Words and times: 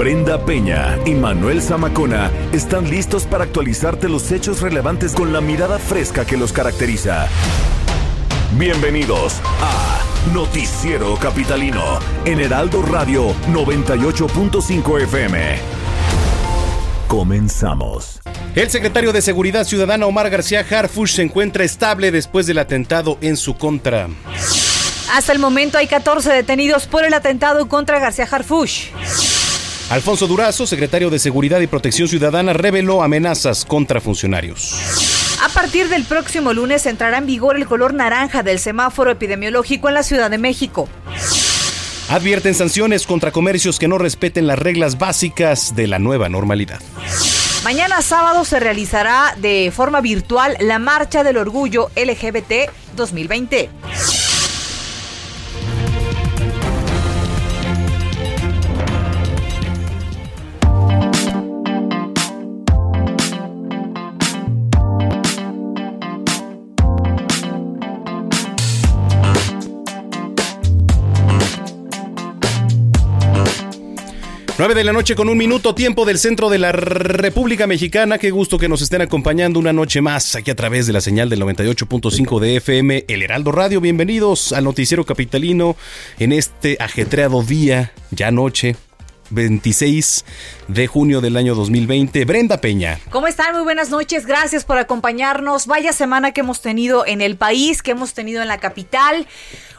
Brenda 0.00 0.42
Peña 0.46 0.98
y 1.04 1.10
Manuel 1.10 1.60
Zamacona 1.60 2.30
están 2.52 2.88
listos 2.88 3.24
para 3.26 3.44
actualizarte 3.44 4.08
los 4.08 4.32
hechos 4.32 4.62
relevantes 4.62 5.12
con 5.12 5.30
la 5.30 5.42
mirada 5.42 5.78
fresca 5.78 6.24
que 6.24 6.38
los 6.38 6.54
caracteriza. 6.54 7.28
Bienvenidos 8.52 9.42
a 9.60 10.00
Noticiero 10.32 11.16
Capitalino 11.16 11.98
en 12.24 12.40
Heraldo 12.40 12.80
Radio 12.80 13.34
98.5 13.52 15.02
FM. 15.02 15.58
Comenzamos. 17.06 18.22
El 18.54 18.70
secretario 18.70 19.12
de 19.12 19.20
Seguridad 19.20 19.64
Ciudadana 19.64 20.06
Omar 20.06 20.30
García 20.30 20.64
Harfush 20.66 21.16
se 21.16 21.22
encuentra 21.24 21.62
estable 21.62 22.10
después 22.10 22.46
del 22.46 22.56
atentado 22.56 23.18
en 23.20 23.36
su 23.36 23.54
contra. 23.54 24.08
Hasta 25.12 25.32
el 25.32 25.40
momento 25.40 25.76
hay 25.76 25.88
14 25.88 26.32
detenidos 26.32 26.86
por 26.86 27.04
el 27.04 27.12
atentado 27.12 27.68
contra 27.68 27.98
García 27.98 28.26
Harfush. 28.30 28.86
Alfonso 29.90 30.28
Durazo, 30.28 30.68
secretario 30.68 31.10
de 31.10 31.18
Seguridad 31.18 31.58
y 31.58 31.66
Protección 31.66 32.06
Ciudadana, 32.06 32.52
reveló 32.52 33.02
amenazas 33.02 33.64
contra 33.64 34.00
funcionarios. 34.00 34.76
A 35.42 35.48
partir 35.48 35.88
del 35.88 36.04
próximo 36.04 36.52
lunes 36.52 36.86
entrará 36.86 37.18
en 37.18 37.26
vigor 37.26 37.56
el 37.56 37.66
color 37.66 37.92
naranja 37.92 38.44
del 38.44 38.60
semáforo 38.60 39.10
epidemiológico 39.10 39.88
en 39.88 39.94
la 39.94 40.04
Ciudad 40.04 40.30
de 40.30 40.38
México. 40.38 40.88
Advierten 42.08 42.54
sanciones 42.54 43.04
contra 43.04 43.32
comercios 43.32 43.80
que 43.80 43.88
no 43.88 43.98
respeten 43.98 44.46
las 44.46 44.60
reglas 44.60 44.96
básicas 44.96 45.74
de 45.74 45.88
la 45.88 45.98
nueva 45.98 46.28
normalidad. 46.28 46.78
Mañana 47.64 48.00
sábado 48.00 48.44
se 48.44 48.60
realizará 48.60 49.34
de 49.38 49.72
forma 49.74 50.00
virtual 50.00 50.56
la 50.60 50.78
Marcha 50.78 51.24
del 51.24 51.36
Orgullo 51.36 51.90
LGBT 51.96 52.70
2020. 52.94 53.70
9 74.60 74.74
de 74.74 74.84
la 74.84 74.92
noche 74.92 75.14
con 75.14 75.30
un 75.30 75.38
minuto, 75.38 75.74
tiempo 75.74 76.04
del 76.04 76.18
centro 76.18 76.50
de 76.50 76.58
la 76.58 76.70
República 76.70 77.66
Mexicana. 77.66 78.18
Qué 78.18 78.30
gusto 78.30 78.58
que 78.58 78.68
nos 78.68 78.82
estén 78.82 79.00
acompañando 79.00 79.58
una 79.58 79.72
noche 79.72 80.02
más 80.02 80.36
aquí 80.36 80.50
a 80.50 80.54
través 80.54 80.86
de 80.86 80.92
la 80.92 81.00
señal 81.00 81.30
del 81.30 81.40
98.5 81.40 82.38
de 82.40 82.56
FM, 82.56 83.06
El 83.08 83.22
Heraldo 83.22 83.52
Radio. 83.52 83.80
Bienvenidos 83.80 84.52
al 84.52 84.64
Noticiero 84.64 85.06
Capitalino 85.06 85.76
en 86.18 86.32
este 86.32 86.76
ajetreado 86.78 87.42
día, 87.42 87.94
ya 88.10 88.30
noche, 88.32 88.76
26 89.30 90.26
de 90.68 90.86
junio 90.86 91.22
del 91.22 91.38
año 91.38 91.54
2020. 91.54 92.24
Brenda 92.26 92.60
Peña. 92.60 93.00
¿Cómo 93.10 93.28
están? 93.28 93.54
Muy 93.54 93.62
buenas 93.62 93.88
noches. 93.88 94.26
Gracias 94.26 94.64
por 94.64 94.76
acompañarnos. 94.76 95.66
Vaya 95.66 95.94
semana 95.94 96.32
que 96.32 96.40
hemos 96.40 96.60
tenido 96.60 97.06
en 97.06 97.22
el 97.22 97.36
país, 97.36 97.82
que 97.82 97.92
hemos 97.92 98.12
tenido 98.12 98.42
en 98.42 98.48
la 98.48 98.58
capital. 98.58 99.26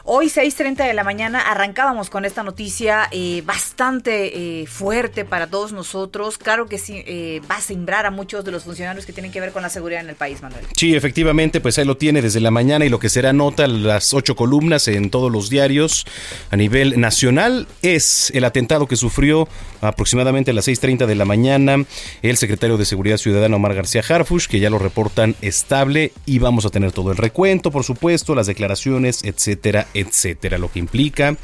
Hoy 0.04 0.26
6.30 0.26 0.84
de 0.84 0.94
la 0.94 1.04
mañana 1.04 1.40
arrancábamos 1.40 2.10
con 2.10 2.24
esta 2.24 2.42
noticia 2.42 3.08
eh, 3.12 3.40
bastante 3.46 4.62
eh, 4.62 4.66
fuerte 4.66 5.24
para 5.24 5.46
todos 5.46 5.72
nosotros. 5.72 6.38
Claro 6.38 6.66
que 6.66 6.78
sí, 6.78 7.04
eh, 7.06 7.40
va 7.48 7.56
a 7.56 7.60
sembrar 7.60 8.04
a 8.04 8.10
muchos 8.10 8.44
de 8.44 8.50
los 8.50 8.64
funcionarios 8.64 9.06
que 9.06 9.12
tienen 9.12 9.30
que 9.30 9.40
ver 9.40 9.52
con 9.52 9.62
la 9.62 9.68
seguridad 9.68 10.00
en 10.00 10.08
el 10.08 10.16
país, 10.16 10.42
Manuel. 10.42 10.64
Sí, 10.76 10.96
efectivamente, 10.96 11.60
pues 11.60 11.78
ahí 11.78 11.84
lo 11.84 11.96
tiene 11.96 12.20
desde 12.20 12.40
la 12.40 12.50
mañana 12.50 12.84
y 12.84 12.88
lo 12.88 12.98
que 12.98 13.08
será 13.08 13.32
nota 13.32 13.68
las 13.68 14.12
ocho 14.12 14.34
columnas 14.34 14.88
en 14.88 15.08
todos 15.08 15.30
los 15.30 15.48
diarios 15.50 16.04
a 16.50 16.56
nivel 16.56 17.00
nacional 17.00 17.68
es 17.82 18.32
el 18.34 18.42
atentado 18.42 18.88
que 18.88 18.96
sufrió 18.96 19.46
aproximadamente 19.82 20.50
a 20.50 20.54
las 20.54 20.66
6.30 20.66 21.06
de 21.06 21.14
la 21.14 21.24
mañana 21.24 21.84
el 22.22 22.36
secretario 22.38 22.76
de 22.76 22.86
Seguridad 22.86 23.18
Ciudadana 23.18 23.54
Omar 23.54 23.74
García 23.74 24.02
Harfush, 24.08 24.48
que 24.48 24.58
ya 24.58 24.68
lo 24.68 24.80
reportan 24.80 25.36
estable 25.42 26.12
y 26.26 26.40
vamos 26.40 26.66
a 26.66 26.70
tener 26.70 26.90
todo 26.90 27.12
el 27.12 27.18
recuento, 27.18 27.70
por 27.70 27.84
supuesto, 27.84 28.34
las 28.34 28.48
declaraciones, 28.48 29.22
etcétera, 29.22 29.86
etcétera, 29.94 30.58
lo 30.58 30.70
que 30.70 30.78
implica. 30.78 31.36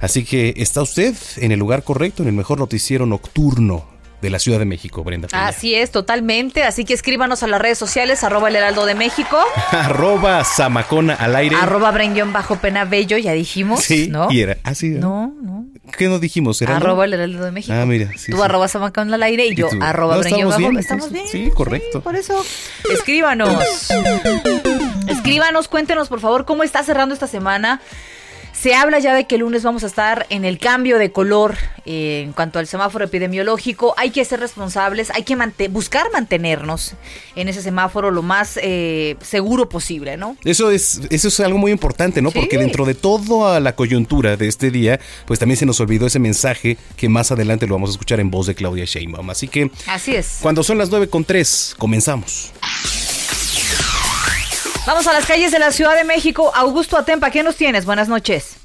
Así 0.00 0.24
que 0.24 0.54
está 0.56 0.82
usted 0.82 1.14
en 1.36 1.52
el 1.52 1.58
lugar 1.58 1.82
correcto, 1.84 2.22
en 2.22 2.28
el 2.28 2.34
mejor 2.34 2.58
noticiero 2.58 3.06
nocturno 3.06 3.94
de 4.24 4.30
la 4.30 4.38
Ciudad 4.38 4.58
de 4.58 4.64
México, 4.64 5.04
Brenda. 5.04 5.28
Así 5.32 5.74
es, 5.74 5.90
totalmente. 5.90 6.62
Así 6.62 6.86
que 6.86 6.94
escríbanos 6.94 7.42
a 7.42 7.46
las 7.46 7.60
redes 7.60 7.76
sociales, 7.76 8.24
arroba 8.24 8.48
el 8.48 8.56
heraldo 8.56 8.86
de 8.86 8.94
México. 8.94 9.38
arroba 9.70 10.42
Zamacona 10.44 11.12
al 11.14 11.36
aire. 11.36 11.56
Arroba 11.56 11.90
Brenguión 11.90 12.32
bajo 12.32 12.56
pena 12.56 12.86
bello, 12.86 13.18
ya 13.18 13.32
dijimos. 13.32 13.84
Sí, 13.84 14.08
¿no? 14.08 14.32
y 14.32 14.40
era 14.40 14.56
así. 14.62 14.88
¿no? 14.88 15.34
no, 15.42 15.66
¿Qué 15.98 16.08
nos 16.08 16.22
dijimos? 16.22 16.62
Arroba 16.62 17.04
el 17.04 17.12
heraldo 17.12 17.44
de 17.44 17.50
México. 17.50 17.74
Ah, 17.76 17.84
mira. 17.84 18.10
tú 18.30 18.42
arroba 18.42 18.66
Zamacona 18.66 19.14
al 19.14 19.22
aire 19.22 19.46
y, 19.46 19.54
yo 19.54 19.68
arroba 19.80 20.16
Brenguión 20.16 20.48
bajo. 20.48 20.58
Bien, 20.58 20.78
¿Estamos 20.78 21.12
bien? 21.12 21.28
Sí, 21.28 21.50
correcto. 21.54 22.00
por 22.00 22.16
eso, 22.16 22.42
escríbanos. 22.90 23.90
escríbanos, 25.24 25.68
cuéntenos 25.68 26.08
por 26.08 26.20
favor 26.20 26.44
cómo 26.44 26.64
está 26.64 26.82
cerrando 26.82 27.14
esta 27.14 27.26
semana. 27.26 27.80
Se 28.52 28.74
habla 28.74 28.98
ya 28.98 29.14
de 29.14 29.26
que 29.26 29.36
el 29.36 29.40
lunes 29.40 29.62
vamos 29.62 29.82
a 29.82 29.86
estar 29.86 30.26
en 30.28 30.44
el 30.44 30.58
cambio 30.58 30.98
de 30.98 31.12
color 31.12 31.56
eh, 31.86 32.24
en 32.26 32.34
cuanto 32.34 32.58
al 32.58 32.66
semáforo 32.66 33.06
epidemiológico. 33.06 33.94
Hay 33.96 34.10
que 34.10 34.22
ser 34.26 34.40
responsables, 34.40 35.10
hay 35.10 35.22
que 35.22 35.34
buscar 35.68 36.12
mantenernos 36.12 36.92
en 37.36 37.48
ese 37.48 37.62
semáforo 37.62 38.10
lo 38.10 38.20
más 38.20 38.58
eh, 38.62 39.16
seguro 39.22 39.66
posible, 39.70 40.18
¿no? 40.18 40.36
Eso 40.44 40.70
es, 40.70 41.00
eso 41.08 41.28
es 41.28 41.40
algo 41.40 41.56
muy 41.56 41.72
importante, 41.72 42.20
¿no? 42.20 42.30
Porque 42.30 42.58
dentro 42.58 42.84
de 42.84 42.94
toda 42.94 43.60
la 43.60 43.74
coyuntura 43.74 44.36
de 44.36 44.46
este 44.46 44.70
día, 44.70 45.00
pues 45.24 45.40
también 45.40 45.56
se 45.56 45.64
nos 45.64 45.80
olvidó 45.80 46.06
ese 46.06 46.18
mensaje 46.18 46.76
que 46.98 47.08
más 47.08 47.32
adelante 47.32 47.66
lo 47.66 47.76
vamos 47.76 47.88
a 47.88 47.92
escuchar 47.92 48.20
en 48.20 48.30
voz 48.30 48.46
de 48.46 48.54
Claudia 48.54 48.84
Sheinbaum. 48.84 49.30
Así 49.30 49.48
que... 49.48 49.70
Así 49.86 50.14
es. 50.14 50.40
Cuando 50.42 50.62
son 50.62 50.76
las 50.76 50.90
9 50.90 51.08
con 51.08 51.24
3, 51.24 51.76
comenzamos. 51.78 52.52
Vamos 54.86 55.06
a 55.06 55.14
las 55.14 55.26
calles 55.26 55.50
de 55.50 55.58
la 55.58 55.70
Ciudad 55.70 55.96
de 55.96 56.04
México. 56.04 56.52
Augusto 56.54 56.98
Atempa, 56.98 57.30
¿qué 57.30 57.42
nos 57.42 57.56
tienes? 57.56 57.86
Buenas 57.86 58.06
noches. 58.06 58.60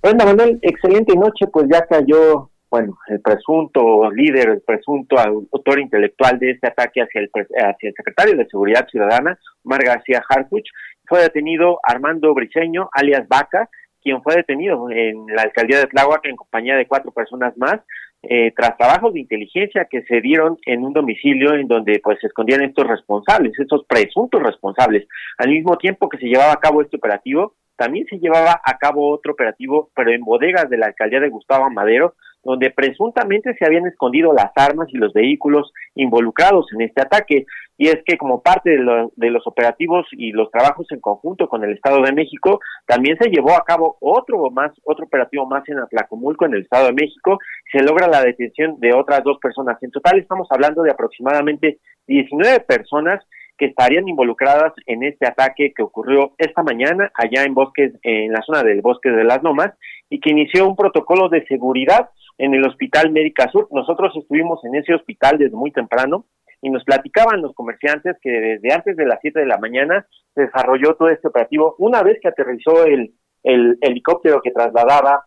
Bueno, 0.00 0.24
Manuel, 0.24 0.60
excelente 0.62 1.16
noche, 1.16 1.48
pues 1.52 1.66
ya 1.68 1.84
cayó, 1.84 2.50
bueno, 2.70 2.96
el 3.08 3.20
presunto 3.20 4.08
líder, 4.12 4.50
el 4.50 4.60
presunto 4.60 5.18
autor 5.18 5.80
intelectual 5.80 6.38
de 6.38 6.52
este 6.52 6.68
ataque 6.68 7.02
hacia 7.02 7.22
el, 7.22 7.30
hacia 7.34 7.88
el 7.88 7.94
secretario 7.96 8.36
de 8.36 8.46
Seguridad 8.46 8.86
Ciudadana, 8.88 9.36
Omar 9.64 9.82
García 9.82 10.22
Harfuch, 10.28 10.68
fue 11.06 11.22
detenido 11.22 11.80
Armando 11.82 12.32
Briceño, 12.32 12.88
alias 12.92 13.26
Vaca, 13.26 13.68
quien 14.00 14.22
fue 14.22 14.36
detenido 14.36 14.90
en 14.90 15.26
la 15.34 15.42
alcaldía 15.42 15.80
de 15.80 15.86
Tláhuac 15.86 16.24
en 16.26 16.36
compañía 16.36 16.76
de 16.76 16.86
cuatro 16.86 17.10
personas 17.10 17.56
más, 17.56 17.80
eh, 18.28 18.52
tras 18.56 18.76
trabajos 18.76 19.12
de 19.12 19.20
inteligencia 19.20 19.86
que 19.90 20.02
se 20.02 20.20
dieron 20.20 20.58
en 20.66 20.84
un 20.84 20.92
domicilio 20.92 21.54
en 21.54 21.68
donde 21.68 22.00
pues 22.02 22.18
se 22.20 22.26
escondían 22.26 22.62
estos 22.62 22.86
responsables, 22.86 23.58
estos 23.58 23.84
presuntos 23.86 24.42
responsables. 24.42 25.06
Al 25.38 25.50
mismo 25.50 25.76
tiempo 25.78 26.08
que 26.08 26.18
se 26.18 26.26
llevaba 26.26 26.52
a 26.52 26.60
cabo 26.60 26.82
este 26.82 26.96
operativo, 26.96 27.54
también 27.76 28.06
se 28.06 28.18
llevaba 28.18 28.60
a 28.64 28.78
cabo 28.78 29.10
otro 29.10 29.32
operativo, 29.32 29.90
pero 29.94 30.12
en 30.12 30.20
bodegas 30.20 30.70
de 30.70 30.78
la 30.78 30.86
alcaldía 30.86 31.20
de 31.20 31.28
Gustavo 31.28 31.70
Madero, 31.70 32.14
donde 32.44 32.70
presuntamente 32.70 33.54
se 33.54 33.64
habían 33.64 33.86
escondido 33.86 34.32
las 34.32 34.50
armas 34.56 34.88
y 34.90 34.98
los 34.98 35.12
vehículos 35.12 35.72
involucrados 35.94 36.66
en 36.72 36.82
este 36.82 37.02
ataque. 37.02 37.46
Y 37.76 37.88
es 37.88 37.98
que 38.06 38.16
como 38.16 38.42
parte 38.42 38.70
de, 38.70 39.08
de, 39.16 39.30
los 39.30 39.46
operativos 39.46 40.06
y 40.12 40.30
los 40.30 40.50
trabajos 40.50 40.86
en 40.92 41.00
conjunto 41.00 41.48
con 41.48 41.64
el 41.64 41.72
Estado 41.72 42.00
de 42.02 42.12
México, 42.12 42.60
también 42.86 43.16
se 43.18 43.30
llevó 43.30 43.52
a 43.52 43.64
cabo 43.64 43.96
otro 44.00 44.50
más, 44.50 44.72
otro 44.84 45.06
operativo 45.06 45.46
más 45.46 45.68
en 45.68 45.80
Atlacomulco, 45.80 46.46
en 46.46 46.54
el 46.54 46.62
Estado 46.62 46.86
de 46.86 46.92
México, 46.92 47.38
se 47.72 47.82
logra 47.82 48.06
la 48.06 48.22
detención 48.22 48.78
de 48.78 48.94
otras 48.94 49.24
dos 49.24 49.38
personas. 49.38 49.82
En 49.82 49.90
total 49.90 50.18
estamos 50.18 50.46
hablando 50.50 50.82
de 50.82 50.92
aproximadamente 50.92 51.78
19 52.06 52.60
personas 52.60 53.20
que 53.56 53.66
estarían 53.66 54.08
involucradas 54.08 54.72
en 54.86 55.04
este 55.04 55.26
ataque 55.26 55.72
que 55.74 55.82
ocurrió 55.82 56.32
esta 56.38 56.62
mañana 56.62 57.10
allá 57.14 57.44
en 57.44 57.54
bosques, 57.54 57.92
en 58.02 58.32
la 58.32 58.42
zona 58.42 58.62
del 58.62 58.80
bosque 58.80 59.10
de 59.10 59.24
las 59.24 59.42
Lomas, 59.42 59.72
y 60.10 60.20
que 60.20 60.30
inició 60.30 60.68
un 60.68 60.76
protocolo 60.76 61.28
de 61.28 61.44
seguridad 61.46 62.10
en 62.38 62.54
el 62.54 62.66
Hospital 62.66 63.10
Médica 63.10 63.50
Sur. 63.50 63.68
Nosotros 63.70 64.12
estuvimos 64.16 64.64
en 64.64 64.74
ese 64.74 64.94
hospital 64.94 65.38
desde 65.38 65.56
muy 65.56 65.70
temprano 65.70 66.26
y 66.60 66.70
nos 66.70 66.84
platicaban 66.84 67.42
los 67.42 67.54
comerciantes 67.54 68.16
que 68.22 68.30
desde 68.30 68.72
antes 68.72 68.96
de 68.96 69.06
las 69.06 69.18
7 69.20 69.40
de 69.40 69.46
la 69.46 69.58
mañana 69.58 70.06
se 70.34 70.42
desarrolló 70.42 70.94
todo 70.94 71.08
este 71.08 71.28
operativo. 71.28 71.74
Una 71.78 72.02
vez 72.02 72.18
que 72.20 72.28
aterrizó 72.28 72.84
el 72.84 73.14
el 73.44 73.78
helicóptero 73.82 74.40
que 74.42 74.50
trasladaba 74.50 75.26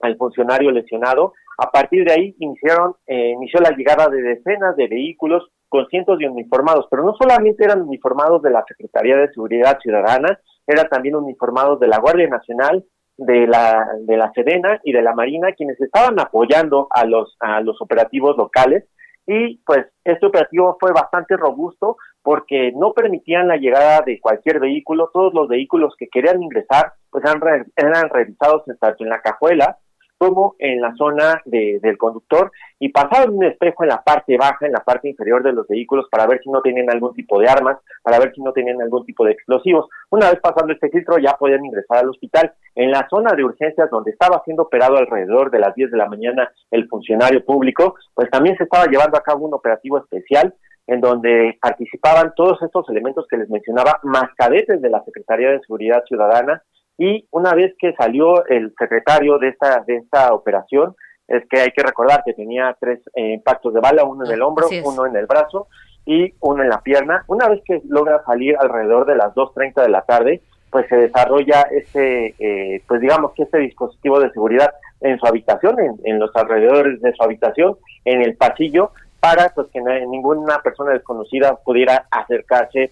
al 0.00 0.16
funcionario 0.16 0.70
lesionado. 0.70 1.34
A 1.58 1.70
partir 1.70 2.04
de 2.04 2.12
ahí 2.12 2.36
iniciaron, 2.38 2.94
eh, 3.06 3.30
inició 3.30 3.60
la 3.60 3.76
llegada 3.76 4.08
de 4.08 4.22
decenas 4.22 4.76
de 4.76 4.86
vehículos 4.86 5.50
con 5.68 5.86
cientos 5.88 6.18
de 6.18 6.28
uniformados, 6.28 6.86
pero 6.88 7.04
no 7.04 7.14
solamente 7.20 7.64
eran 7.64 7.82
uniformados 7.82 8.40
de 8.42 8.50
la 8.50 8.64
Secretaría 8.66 9.16
de 9.16 9.28
Seguridad 9.32 9.78
Ciudadana, 9.80 10.38
eran 10.66 10.88
también 10.88 11.16
uniformados 11.16 11.78
de 11.80 11.88
la 11.88 11.98
Guardia 11.98 12.28
Nacional, 12.28 12.84
de 13.18 13.46
la 13.46 13.86
de 14.00 14.16
la 14.16 14.32
Sedena 14.32 14.80
y 14.84 14.92
de 14.92 15.02
la 15.02 15.14
Marina, 15.14 15.52
quienes 15.52 15.80
estaban 15.80 16.18
apoyando 16.18 16.88
a 16.90 17.04
los 17.04 17.36
a 17.40 17.60
los 17.60 17.80
operativos 17.82 18.36
locales. 18.36 18.84
Y 19.26 19.58
pues 19.66 19.86
este 20.04 20.24
operativo 20.24 20.78
fue 20.80 20.92
bastante 20.92 21.36
robusto 21.36 21.98
porque 22.22 22.72
no 22.74 22.94
permitían 22.94 23.48
la 23.48 23.58
llegada 23.58 24.00
de 24.00 24.18
cualquier 24.20 24.58
vehículo, 24.58 25.10
todos 25.12 25.34
los 25.34 25.48
vehículos 25.48 25.94
que 25.98 26.08
querían 26.08 26.42
ingresar 26.42 26.94
pues 27.10 27.24
eran, 27.24 27.66
eran 27.76 28.08
revisados 28.08 28.62
en 28.66 29.08
la 29.08 29.20
cajuela 29.20 29.76
como 30.18 30.56
en 30.58 30.80
la 30.80 30.94
zona 30.96 31.40
de, 31.44 31.78
del 31.80 31.96
conductor 31.96 32.50
y 32.78 32.90
pasaban 32.90 33.30
un 33.30 33.44
espejo 33.44 33.84
en 33.84 33.90
la 33.90 34.02
parte 34.02 34.36
baja, 34.36 34.66
en 34.66 34.72
la 34.72 34.84
parte 34.84 35.08
inferior 35.08 35.42
de 35.42 35.52
los 35.52 35.66
vehículos 35.66 36.06
para 36.10 36.26
ver 36.26 36.40
si 36.42 36.50
no 36.50 36.60
tenían 36.60 36.90
algún 36.90 37.14
tipo 37.14 37.40
de 37.40 37.48
armas, 37.48 37.78
para 38.02 38.18
ver 38.18 38.32
si 38.34 38.42
no 38.42 38.52
tenían 38.52 38.82
algún 38.82 39.06
tipo 39.06 39.24
de 39.24 39.32
explosivos. 39.32 39.88
Una 40.10 40.30
vez 40.30 40.40
pasando 40.40 40.72
este 40.72 40.90
filtro 40.90 41.18
ya 41.18 41.36
podían 41.36 41.64
ingresar 41.64 41.98
al 41.98 42.10
hospital. 42.10 42.52
En 42.74 42.90
la 42.90 43.06
zona 43.08 43.34
de 43.34 43.44
urgencias 43.44 43.90
donde 43.90 44.10
estaba 44.10 44.42
siendo 44.44 44.64
operado 44.64 44.96
alrededor 44.96 45.50
de 45.50 45.60
las 45.60 45.74
10 45.74 45.90
de 45.90 45.96
la 45.96 46.08
mañana 46.08 46.50
el 46.70 46.88
funcionario 46.88 47.44
público, 47.44 47.94
pues 48.14 48.28
también 48.30 48.56
se 48.56 48.64
estaba 48.64 48.86
llevando 48.86 49.16
a 49.16 49.22
cabo 49.22 49.46
un 49.46 49.54
operativo 49.54 49.98
especial 49.98 50.54
en 50.88 51.00
donde 51.00 51.58
participaban 51.60 52.32
todos 52.34 52.60
estos 52.62 52.88
elementos 52.88 53.26
que 53.28 53.36
les 53.36 53.50
mencionaba, 53.50 54.00
más 54.02 54.30
cadetes 54.36 54.80
de 54.80 54.88
la 54.88 55.04
Secretaría 55.04 55.50
de 55.50 55.60
Seguridad 55.60 56.02
Ciudadana, 56.06 56.62
y 56.98 57.26
una 57.30 57.54
vez 57.54 57.74
que 57.78 57.94
salió 57.94 58.44
el 58.46 58.74
secretario 58.76 59.38
de 59.38 59.50
esta, 59.50 59.84
de 59.86 59.96
esta 59.98 60.34
operación, 60.34 60.96
es 61.28 61.46
que 61.48 61.60
hay 61.60 61.70
que 61.70 61.82
recordar 61.82 62.22
que 62.24 62.34
tenía 62.34 62.76
tres 62.80 62.98
eh, 63.14 63.34
impactos 63.34 63.72
de 63.72 63.80
bala, 63.80 64.04
uno 64.04 64.24
en 64.24 64.32
el 64.32 64.42
hombro, 64.42 64.66
uno 64.84 65.06
en 65.06 65.14
el 65.14 65.26
brazo 65.26 65.68
y 66.04 66.34
uno 66.40 66.62
en 66.62 66.70
la 66.70 66.80
pierna. 66.80 67.22
Una 67.28 67.48
vez 67.48 67.62
que 67.64 67.80
logra 67.88 68.24
salir 68.24 68.56
alrededor 68.58 69.06
de 69.06 69.14
las 69.14 69.32
2.30 69.34 69.82
de 69.82 69.88
la 69.90 70.02
tarde, 70.02 70.42
pues 70.70 70.88
se 70.88 70.96
desarrolla 70.96 71.62
este, 71.70 72.34
eh, 72.38 72.82
pues 72.88 73.00
digamos 73.00 73.32
que 73.32 73.44
este 73.44 73.58
dispositivo 73.58 74.18
de 74.20 74.30
seguridad 74.32 74.72
en 75.00 75.18
su 75.18 75.26
habitación, 75.26 75.78
en, 75.78 76.00
en, 76.04 76.18
los 76.18 76.34
alrededores 76.34 77.00
de 77.00 77.12
su 77.12 77.22
habitación, 77.22 77.76
en 78.04 78.22
el 78.22 78.36
pasillo, 78.36 78.90
para 79.20 79.50
pues 79.50 79.68
que 79.72 79.80
ninguna 79.80 80.60
persona 80.62 80.92
desconocida 80.92 81.56
pudiera 81.64 82.06
acercarse 82.10 82.90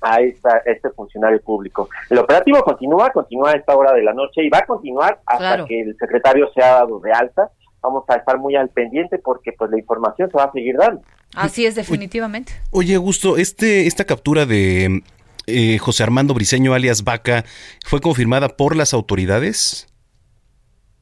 a, 0.00 0.20
esta, 0.20 0.58
este 0.66 0.90
funcionario 0.90 1.40
público. 1.40 1.88
El 2.10 2.18
operativo 2.18 2.62
continúa, 2.62 3.10
continúa 3.10 3.50
a 3.50 3.54
esta 3.54 3.76
hora 3.76 3.92
de 3.92 4.02
la 4.02 4.12
noche 4.12 4.42
y 4.42 4.48
va 4.48 4.58
a 4.58 4.66
continuar 4.66 5.20
hasta 5.26 5.64
que 5.66 5.80
el 5.80 5.96
secretario 5.98 6.48
sea 6.54 6.74
dado 6.74 7.00
de 7.00 7.12
alta. 7.12 7.50
Vamos 7.82 8.04
a 8.08 8.16
estar 8.16 8.38
muy 8.38 8.56
al 8.56 8.68
pendiente 8.68 9.18
porque 9.18 9.52
pues 9.52 9.70
la 9.70 9.78
información 9.78 10.30
se 10.30 10.36
va 10.36 10.44
a 10.44 10.52
seguir 10.52 10.76
dando. 10.76 11.02
Así 11.34 11.66
es, 11.66 11.74
definitivamente. 11.74 12.52
Oye, 12.70 12.94
Augusto, 12.94 13.36
este, 13.36 13.86
esta 13.86 14.04
captura 14.04 14.46
de 14.46 15.02
eh, 15.46 15.78
José 15.78 16.02
Armando 16.02 16.34
Briceño 16.34 16.74
alias 16.74 17.04
Vaca 17.04 17.44
fue 17.84 18.00
confirmada 18.00 18.48
por 18.48 18.74
las 18.74 18.94
autoridades. 18.94 19.86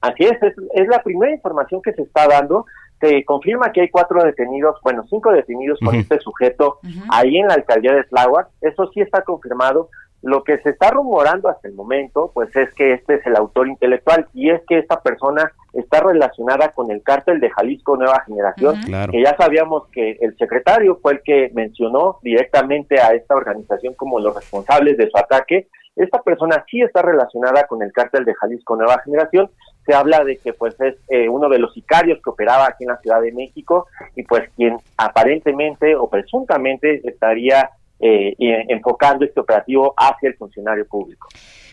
Así 0.01 0.25
es, 0.25 0.43
es, 0.43 0.55
es 0.75 0.89
la 0.89 1.03
primera 1.03 1.33
información 1.33 1.81
que 1.83 1.93
se 1.93 2.03
está 2.03 2.27
dando 2.29 2.67
se 3.05 3.25
confirma 3.25 3.73
que 3.73 3.83
hay 3.83 3.89
cuatro 3.91 4.23
detenidos, 4.23 4.77
bueno, 4.83 5.05
cinco 5.09 5.31
detenidos 5.31 5.79
con 5.81 5.95
este 5.95 6.19
sujeto 6.21 6.79
ahí 7.11 7.37
en 7.37 7.49
la 7.49 7.55
alcaldía 7.55 7.95
de 7.95 8.05
Tláhuac. 8.05 8.49
Eso 8.61 8.91
sí 8.93 9.01
está 9.01 9.23
confirmado. 9.23 9.91
Lo 10.23 10.43
que 10.43 10.57
se 10.59 10.71
está 10.71 10.91
rumorando 10.91 11.51
hasta 11.51 11.69
el 11.69 11.75
momento, 11.75 12.31
pues 12.33 12.55
es 12.57 12.73
que 12.73 12.95
este 12.95 13.17
es 13.17 13.27
el 13.27 13.37
autor 13.37 13.69
intelectual 13.69 14.27
y 14.33 14.49
es 14.49 14.63
que 14.67 14.79
esta 14.79 15.03
persona 15.03 15.53
está 15.75 16.01
relacionada 16.01 16.71
con 16.71 16.91
el 16.91 17.03
cártel 17.03 17.41
de 17.41 17.51
Jalisco 17.51 17.99
Nueva 17.99 18.23
Generación, 18.25 18.81
que 19.11 19.23
ya 19.23 19.37
sabíamos 19.37 19.87
que 19.89 20.17
el 20.23 20.35
secretario 20.39 20.99
fue 21.03 21.13
el 21.13 21.23
que 21.23 21.51
mencionó 21.53 22.21
directamente 22.23 22.99
a 23.01 23.09
esta 23.09 23.35
organización 23.35 23.93
como 23.95 24.19
los 24.19 24.35
responsables 24.35 24.97
de 24.97 25.11
su 25.11 25.19
ataque. 25.19 25.69
Esta 25.95 26.23
persona 26.23 26.65
sí 26.71 26.81
está 26.81 27.03
relacionada 27.03 27.67
con 27.67 27.83
el 27.83 27.93
cártel 27.93 28.25
de 28.25 28.35
Jalisco 28.35 28.77
Nueva 28.77 29.03
Generación 29.05 29.51
se 29.85 29.95
habla 29.95 30.25
de 30.25 30.39
que 30.39 30.53
pues 30.53 30.79
es 30.81 30.97
eh, 31.09 31.29
uno 31.29 31.49
de 31.49 31.59
los 31.59 31.73
sicarios 31.75 32.21
que 32.23 32.31
operaba 32.31 32.67
aquí 32.67 32.85
en 32.85 32.91
la 32.91 32.99
Ciudad 32.99 33.21
de 33.21 33.33
México 33.33 33.87
y 34.17 34.23
pues 34.23 34.49
quien 34.57 34.79
aparentemente 34.97 35.95
o 35.95 36.09
presuntamente 36.09 37.07
estaría 37.09 37.71
eh, 38.01 38.35
enfocando 38.69 39.25
este 39.25 39.41
operativo 39.41 39.95
hacia 39.97 40.29
el 40.29 40.37
funcionario 40.37 40.87
público. 40.87 41.29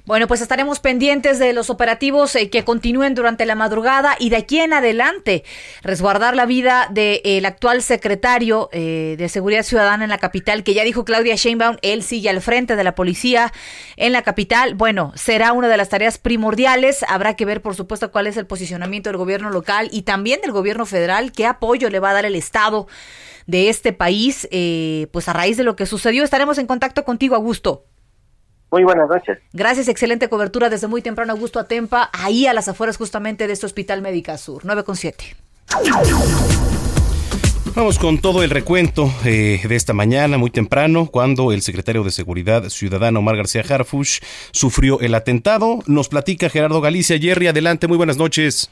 Bueno, 0.05 0.27
pues 0.27 0.41
estaremos 0.41 0.79
pendientes 0.79 1.37
de 1.37 1.53
los 1.53 1.69
operativos 1.69 2.35
eh, 2.35 2.49
que 2.49 2.63
continúen 2.63 3.13
durante 3.13 3.45
la 3.45 3.53
madrugada 3.53 4.15
y 4.19 4.31
de 4.31 4.37
aquí 4.37 4.59
en 4.59 4.73
adelante 4.73 5.43
resguardar 5.83 6.35
la 6.35 6.47
vida 6.47 6.87
del 6.89 7.45
actual 7.45 7.83
secretario 7.83 8.69
eh, 8.71 9.15
de 9.19 9.29
Seguridad 9.29 9.61
Ciudadana 9.61 10.03
en 10.03 10.09
la 10.09 10.17
capital, 10.17 10.63
que 10.63 10.73
ya 10.73 10.83
dijo 10.83 11.05
Claudia 11.05 11.35
Sheinbaum, 11.35 11.77
él 11.83 12.01
sigue 12.01 12.29
al 12.29 12.41
frente 12.41 12.75
de 12.75 12.83
la 12.83 12.95
policía 12.95 13.53
en 13.95 14.11
la 14.11 14.23
capital. 14.23 14.73
Bueno, 14.73 15.11
será 15.15 15.53
una 15.53 15.67
de 15.67 15.77
las 15.77 15.89
tareas 15.89 16.17
primordiales. 16.17 17.05
Habrá 17.07 17.35
que 17.35 17.45
ver, 17.45 17.61
por 17.61 17.75
supuesto, 17.75 18.11
cuál 18.11 18.25
es 18.25 18.37
el 18.37 18.47
posicionamiento 18.47 19.09
del 19.09 19.17
gobierno 19.17 19.51
local 19.51 19.87
y 19.91 20.01
también 20.01 20.41
del 20.41 20.51
gobierno 20.51 20.87
federal, 20.87 21.31
qué 21.31 21.45
apoyo 21.45 21.89
le 21.91 21.99
va 21.99 22.09
a 22.09 22.13
dar 22.13 22.25
el 22.25 22.35
Estado 22.35 22.87
de 23.47 23.69
este 23.69 23.93
país, 23.93 24.47
eh, 24.51 25.07
pues 25.11 25.27
a 25.27 25.33
raíz 25.33 25.57
de 25.57 25.63
lo 25.63 25.75
que 25.75 25.85
sucedió. 25.85 26.23
Estaremos 26.23 26.57
en 26.57 26.67
contacto 26.67 27.03
contigo, 27.03 27.35
Augusto. 27.35 27.85
Muy 28.71 28.83
buenas 28.85 29.09
noches. 29.09 29.37
Gracias, 29.51 29.89
excelente 29.89 30.29
cobertura 30.29 30.69
desde 30.69 30.87
muy 30.87 31.01
temprano, 31.01 31.33
Augusto 31.33 31.59
Atempa, 31.59 32.09
ahí 32.13 32.47
a 32.47 32.53
las 32.53 32.69
afueras 32.69 32.95
justamente 32.95 33.45
de 33.45 33.53
este 33.53 33.65
Hospital 33.65 34.01
Médica 34.01 34.37
Sur, 34.37 34.61
9 34.63 34.85
con 34.85 34.95
7. 34.95 35.35
Vamos 37.75 37.99
con 37.99 38.19
todo 38.19 38.43
el 38.43 38.49
recuento 38.49 39.09
eh, 39.23 39.61
de 39.67 39.75
esta 39.75 39.93
mañana, 39.93 40.37
muy 40.37 40.51
temprano, 40.51 41.07
cuando 41.07 41.51
el 41.51 41.61
secretario 41.61 42.03
de 42.03 42.11
Seguridad 42.11 42.67
Ciudadana, 42.69 43.19
Omar 43.19 43.37
García 43.37 43.63
Harfush, 43.67 44.19
sufrió 44.51 44.99
el 44.99 45.15
atentado. 45.15 45.79
Nos 45.85 46.09
platica 46.09 46.49
Gerardo 46.49 46.81
Galicia. 46.81 47.17
Jerry, 47.17 47.47
adelante, 47.47 47.87
muy 47.87 47.95
buenas 47.97 48.17
noches. 48.17 48.69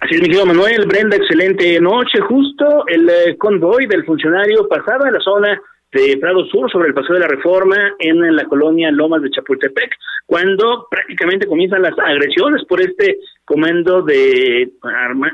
Así 0.00 0.14
es, 0.14 0.22
mi 0.22 0.28
querido 0.28 0.46
Manuel, 0.46 0.86
Brenda, 0.86 1.14
excelente 1.14 1.78
noche. 1.78 2.20
Justo 2.20 2.84
el 2.86 3.06
eh, 3.06 3.36
convoy 3.36 3.86
del 3.86 4.06
funcionario 4.06 4.66
pasaba 4.66 5.08
en 5.08 5.12
la 5.12 5.20
zona 5.20 5.60
de 5.92 6.16
Prado 6.16 6.46
Sur 6.46 6.70
sobre 6.70 6.88
el 6.88 6.94
Paseo 6.94 7.16
de 7.16 7.20
la 7.20 7.28
Reforma 7.28 7.76
en 7.98 8.34
la 8.34 8.44
colonia 8.44 8.90
Lomas 8.90 9.20
de 9.20 9.30
Chapultepec, 9.30 9.90
cuando 10.24 10.86
prácticamente 10.90 11.46
comienzan 11.46 11.82
las 11.82 11.98
agresiones 11.98 12.64
por 12.64 12.80
este 12.80 13.18
comando 13.44 14.00
de 14.00 14.72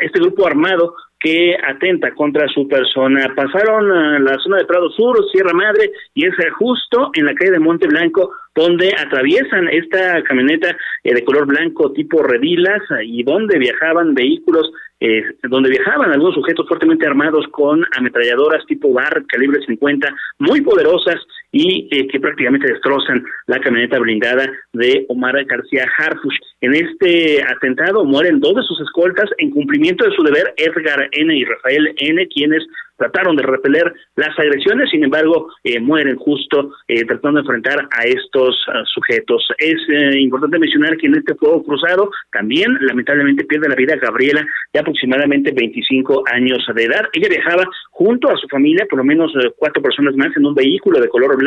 este 0.00 0.18
grupo 0.18 0.46
armado 0.49 0.96
que 1.18 1.56
atenta 1.66 2.14
contra 2.14 2.46
su 2.49 2.68
persona. 2.68 3.32
Pasaron 3.35 3.90
a 3.90 4.18
la 4.18 4.38
zona 4.38 4.58
de 4.58 4.66
Prado 4.66 4.90
Sur, 4.90 5.18
Sierra 5.30 5.52
Madre, 5.52 5.90
y 6.14 6.26
es 6.26 6.35
justo 6.58 7.11
en 7.14 7.25
la 7.25 7.35
calle 7.35 7.52
de 7.52 7.58
Monte 7.58 7.87
Blanco 7.87 8.32
donde 8.54 8.90
atraviesan 8.99 9.68
esta 9.68 10.23
camioneta 10.23 10.75
eh, 11.04 11.14
de 11.14 11.25
color 11.25 11.46
blanco 11.46 11.92
tipo 11.92 12.23
redilas 12.23 12.82
y 13.04 13.23
donde 13.23 13.58
viajaban 13.58 14.14
vehículos 14.14 14.73
eh, 14.99 15.23
donde 15.42 15.68
viajaban 15.68 16.11
algunos 16.11 16.35
sujetos 16.35 16.66
fuertemente 16.66 17.06
armados 17.06 17.46
con 17.50 17.85
ametralladoras 17.99 18.64
tipo 18.64 18.94
bar 18.94 19.25
calibre 19.26 19.61
50 19.66 20.08
muy 20.38 20.62
poderosas 20.62 21.16
y 21.56 22.08
que 22.08 22.20
prácticamente 22.20 22.70
destrozan 22.70 23.25
la 23.46 23.58
camioneta 23.60 23.98
blindada 23.98 24.50
de 24.72 25.06
Omar 25.08 25.42
García 25.44 25.86
Harfush. 25.98 26.36
En 26.60 26.75
este 26.75 27.42
atentado 27.42 28.04
mueren 28.04 28.40
dos 28.40 28.56
de 28.56 28.62
sus 28.62 28.80
escoltas 28.80 29.30
en 29.38 29.50
cumplimiento 29.50 30.04
de 30.04 30.14
su 30.14 30.22
deber 30.22 30.52
Edgar 30.56 31.08
N. 31.12 31.34
y 31.34 31.44
Rafael 31.44 31.94
N., 31.96 32.28
quienes 32.28 32.62
trataron 32.96 33.36
de 33.36 33.42
repeler 33.42 33.92
las 34.16 34.38
agresiones, 34.38 34.90
sin 34.90 35.04
embargo, 35.04 35.48
eh, 35.64 35.78
mueren 35.80 36.16
justo 36.16 36.72
eh, 36.88 37.04
tratando 37.04 37.38
de 37.38 37.42
enfrentar 37.42 37.88
a 37.90 38.04
estos 38.04 38.56
ah, 38.68 38.82
sujetos. 38.86 39.46
Es 39.58 39.76
eh, 39.92 40.20
importante 40.20 40.58
mencionar 40.58 40.96
que 40.96 41.06
en 41.06 41.16
este 41.16 41.34
fuego 41.34 41.62
cruzado 41.62 42.10
también 42.32 42.76
lamentablemente 42.80 43.44
pierde 43.44 43.68
la 43.68 43.75
vida 43.75 43.96
Gabriela, 43.96 44.46
de 44.72 44.80
aproximadamente 44.80 45.52
25 45.52 46.25
años 46.32 46.64
de 46.75 46.84
edad. 46.84 47.06
Ella 47.12 47.28
viajaba 47.28 47.64
junto 47.90 48.30
a 48.30 48.36
su 48.36 48.48
familia, 48.48 48.86
por 48.88 48.98
lo 48.98 49.04
menos 49.04 49.32
cuatro 49.56 49.82
personas 49.82 50.16
más, 50.16 50.34
en 50.36 50.46
un 50.46 50.54
vehículo 50.54 51.00
de 51.00 51.08
color 51.08 51.36
blanco, 51.36 51.46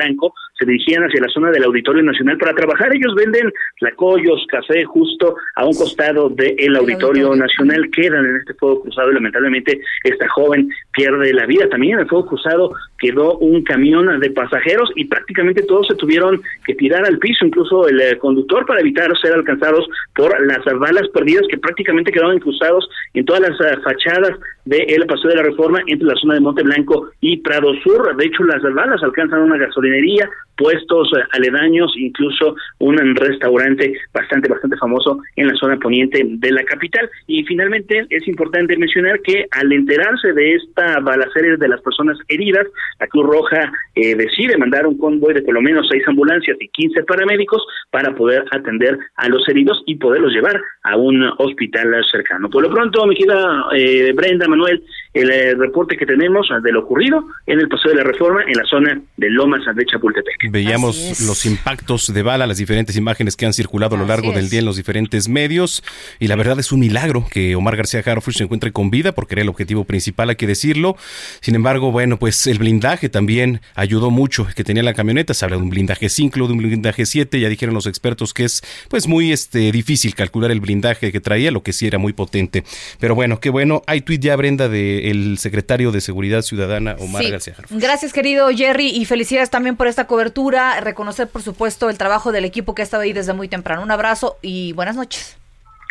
se 0.59 0.65
dirigían 0.65 1.03
hacia 1.03 1.21
la 1.21 1.29
zona 1.29 1.51
del 1.51 1.63
Auditorio 1.63 2.03
Nacional 2.03 2.37
para 2.37 2.53
trabajar. 2.53 2.93
Ellos 2.93 3.15
venden 3.15 3.51
lacoyos, 3.79 4.45
café, 4.49 4.83
justo 4.83 5.35
a 5.55 5.65
un 5.65 5.73
costado 5.73 6.29
del 6.29 6.75
Auditorio 6.75 7.33
Nacional. 7.35 7.89
Quedan 7.91 8.25
en 8.25 8.35
este 8.37 8.53
fuego 8.55 8.81
cruzado 8.81 9.11
y 9.11 9.13
lamentablemente 9.13 9.79
esta 10.03 10.27
joven 10.29 10.69
pierde 10.91 11.33
la 11.33 11.45
vida. 11.45 11.69
También 11.69 11.93
en 11.93 11.99
el 12.01 12.07
fuego 12.07 12.27
cruzado 12.27 12.73
quedó 12.99 13.37
un 13.37 13.63
camión 13.63 14.19
de 14.19 14.31
pasajeros 14.31 14.91
y 14.95 15.05
prácticamente 15.05 15.63
todos 15.63 15.87
se 15.87 15.95
tuvieron 15.95 16.41
que 16.65 16.75
tirar 16.75 17.05
al 17.05 17.17
piso, 17.19 17.45
incluso 17.45 17.87
el 17.87 18.01
eh, 18.01 18.17
conductor 18.17 18.65
para 18.65 18.81
evitar 18.81 19.09
ser 19.19 19.33
alcanzados 19.33 19.87
por 20.15 20.35
las 20.45 20.63
balas 20.77 21.07
perdidas 21.13 21.47
que 21.49 21.57
prácticamente 21.57 22.11
quedaron 22.11 22.35
incrustados 22.35 22.87
en 23.13 23.25
todas 23.25 23.41
las 23.41 23.59
eh, 23.61 23.79
fachadas 23.83 24.37
del 24.65 24.89
el 24.89 25.07
Paseo 25.07 25.29
de 25.29 25.37
la 25.37 25.43
Reforma 25.43 25.79
entre 25.87 26.07
la 26.07 26.15
zona 26.15 26.35
de 26.35 26.41
Monte 26.41 26.63
Blanco 26.63 27.09
y 27.21 27.37
Prado 27.37 27.73
Sur. 27.83 28.15
De 28.15 28.25
hecho, 28.25 28.43
las 28.43 28.61
balas 28.73 29.01
alcanzan 29.01 29.41
una 29.41 29.57
gasolinería, 29.89 30.29
puestos 30.59 31.09
aledaños, 31.31 31.93
incluso 31.95 32.55
un 32.79 32.97
restaurante 33.15 33.93
bastante, 34.13 34.49
bastante 34.49 34.75
famoso 34.75 35.19
en 35.37 35.47
la 35.47 35.55
zona 35.55 35.77
poniente 35.77 36.21
de 36.25 36.51
la 36.51 36.63
capital. 36.65 37.09
Y 37.27 37.45
finalmente 37.45 38.05
es 38.09 38.27
importante 38.27 38.75
mencionar 38.77 39.21
que 39.21 39.45
al 39.51 39.71
enterarse 39.71 40.33
de 40.33 40.55
esta 40.55 40.99
balacera 40.99 41.55
de 41.55 41.67
las 41.67 41.81
personas 41.81 42.17
heridas, 42.27 42.67
la 42.99 43.07
Cruz 43.07 43.25
Roja 43.25 43.71
eh, 43.95 44.15
decide 44.15 44.57
mandar 44.57 44.85
un 44.85 44.97
convoy 44.97 45.33
de 45.33 45.41
por 45.41 45.53
lo 45.53 45.61
menos 45.61 45.87
seis 45.89 46.03
ambulancias 46.07 46.57
y 46.59 46.67
15 46.67 47.03
paramédicos 47.03 47.65
para 47.89 48.13
poder 48.13 48.43
atender 48.51 48.97
a 49.15 49.29
los 49.29 49.47
heridos 49.47 49.81
y 49.85 49.95
poderlos 49.95 50.33
llevar 50.33 50.61
a 50.83 50.97
un 50.97 51.23
hospital 51.37 51.95
cercano. 52.11 52.49
Por 52.49 52.63
lo 52.63 52.69
pronto, 52.69 53.05
mi 53.07 53.15
querida 53.15 53.65
eh, 53.73 54.11
Brenda, 54.13 54.47
Manuel, 54.47 54.83
el 55.13 55.31
eh, 55.31 55.55
reporte 55.55 55.95
que 55.95 56.05
tenemos 56.05 56.49
de 56.61 56.71
lo 56.71 56.81
ocurrido 56.81 57.23
en 57.45 57.59
el 57.59 57.69
Paseo 57.69 57.91
de 57.91 57.97
la 57.97 58.03
Reforma 58.03 58.43
en 58.43 58.57
la 58.57 58.65
zona 58.65 59.01
de 59.17 59.29
Lomas 59.29 59.61
de 59.73 59.85
Chapultepec. 59.85 60.48
Veíamos 60.49 61.21
los 61.21 61.45
impactos 61.45 62.13
de 62.13 62.23
bala, 62.23 62.47
las 62.47 62.57
diferentes 62.57 62.95
imágenes 62.95 63.35
que 63.35 63.45
han 63.45 63.53
circulado 63.53 63.95
a 63.95 63.99
lo 63.99 64.05
largo 64.05 64.31
del 64.31 64.49
día 64.49 64.59
en 64.59 64.65
los 64.65 64.77
diferentes 64.77 65.27
medios 65.27 65.83
y 66.19 66.27
la 66.27 66.35
verdad 66.35 66.59
es 66.59 66.71
un 66.71 66.79
milagro 66.79 67.25
que 67.29 67.55
Omar 67.55 67.75
García 67.75 68.03
Harfuch 68.05 68.37
se 68.37 68.43
encuentre 68.43 68.71
con 68.71 68.89
vida 68.89 69.11
porque 69.11 69.35
era 69.35 69.41
el 69.41 69.49
objetivo 69.49 69.83
principal, 69.83 70.29
hay 70.29 70.35
que 70.35 70.47
decirlo. 70.47 70.97
Sin 71.41 71.55
embargo, 71.55 71.91
bueno, 71.91 72.17
pues 72.17 72.47
el 72.47 72.59
blindaje 72.59 73.09
también 73.09 73.61
ayudó 73.75 74.11
mucho 74.11 74.47
que 74.55 74.63
tenía 74.63 74.83
la 74.83 74.93
camioneta, 74.93 75.33
se 75.33 75.45
habla 75.45 75.57
de 75.57 75.63
un 75.63 75.69
blindaje 75.69 76.09
5, 76.09 76.47
de 76.47 76.53
un 76.53 76.57
blindaje 76.57 77.05
7, 77.05 77.39
ya 77.39 77.49
dijeron 77.49 77.75
los 77.75 77.87
expertos 77.87 78.33
que 78.33 78.45
es 78.45 78.63
pues 78.89 79.07
muy 79.07 79.31
este 79.31 79.71
difícil 79.71 80.15
calcular 80.15 80.51
el 80.51 80.59
blindaje 80.59 81.11
que 81.11 81.19
traía, 81.19 81.51
lo 81.51 81.63
que 81.63 81.73
sí 81.73 81.87
era 81.87 81.97
muy 81.97 82.13
potente. 82.13 82.63
Pero 82.99 83.15
bueno, 83.15 83.39
qué 83.39 83.49
bueno, 83.49 83.83
hay 83.87 84.01
tuit 84.01 84.21
ya 84.21 84.35
Brenda 84.35 84.69
del 84.69 85.37
secretario 85.37 85.91
de 85.91 86.01
Seguridad 86.01 86.41
Ciudadana 86.41 86.95
Omar 86.99 87.29
García 87.29 87.55
Harfuch. 87.57 87.79
Gracias, 87.79 88.13
querido 88.13 88.49
Jerry, 88.49 88.89
y 88.89 89.05
felicidades 89.05 89.49
también 89.49 89.75
por 89.75 89.87
esta 89.87 90.07
cobertura. 90.07 90.38
Reconocer, 90.81 91.27
por 91.27 91.41
supuesto, 91.41 91.89
el 91.89 91.97
trabajo 91.97 92.31
del 92.31 92.45
equipo 92.45 92.73
que 92.73 92.81
ha 92.81 92.83
estado 92.83 93.03
ahí 93.03 93.13
desde 93.13 93.33
muy 93.33 93.47
temprano. 93.47 93.81
Un 93.83 93.91
abrazo 93.91 94.37
y 94.41 94.73
buenas 94.73 94.95
noches. 94.95 95.37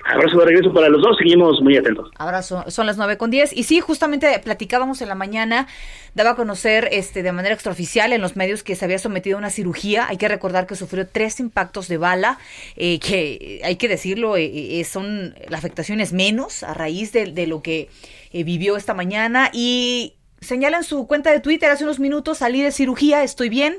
Abrazo 0.05 0.39
de 0.39 0.45
regreso 0.47 0.73
para 0.73 0.89
los 0.89 1.03
dos, 1.03 1.19
seguimos 1.19 1.61
muy 1.61 1.77
atentos. 1.77 2.11
Abrazo, 2.17 2.65
son 2.69 2.87
las 2.87 2.97
nueve 2.97 3.19
con 3.19 3.31
diez. 3.31 3.53
Y 3.53 3.65
sí, 3.65 3.81
justamente 3.81 4.39
platicábamos 4.39 5.03
en 5.03 5.09
la 5.09 5.15
mañana, 5.15 5.67
daba 6.15 6.31
a 6.31 6.35
conocer 6.35 6.89
este 6.93 7.23
de 7.23 7.33
manera 7.33 7.55
extraoficial 7.55 8.13
en 8.15 8.23
los 8.23 8.35
medios 8.35 8.63
que 8.63 8.75
se 8.75 8.85
había 8.87 8.99
sometido 8.99 9.37
a 9.37 9.41
una 9.41 9.51
cirugía. 9.51 10.07
Hay 10.09 10.17
que 10.17 10.29
recordar 10.29 10.67
que 10.67 10.77
sufrió 10.77 11.07
tres 11.07 11.41
impactos 11.41 11.89
de 11.89 11.99
bala, 11.99 12.39
eh, 12.77 13.01
que 13.01 13.61
hay 13.65 13.77
que 13.77 13.89
decirlo, 13.89 14.39
eh, 14.39 14.81
eh, 14.81 14.85
son 14.85 15.35
la 15.49 15.59
afectación 15.59 16.01
es 16.01 16.15
menos 16.15 16.63
a 16.63 16.73
raíz 16.73 17.13
de, 17.13 17.27
de 17.27 17.47
lo 17.47 17.61
que 17.61 17.91
vivió 18.33 18.79
esta 18.79 18.95
mañana. 18.95 19.51
Y 19.53 20.15
señala 20.41 20.79
en 20.79 20.85
su 20.85 21.07
cuenta 21.07 21.33
de 21.33 21.41
Twitter 21.41 21.71
hace 21.71 21.85
unos 21.85 21.99
minutos, 21.99 22.39
salí 22.39 22.63
de 22.63 22.73
cirugía, 22.73 23.25
estoy 23.25 23.51
bien. 23.51 23.77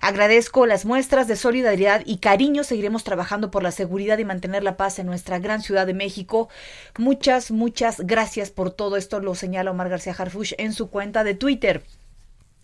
Agradezco 0.00 0.64
las 0.64 0.86
muestras 0.86 1.28
de 1.28 1.36
solidaridad 1.36 2.02
y 2.06 2.18
cariño. 2.18 2.64
Seguiremos 2.64 3.04
trabajando 3.04 3.50
por 3.50 3.62
la 3.62 3.70
seguridad 3.70 4.16
y 4.18 4.24
mantener 4.24 4.62
la 4.62 4.78
paz 4.78 4.98
en 4.98 5.06
nuestra 5.06 5.38
gran 5.38 5.60
ciudad 5.60 5.86
de 5.86 5.92
México. 5.92 6.48
Muchas, 6.96 7.50
muchas 7.50 8.00
gracias 8.00 8.50
por 8.50 8.70
todo 8.70 8.96
esto, 8.96 9.20
lo 9.20 9.34
señala 9.34 9.70
Omar 9.70 9.90
García 9.90 10.14
Harfush 10.16 10.54
en 10.56 10.72
su 10.72 10.88
cuenta 10.88 11.22
de 11.22 11.34
Twitter. 11.34 11.82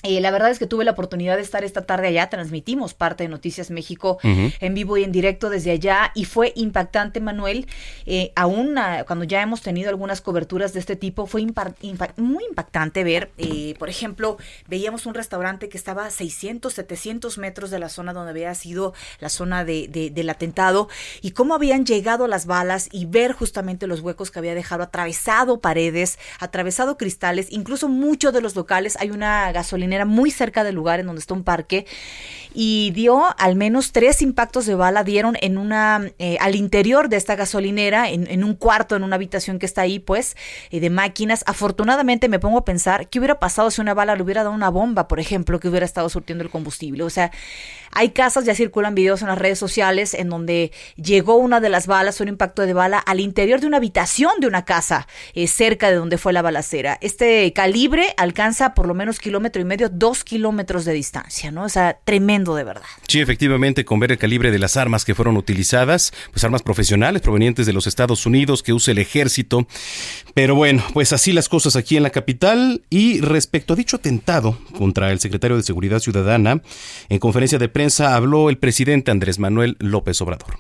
Eh, 0.03 0.21
la 0.21 0.31
verdad 0.31 0.51
es 0.51 0.59
que 0.59 0.67
tuve 0.67 0.85
la 0.85 0.93
oportunidad 0.93 1.37
de 1.37 1.43
estar 1.43 1.65
esta 1.65 1.87
tarde 1.87 2.09
allá, 2.09 2.29
transmitimos 2.29 2.95
parte 2.95 3.25
de 3.25 3.29
Noticias 3.29 3.71
México 3.71 4.19
en 4.23 4.75
vivo 4.75 4.99
y 4.99 5.05
en 5.05 5.11
directo 5.11 5.49
desde 5.49 5.71
allá 5.71 6.13
y 6.15 6.27
fue 6.27 6.53
impactante, 6.55 7.21
Manuel, 7.21 7.67
eh, 8.05 8.31
aún 8.37 8.77
ah, 8.79 9.05
cuando 9.07 9.25
ya 9.25 9.43
hemos 9.43 9.63
tenido 9.63 9.89
algunas 9.89 10.21
coberturas 10.21 10.75
de 10.75 10.81
este 10.81 10.97
tipo, 10.97 11.27
fue 11.27 11.45
muy 12.17 12.45
impactante 12.45 13.05
ver, 13.05 13.33
eh, 13.39 13.75
por 13.79 13.89
ejemplo, 13.89 14.37
veíamos 14.69 15.07
un 15.07 15.15
restaurante 15.15 15.69
que 15.69 15.79
estaba 15.79 16.07
a 16.07 16.11
600, 16.11 16.73
700 16.73 17.39
metros 17.39 17.71
de 17.71 17.79
la 17.79 17.89
zona 17.89 18.13
donde 18.13 18.31
había 18.31 18.55
sido 18.55 18.93
la 19.19 19.31
zona 19.31 19.65
de, 19.65 19.89
del 19.89 20.31
atentado 20.31 20.89
y 21.23 21.31
cómo 21.31 21.55
habían 21.55 21.87
llegado 21.87 22.29
las 22.29 22.47
balas 22.47 22.89
y 22.93 23.07
ver 23.07 23.33
justamente 23.33 23.87
los 23.87 24.01
huecos 24.01 24.31
que 24.31 24.39
había 24.39 24.55
dejado, 24.55 24.85
atravesado 24.85 25.61
paredes, 25.61 26.19
atravesado 26.39 26.97
cristales, 26.99 27.49
incluso 27.51 27.89
muchos 27.89 28.33
de 28.33 28.43
los 28.43 28.55
locales, 28.55 28.97
hay 29.01 29.11
una 29.11 29.51
gasolina 29.53 29.86
era 29.93 30.05
muy 30.05 30.31
cerca 30.31 30.65
del 30.65 30.75
lugar 30.75 31.01
en 31.01 31.07
donde 31.07 31.21
está 31.21 31.35
un 31.35 31.45
parque 31.45 31.87
y 32.59 32.91
dio 32.93 33.23
al 33.39 33.55
menos 33.55 33.93
tres 33.93 34.23
impactos 34.23 34.65
de 34.65 34.75
bala, 34.75 35.05
dieron 35.05 35.37
en 35.43 35.59
una, 35.59 36.11
eh, 36.19 36.39
al 36.41 36.55
interior 36.55 37.11
de 37.11 37.19
esta 37.19 37.37
gasolinera, 37.37 38.09
en, 38.09 38.45
un 38.45 38.55
cuarto, 38.55 38.97
en 38.97 39.03
una 39.03 39.17
habitación 39.17 39.59
que 39.59 39.67
está 39.67 39.83
ahí, 39.83 39.99
pues, 39.99 40.39
eh, 40.71 40.81
de 40.81 40.89
máquinas. 40.89 41.45
Afortunadamente 41.47 42.31
me 42.31 42.39
pongo 42.39 42.57
a 42.57 42.65
pensar, 42.65 43.09
¿qué 43.09 43.19
hubiera 43.19 43.39
pasado 43.39 43.71
si 43.71 43.83
una 43.83 43.93
bala 43.93 44.17
le 44.17 44.23
hubiera 44.23 44.43
dado 44.43 44.55
una 44.55 44.71
bomba, 44.71 45.07
por 45.07 45.21
ejemplo, 45.21 45.61
que 45.61 45.69
hubiera 45.69 45.85
estado 45.85 46.09
surtiendo 46.09 46.45
el 46.45 46.51
combustible? 46.51 47.03
O 47.03 47.11
sea, 47.11 47.31
hay 47.93 48.11
casas, 48.11 48.45
ya 48.45 48.55
circulan 48.55 48.95
videos 48.95 49.23
en 49.23 49.29
las 49.29 49.39
redes 49.39 49.59
sociales 49.59 50.15
en 50.15 50.29
donde 50.29 50.73
llegó 50.97 51.37
una 51.37 51.61
de 51.61 51.69
las 51.69 51.87
balas, 51.87 52.21
un 52.21 52.29
impacto 52.29 52.63
de 52.63 52.73
bala, 52.73 52.99
al 52.99 53.21
interior 53.21 53.61
de 53.61 53.67
una 53.67 53.79
habitación 53.79 54.33
de 54.41 54.47
una 54.47 54.65
casa, 54.65 55.07
eh, 55.35 55.47
cerca 55.47 55.91
de 55.91 55.97
donde 55.97 56.19
fue 56.19 56.33
la 56.33 56.43
balacera. 56.43 56.99
Este 57.01 57.53
calibre 57.53 58.15
alcanza 58.17 58.75
por 58.75 58.87
lo 58.87 58.95
menos 58.95 59.19
kilómetro 59.19 59.61
y 59.63 59.65
medio, 59.65 59.89
dos 59.89 60.25
kilómetros 60.25 60.85
de 60.85 60.93
distancia, 60.93 61.51
¿no? 61.51 61.65
O 61.65 61.69
sea, 61.69 61.99
tremendo 62.05 62.55
de 62.55 62.65
verdad. 62.65 62.87
Sí, 63.09 63.21
efectivamente, 63.21 63.85
con 63.85 64.01
ver 64.01 64.13
el 64.13 64.19
calibre 64.19 64.51
de 64.51 64.59
las 64.59 64.77
armas 64.77 65.05
que 65.05 65.15
fueron 65.15 65.37
utilizadas, 65.37 66.13
pues 66.33 66.45
armas 66.45 66.63
profesionales 66.63 67.23
provenientes 67.23 67.67
de 67.67 67.73
los 67.73 67.87
Estados 67.87 68.27
Unidos 68.27 68.63
que 68.63 68.73
usa 68.73 68.93
el 68.93 68.99
ejército. 68.99 69.67
Pero 70.37 70.55
bueno, 70.55 70.85
pues 70.93 71.15
así 71.15 71.33
las 71.33 71.49
cosas 71.49 71.77
aquí 71.77 71.97
en 71.97 72.03
la 72.03 72.11
capital. 72.11 72.83
Y 72.91 73.23
respecto 73.23 73.73
a 73.73 73.77
dicho 73.77 73.97
atentado 73.97 74.59
contra 74.77 75.11
el 75.11 75.19
secretario 75.19 75.57
de 75.57 75.63
Seguridad 75.63 75.99
Ciudadana, 75.99 76.61
en 77.09 77.19
conferencia 77.19 77.59
de 77.59 77.71
prensa 77.71 78.15
habló 78.15 78.51
el 78.51 78.59
presidente 78.59 79.11
Andrés 79.11 79.39
Manuel 79.39 79.77
López 79.79 80.21
Obrador. 80.21 80.59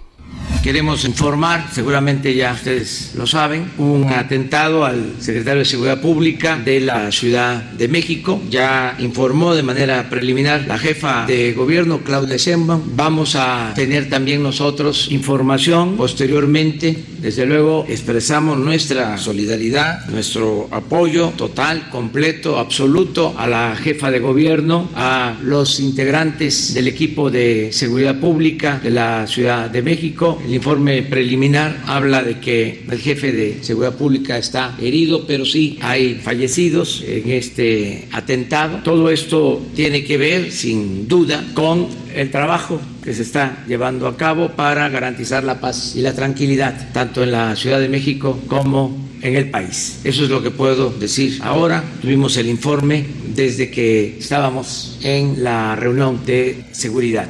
Queremos 0.66 1.04
informar, 1.04 1.68
seguramente 1.72 2.34
ya 2.34 2.52
ustedes 2.52 3.12
lo 3.14 3.24
saben, 3.24 3.70
un 3.78 4.12
atentado 4.12 4.84
al 4.84 5.14
secretario 5.20 5.60
de 5.60 5.64
Seguridad 5.64 6.00
Pública 6.00 6.58
de 6.58 6.80
la 6.80 7.12
Ciudad 7.12 7.62
de 7.62 7.86
México. 7.86 8.42
Ya 8.50 8.96
informó 8.98 9.54
de 9.54 9.62
manera 9.62 10.10
preliminar 10.10 10.64
la 10.66 10.76
jefa 10.76 11.24
de 11.24 11.52
gobierno, 11.52 12.00
Claudia 12.00 12.36
Sheinbaum. 12.36 12.96
Vamos 12.96 13.36
a 13.36 13.74
tener 13.76 14.08
también 14.08 14.42
nosotros 14.42 15.06
información 15.12 15.96
posteriormente. 15.96 16.96
Desde 17.20 17.46
luego 17.46 17.86
expresamos 17.88 18.58
nuestra 18.58 19.18
solidaridad, 19.18 20.06
nuestro 20.08 20.68
apoyo 20.72 21.28
total, 21.36 21.90
completo, 21.90 22.58
absoluto 22.58 23.36
a 23.38 23.46
la 23.46 23.76
jefa 23.76 24.10
de 24.10 24.18
gobierno, 24.18 24.90
a 24.96 25.36
los 25.44 25.78
integrantes 25.78 26.74
del 26.74 26.88
equipo 26.88 27.30
de 27.30 27.70
seguridad 27.72 28.18
pública 28.18 28.80
de 28.82 28.90
la 28.90 29.28
Ciudad 29.28 29.70
de 29.70 29.82
México 29.82 30.35
el 30.44 30.54
informe 30.54 31.02
preliminar 31.02 31.82
habla 31.86 32.22
de 32.22 32.38
que 32.40 32.84
el 32.90 32.98
jefe 32.98 33.32
de 33.32 33.62
seguridad 33.62 33.94
pública 33.94 34.38
está 34.38 34.76
herido, 34.80 35.26
pero 35.26 35.44
sí 35.44 35.78
hay 35.82 36.14
fallecidos 36.14 37.04
en 37.06 37.30
este 37.30 38.08
atentado. 38.12 38.80
Todo 38.82 39.10
esto 39.10 39.62
tiene 39.74 40.04
que 40.04 40.16
ver, 40.16 40.52
sin 40.52 41.08
duda, 41.08 41.44
con 41.54 41.88
el 42.14 42.30
trabajo 42.30 42.80
que 43.02 43.14
se 43.14 43.22
está 43.22 43.64
llevando 43.68 44.06
a 44.06 44.16
cabo 44.16 44.50
para 44.50 44.88
garantizar 44.88 45.44
la 45.44 45.60
paz 45.60 45.94
y 45.94 46.00
la 46.00 46.14
tranquilidad, 46.14 46.92
tanto 46.92 47.22
en 47.22 47.32
la 47.32 47.54
Ciudad 47.56 47.78
de 47.78 47.88
México 47.88 48.40
como 48.48 49.06
en 49.22 49.36
el 49.36 49.50
país. 49.50 50.00
Eso 50.04 50.24
es 50.24 50.30
lo 50.30 50.42
que 50.42 50.50
puedo 50.50 50.90
decir 50.90 51.38
ahora. 51.42 51.84
Tuvimos 52.00 52.36
el 52.36 52.48
informe 52.48 53.04
desde 53.34 53.70
que 53.70 54.18
estábamos 54.18 54.98
en 55.02 55.42
la 55.42 55.76
reunión 55.76 56.24
de 56.24 56.64
seguridad. 56.72 57.28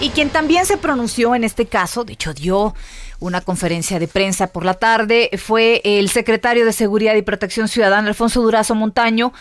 Y 0.00 0.10
quien 0.10 0.30
también 0.30 0.64
se 0.64 0.76
pronunció 0.76 1.34
en 1.34 1.42
este 1.42 1.66
caso, 1.66 2.04
de 2.04 2.12
hecho 2.12 2.32
dio 2.32 2.74
una 3.18 3.40
conferencia 3.40 3.98
de 3.98 4.06
prensa 4.06 4.46
por 4.46 4.64
la 4.64 4.74
tarde, 4.74 5.28
fue 5.38 5.80
el 5.82 6.08
secretario 6.08 6.64
de 6.64 6.72
Seguridad 6.72 7.16
y 7.16 7.22
Protección 7.22 7.66
Ciudadana, 7.66 8.06
Alfonso 8.06 8.40
Durazo 8.40 8.76
Montaño, 8.76 9.32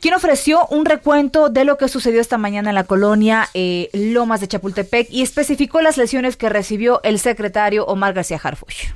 quien 0.00 0.14
ofreció 0.14 0.66
un 0.70 0.84
recuento 0.84 1.48
de 1.48 1.64
lo 1.64 1.78
que 1.78 1.86
sucedió 1.86 2.20
esta 2.20 2.38
mañana 2.38 2.70
en 2.70 2.74
la 2.74 2.84
colonia 2.84 3.48
eh, 3.54 3.88
Lomas 3.92 4.40
de 4.40 4.48
Chapultepec 4.48 5.08
y 5.10 5.22
especificó 5.22 5.80
las 5.80 5.96
lesiones 5.96 6.36
que 6.36 6.48
recibió 6.48 7.00
el 7.04 7.20
secretario 7.20 7.84
Omar 7.86 8.12
García 8.12 8.40
Harfuch. 8.42 8.88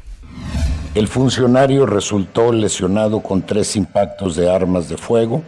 El 0.96 1.06
funcionario 1.06 1.86
resultó 1.86 2.52
lesionado 2.52 3.20
con 3.20 3.42
tres 3.42 3.76
impactos 3.76 4.34
de 4.34 4.50
armas 4.50 4.88
de 4.88 4.96
fuego, 4.96 5.42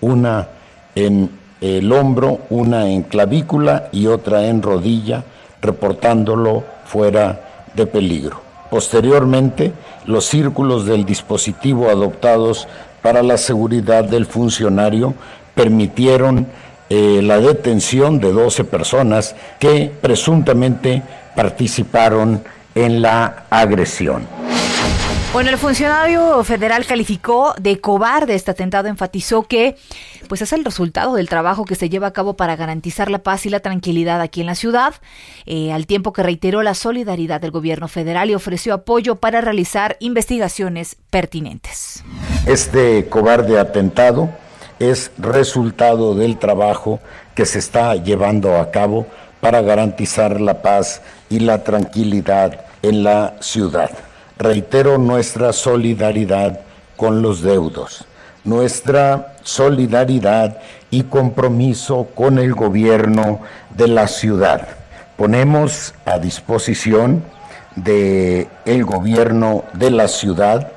una 0.00 0.48
en 0.94 1.37
el 1.60 1.92
hombro, 1.92 2.40
una 2.50 2.88
en 2.88 3.02
clavícula 3.02 3.88
y 3.92 4.06
otra 4.06 4.46
en 4.46 4.62
rodilla, 4.62 5.24
reportándolo 5.60 6.64
fuera 6.84 7.68
de 7.74 7.86
peligro. 7.86 8.40
Posteriormente, 8.70 9.72
los 10.06 10.26
círculos 10.26 10.86
del 10.86 11.04
dispositivo 11.04 11.88
adoptados 11.88 12.68
para 13.02 13.22
la 13.22 13.38
seguridad 13.38 14.04
del 14.04 14.26
funcionario 14.26 15.14
permitieron 15.54 16.46
eh, 16.90 17.20
la 17.22 17.38
detención 17.38 18.18
de 18.18 18.32
12 18.32 18.64
personas 18.64 19.34
que 19.58 19.92
presuntamente 20.00 21.02
participaron 21.34 22.42
en 22.74 23.02
la 23.02 23.44
agresión. 23.50 24.37
Bueno, 25.30 25.50
el 25.50 25.58
funcionario 25.58 26.42
federal 26.42 26.86
calificó 26.86 27.54
de 27.60 27.78
cobarde 27.82 28.34
este 28.34 28.50
atentado, 28.50 28.88
enfatizó 28.88 29.42
que 29.42 29.76
pues 30.26 30.40
es 30.40 30.54
el 30.54 30.64
resultado 30.64 31.14
del 31.14 31.28
trabajo 31.28 31.66
que 31.66 31.74
se 31.74 31.90
lleva 31.90 32.06
a 32.06 32.12
cabo 32.14 32.34
para 32.34 32.56
garantizar 32.56 33.10
la 33.10 33.18
paz 33.18 33.44
y 33.44 33.50
la 33.50 33.60
tranquilidad 33.60 34.22
aquí 34.22 34.40
en 34.40 34.46
la 34.46 34.54
ciudad, 34.54 34.94
eh, 35.44 35.70
al 35.70 35.86
tiempo 35.86 36.14
que 36.14 36.22
reiteró 36.22 36.62
la 36.62 36.72
solidaridad 36.72 37.42
del 37.42 37.50
gobierno 37.50 37.88
federal 37.88 38.30
y 38.30 38.34
ofreció 38.34 38.72
apoyo 38.72 39.16
para 39.16 39.42
realizar 39.42 39.98
investigaciones 40.00 40.96
pertinentes. 41.10 42.02
Este 42.46 43.06
cobarde 43.10 43.58
atentado 43.58 44.30
es 44.78 45.12
resultado 45.18 46.14
del 46.14 46.38
trabajo 46.38 47.00
que 47.34 47.44
se 47.44 47.58
está 47.58 47.94
llevando 47.96 48.56
a 48.56 48.70
cabo 48.70 49.06
para 49.40 49.60
garantizar 49.60 50.40
la 50.40 50.62
paz 50.62 51.02
y 51.28 51.40
la 51.40 51.64
tranquilidad 51.64 52.64
en 52.82 53.04
la 53.04 53.36
ciudad 53.40 54.07
reitero 54.38 54.98
nuestra 54.98 55.52
solidaridad 55.52 56.60
con 56.96 57.22
los 57.22 57.42
deudos, 57.42 58.04
nuestra 58.44 59.34
solidaridad 59.42 60.58
y 60.90 61.02
compromiso 61.04 62.08
con 62.14 62.38
el 62.38 62.54
gobierno 62.54 63.40
de 63.76 63.88
la 63.88 64.06
ciudad. 64.06 64.68
Ponemos 65.16 65.94
a 66.04 66.18
disposición 66.18 67.24
del 67.74 68.48
el 68.64 68.84
gobierno 68.84 69.64
de 69.72 69.90
la 69.90 70.08
ciudad 70.08 70.72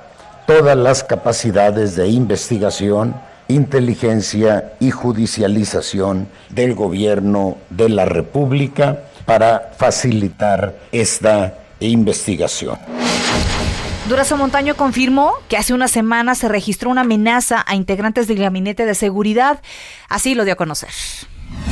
todas 0.45 0.75
las 0.75 1.03
capacidades 1.03 1.95
de 1.95 2.09
investigación, 2.09 3.15
inteligencia 3.47 4.73
y 4.79 4.91
judicialización 4.91 6.27
del 6.49 6.73
gobierno 6.73 7.57
de 7.69 7.89
la 7.89 8.05
República 8.05 9.03
para 9.25 9.71
facilitar 9.77 10.75
esta 10.91 11.53
investigación. 11.79 12.77
Durazo 14.11 14.35
Montaño 14.35 14.75
confirmó 14.75 15.35
que 15.47 15.55
hace 15.55 15.73
una 15.73 15.87
semana 15.87 16.35
se 16.35 16.49
registró 16.49 16.89
una 16.89 16.99
amenaza 16.99 17.63
a 17.65 17.75
integrantes 17.75 18.27
del 18.27 18.39
gabinete 18.39 18.85
de 18.85 18.93
seguridad. 18.93 19.61
Así 20.09 20.35
lo 20.35 20.43
dio 20.43 20.51
a 20.51 20.57
conocer. 20.57 20.89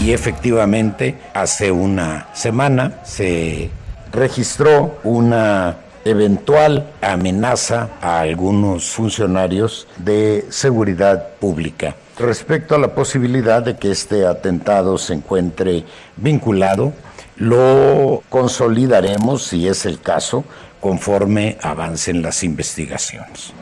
Y 0.02 0.14
efectivamente, 0.14 1.18
hace 1.34 1.70
una 1.70 2.30
semana 2.34 3.02
se 3.04 3.70
registró 4.14 5.02
una 5.04 5.80
eventual 6.06 6.90
amenaza 7.02 7.90
a 8.02 8.22
algunos 8.22 8.90
funcionarios 8.90 9.86
de 9.98 10.46
seguridad 10.48 11.32
pública. 11.42 11.98
Respecto 12.18 12.76
a 12.76 12.80
la 12.80 12.96
posibilidad 12.96 13.62
de 13.62 13.76
que 13.76 13.92
este 13.92 14.26
atentado 14.26 14.98
se 14.98 15.14
encuentre 15.14 15.84
vinculado, 16.16 16.94
lo 17.40 18.22
consolidaremos, 18.30 19.44
si 19.44 19.68
es 19.68 19.86
el 19.86 20.00
caso, 20.02 20.44
conforme 20.80 21.58
avancen 21.62 22.22
las 22.22 22.44
investigaciones. 22.44 23.54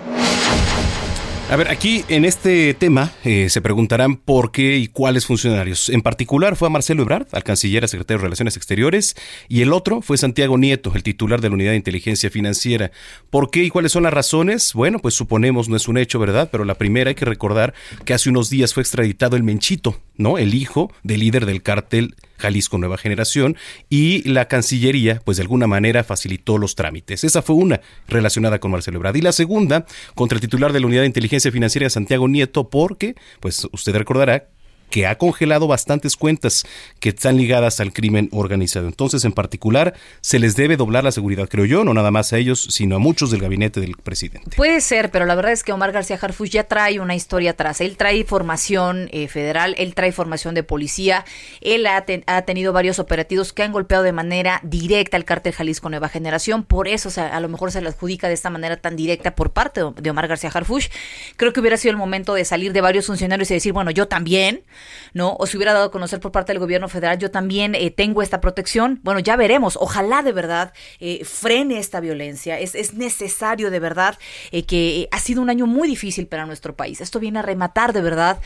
A 1.49 1.55
ver, 1.55 1.69
aquí 1.69 2.03
en 2.09 2.25
este 2.25 2.73
tema 2.73 3.13
eh, 3.23 3.49
se 3.49 3.61
preguntarán 3.61 4.17
por 4.17 4.51
qué 4.51 4.75
y 4.75 4.87
cuáles 4.87 5.25
funcionarios. 5.25 5.87
En 5.87 6.01
particular 6.01 6.57
fue 6.57 6.67
a 6.67 6.69
Marcelo 6.69 7.03
Ebrard, 7.03 7.27
al 7.31 7.45
canciller, 7.45 7.87
secretario 7.87 8.17
de 8.17 8.23
Relaciones 8.23 8.57
Exteriores, 8.57 9.15
y 9.47 9.61
el 9.61 9.71
otro 9.71 10.01
fue 10.01 10.17
Santiago 10.17 10.57
Nieto, 10.57 10.91
el 10.93 11.03
titular 11.03 11.39
de 11.39 11.47
la 11.47 11.55
Unidad 11.55 11.71
de 11.71 11.77
Inteligencia 11.77 12.29
Financiera. 12.29 12.91
¿Por 13.29 13.49
qué 13.49 13.63
y 13.63 13.69
cuáles 13.69 13.93
son 13.93 14.03
las 14.03 14.13
razones? 14.13 14.73
Bueno, 14.73 14.99
pues 14.99 15.15
suponemos 15.15 15.69
no 15.69 15.77
es 15.77 15.87
un 15.87 15.97
hecho, 15.97 16.19
¿verdad? 16.19 16.49
Pero 16.51 16.65
la 16.65 16.75
primera 16.75 17.09
hay 17.09 17.15
que 17.15 17.23
recordar 17.23 17.73
que 18.03 18.13
hace 18.13 18.29
unos 18.29 18.49
días 18.49 18.73
fue 18.73 18.83
extraditado 18.83 19.37
el 19.37 19.43
Menchito, 19.43 20.01
¿no? 20.17 20.37
El 20.37 20.53
hijo 20.53 20.91
del 21.03 21.21
líder 21.21 21.45
del 21.45 21.63
cártel 21.63 22.15
Jalisco 22.37 22.77
Nueva 22.77 22.97
Generación 22.97 23.57
y 23.89 24.27
la 24.29 24.47
Cancillería, 24.47 25.21
pues 25.23 25.37
de 25.37 25.43
alguna 25.43 25.67
manera 25.67 26.03
facilitó 26.03 26.57
los 26.57 26.75
trámites. 26.75 27.23
Esa 27.23 27.41
fue 27.41 27.55
una 27.55 27.81
relacionada 28.07 28.59
con 28.59 28.71
Marcelo 28.71 28.97
Ebrard. 28.97 29.15
Y 29.15 29.21
la 29.21 29.31
segunda, 29.31 29.85
contra 30.15 30.35
el 30.35 30.41
titular 30.41 30.73
de 30.73 30.79
la 30.79 30.87
Unidad 30.87 31.01
de 31.01 31.07
Inteligencia 31.07 31.36
Financiera, 31.39 31.89
Santiago 31.89 32.27
Nieto, 32.27 32.69
porque, 32.69 33.15
pues 33.39 33.67
usted 33.71 33.95
recordará 33.95 34.49
que 34.89 35.07
ha 35.07 35.17
congelado 35.17 35.67
bastantes 35.67 36.15
cuentas 36.15 36.65
que 36.99 37.09
están 37.09 37.37
ligadas 37.37 37.79
al 37.79 37.93
crimen 37.93 38.29
organizado. 38.31 38.87
Entonces, 38.87 39.25
en 39.25 39.31
particular, 39.31 39.93
se 40.21 40.39
les 40.39 40.55
debe 40.55 40.77
doblar 40.77 41.03
la 41.03 41.11
seguridad, 41.11 41.47
creo 41.49 41.65
yo, 41.65 41.83
no 41.83 41.93
nada 41.93 42.11
más 42.11 42.33
a 42.33 42.37
ellos, 42.37 42.67
sino 42.71 42.95
a 42.95 42.99
muchos 42.99 43.31
del 43.31 43.41
gabinete 43.41 43.79
del 43.79 43.95
presidente. 43.97 44.55
Puede 44.55 44.81
ser, 44.81 45.11
pero 45.11 45.25
la 45.25 45.35
verdad 45.35 45.51
es 45.51 45.63
que 45.63 45.73
Omar 45.73 45.91
García 45.91 46.19
Harfuch 46.21 46.49
ya 46.49 46.65
trae 46.65 46.99
una 46.99 47.15
historia 47.15 47.51
atrás. 47.51 47.81
Él 47.81 47.97
trae 47.97 48.23
formación 48.23 49.09
eh, 49.11 49.27
federal, 49.27 49.75
él 49.77 49.93
trae 49.93 50.11
formación 50.11 50.55
de 50.55 50.63
policía, 50.63 51.25
él 51.61 51.85
ha, 51.87 52.05
tenido 52.45 52.73
varios 52.73 52.99
operativos 52.99 53.53
que 53.53 53.63
han 53.63 53.71
golpeado 53.71 54.03
de 54.03 54.11
manera 54.11 54.59
directa 54.63 55.17
al 55.17 55.25
cártel 55.25 55.53
Jalisco 55.53 55.89
Nueva 55.89 56.09
Generación, 56.09 56.63
por 56.63 56.87
eso 56.87 57.09
a 57.21 57.39
lo 57.39 57.49
mejor 57.49 57.71
se 57.71 57.81
le 57.81 57.89
adjudica 57.89 58.27
de 58.27 58.33
esta 58.33 58.49
manera 58.49 58.77
tan 58.77 58.95
directa 58.95 59.35
por 59.35 59.51
parte 59.51 59.81
de 59.95 60.09
Omar 60.09 60.27
García 60.27 60.51
Harfuch. 60.53 60.89
Creo 61.35 61.53
que 61.53 61.59
hubiera 61.59 61.77
sido 61.77 61.91
el 61.91 61.97
momento 61.97 62.33
de 62.33 62.45
salir 62.45 62.73
de 62.73 62.81
varios 62.81 63.07
funcionarios 63.07 63.51
y 63.51 63.55
decir, 63.55 63.73
bueno, 63.73 63.91
yo 63.91 64.07
también 64.07 64.63
¿no? 65.13 65.35
O 65.39 65.45
si 65.45 65.57
hubiera 65.57 65.73
dado 65.73 65.85
a 65.85 65.91
conocer 65.91 66.19
por 66.19 66.31
parte 66.31 66.53
del 66.53 66.59
gobierno 66.59 66.89
federal, 66.89 67.17
yo 67.17 67.31
también 67.31 67.75
eh, 67.75 67.91
tengo 67.91 68.21
esta 68.21 68.41
protección. 68.41 68.99
Bueno, 69.03 69.19
ya 69.19 69.35
veremos. 69.35 69.77
Ojalá 69.79 70.23
de 70.23 70.31
verdad 70.31 70.73
eh, 70.99 71.23
frene 71.25 71.79
esta 71.79 71.99
violencia. 71.99 72.59
Es, 72.59 72.75
es 72.75 72.93
necesario 72.93 73.71
de 73.71 73.79
verdad 73.79 74.17
eh, 74.51 74.63
que 74.63 75.07
ha 75.11 75.19
sido 75.19 75.41
un 75.41 75.49
año 75.49 75.67
muy 75.67 75.87
difícil 75.87 76.27
para 76.27 76.45
nuestro 76.45 76.75
país. 76.75 77.01
Esto 77.01 77.19
viene 77.19 77.39
a 77.39 77.41
rematar 77.41 77.93
de 77.93 78.01
verdad 78.01 78.39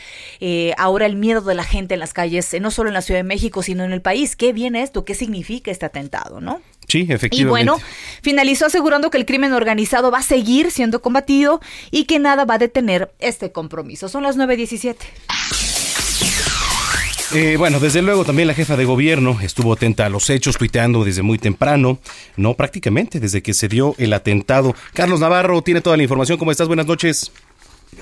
ahora 0.76 1.06
el 1.06 1.16
miedo 1.16 1.40
de 1.40 1.54
la 1.54 1.64
gente 1.64 1.94
en 1.94 2.00
las 2.00 2.12
calles, 2.12 2.54
no 2.60 2.70
solo 2.70 2.88
en 2.88 2.94
la 2.94 3.02
Ciudad 3.02 3.20
de 3.20 3.24
México, 3.24 3.62
sino 3.62 3.84
en 3.84 3.92
el 3.92 4.02
país. 4.02 4.36
¿Qué 4.36 4.52
viene 4.52 4.82
esto? 4.82 5.04
¿Qué 5.04 5.14
significa 5.14 5.70
este 5.70 5.86
atentado, 5.86 6.40
no? 6.40 6.60
Sí, 6.88 7.06
efectivamente. 7.08 7.40
Y 7.40 7.44
bueno, 7.44 7.78
finalizó 8.22 8.66
asegurando 8.66 9.10
que 9.10 9.18
el 9.18 9.26
crimen 9.26 9.52
organizado 9.52 10.10
va 10.10 10.18
a 10.18 10.22
seguir 10.22 10.70
siendo 10.70 11.00
combatido 11.00 11.60
y 11.90 12.04
que 12.04 12.18
nada 12.18 12.44
va 12.44 12.54
a 12.54 12.58
detener 12.58 13.12
este 13.18 13.52
compromiso. 13.52 14.08
Son 14.08 14.22
las 14.22 14.36
9.17. 14.36 14.96
Eh, 17.34 17.56
bueno, 17.56 17.80
desde 17.80 18.02
luego 18.02 18.26
también 18.26 18.46
la 18.46 18.52
jefa 18.52 18.76
de 18.76 18.84
gobierno 18.84 19.38
estuvo 19.40 19.72
atenta 19.72 20.04
a 20.04 20.10
los 20.10 20.28
hechos, 20.28 20.58
tuiteando 20.58 21.02
desde 21.02 21.22
muy 21.22 21.38
temprano, 21.38 21.98
no 22.36 22.54
prácticamente 22.54 23.20
desde 23.20 23.42
que 23.42 23.54
se 23.54 23.68
dio 23.68 23.94
el 23.96 24.12
atentado. 24.12 24.74
Carlos 24.92 25.20
Navarro 25.20 25.62
tiene 25.62 25.80
toda 25.80 25.96
la 25.96 26.02
información. 26.02 26.36
¿Cómo 26.36 26.50
estás? 26.50 26.68
Buenas 26.68 26.86
noches. 26.86 27.32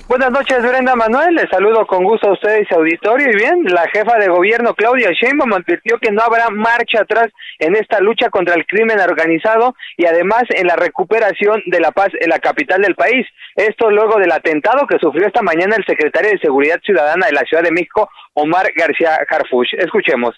Buenas 0.07 0.31
noches, 0.31 0.61
Brenda 0.61 0.95
Manuel. 0.95 1.35
Les 1.35 1.49
saludo 1.49 1.85
con 1.85 2.03
gusto 2.03 2.29
a 2.29 2.33
ustedes 2.33 2.67
y 2.69 2.73
auditorio. 2.73 3.29
Y 3.29 3.35
bien, 3.35 3.63
la 3.65 3.87
jefa 3.89 4.17
de 4.17 4.29
gobierno, 4.29 4.73
Claudia 4.73 5.09
Sheinbaum, 5.11 5.53
advirtió 5.53 5.97
que 5.99 6.11
no 6.11 6.21
habrá 6.21 6.49
marcha 6.49 7.01
atrás 7.01 7.29
en 7.59 7.75
esta 7.75 7.99
lucha 7.99 8.29
contra 8.29 8.55
el 8.55 8.65
crimen 8.65 8.99
organizado 8.99 9.75
y 9.97 10.05
además 10.05 10.43
en 10.49 10.67
la 10.67 10.75
recuperación 10.75 11.61
de 11.65 11.79
la 11.79 11.91
paz 11.91 12.09
en 12.19 12.29
la 12.29 12.39
capital 12.39 12.81
del 12.81 12.95
país. 12.95 13.25
Esto 13.55 13.89
luego 13.89 14.17
del 14.17 14.31
atentado 14.31 14.87
que 14.87 14.97
sufrió 14.99 15.27
esta 15.27 15.41
mañana 15.41 15.75
el 15.75 15.85
secretario 15.85 16.31
de 16.31 16.39
Seguridad 16.39 16.79
Ciudadana 16.83 17.27
de 17.27 17.33
la 17.33 17.41
Ciudad 17.41 17.63
de 17.63 17.71
México, 17.71 18.09
Omar 18.33 18.67
García 18.75 19.17
Harfuch. 19.29 19.73
Escuchemos. 19.77 20.35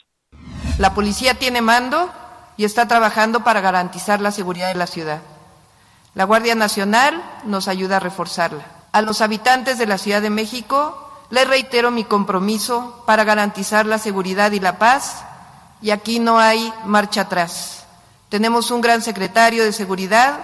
La 0.80 0.94
policía 0.96 1.36
tiene 1.36 1.62
mando 1.62 2.12
y 2.58 2.66
está 2.66 2.88
trabajando 2.88 3.44
para 3.44 3.62
garantizar 3.62 4.20
la 4.20 4.32
seguridad 4.32 4.70
de 4.72 4.80
la 4.80 4.88
ciudad. 4.88 5.22
La 6.16 6.24
Guardia 6.26 6.56
Nacional 6.56 7.22
nos 7.46 7.68
ayuda 7.68 7.98
a 7.98 8.00
reforzarla. 8.00 8.73
A 8.94 9.02
los 9.02 9.22
habitantes 9.22 9.80
de 9.80 9.88
la 9.88 9.98
Ciudad 9.98 10.22
de 10.22 10.30
México 10.30 11.10
les 11.32 11.48
reitero 11.48 11.90
mi 11.90 12.04
compromiso 12.04 13.02
para 13.08 13.24
garantizar 13.24 13.88
la 13.88 13.98
seguridad 13.98 14.52
y 14.52 14.60
la 14.60 14.78
paz 14.78 15.24
y 15.82 15.90
aquí 15.90 16.20
no 16.20 16.38
hay 16.38 16.72
marcha 16.86 17.22
atrás. 17.22 17.86
Tenemos 18.30 18.70
un 18.70 18.82
gran 18.82 19.02
secretario 19.02 19.64
de 19.64 19.74
Seguridad 19.74 20.40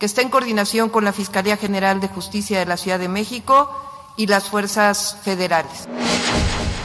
que 0.00 0.06
está 0.06 0.22
en 0.22 0.30
coordinación 0.30 0.88
con 0.88 1.04
la 1.04 1.12
Fiscalía 1.12 1.58
General 1.58 2.00
de 2.00 2.08
Justicia 2.08 2.58
de 2.58 2.64
la 2.64 2.78
Ciudad 2.78 2.98
de 2.98 3.08
México 3.08 3.70
y 4.16 4.26
las 4.26 4.48
fuerzas 4.48 5.18
federales. 5.22 5.86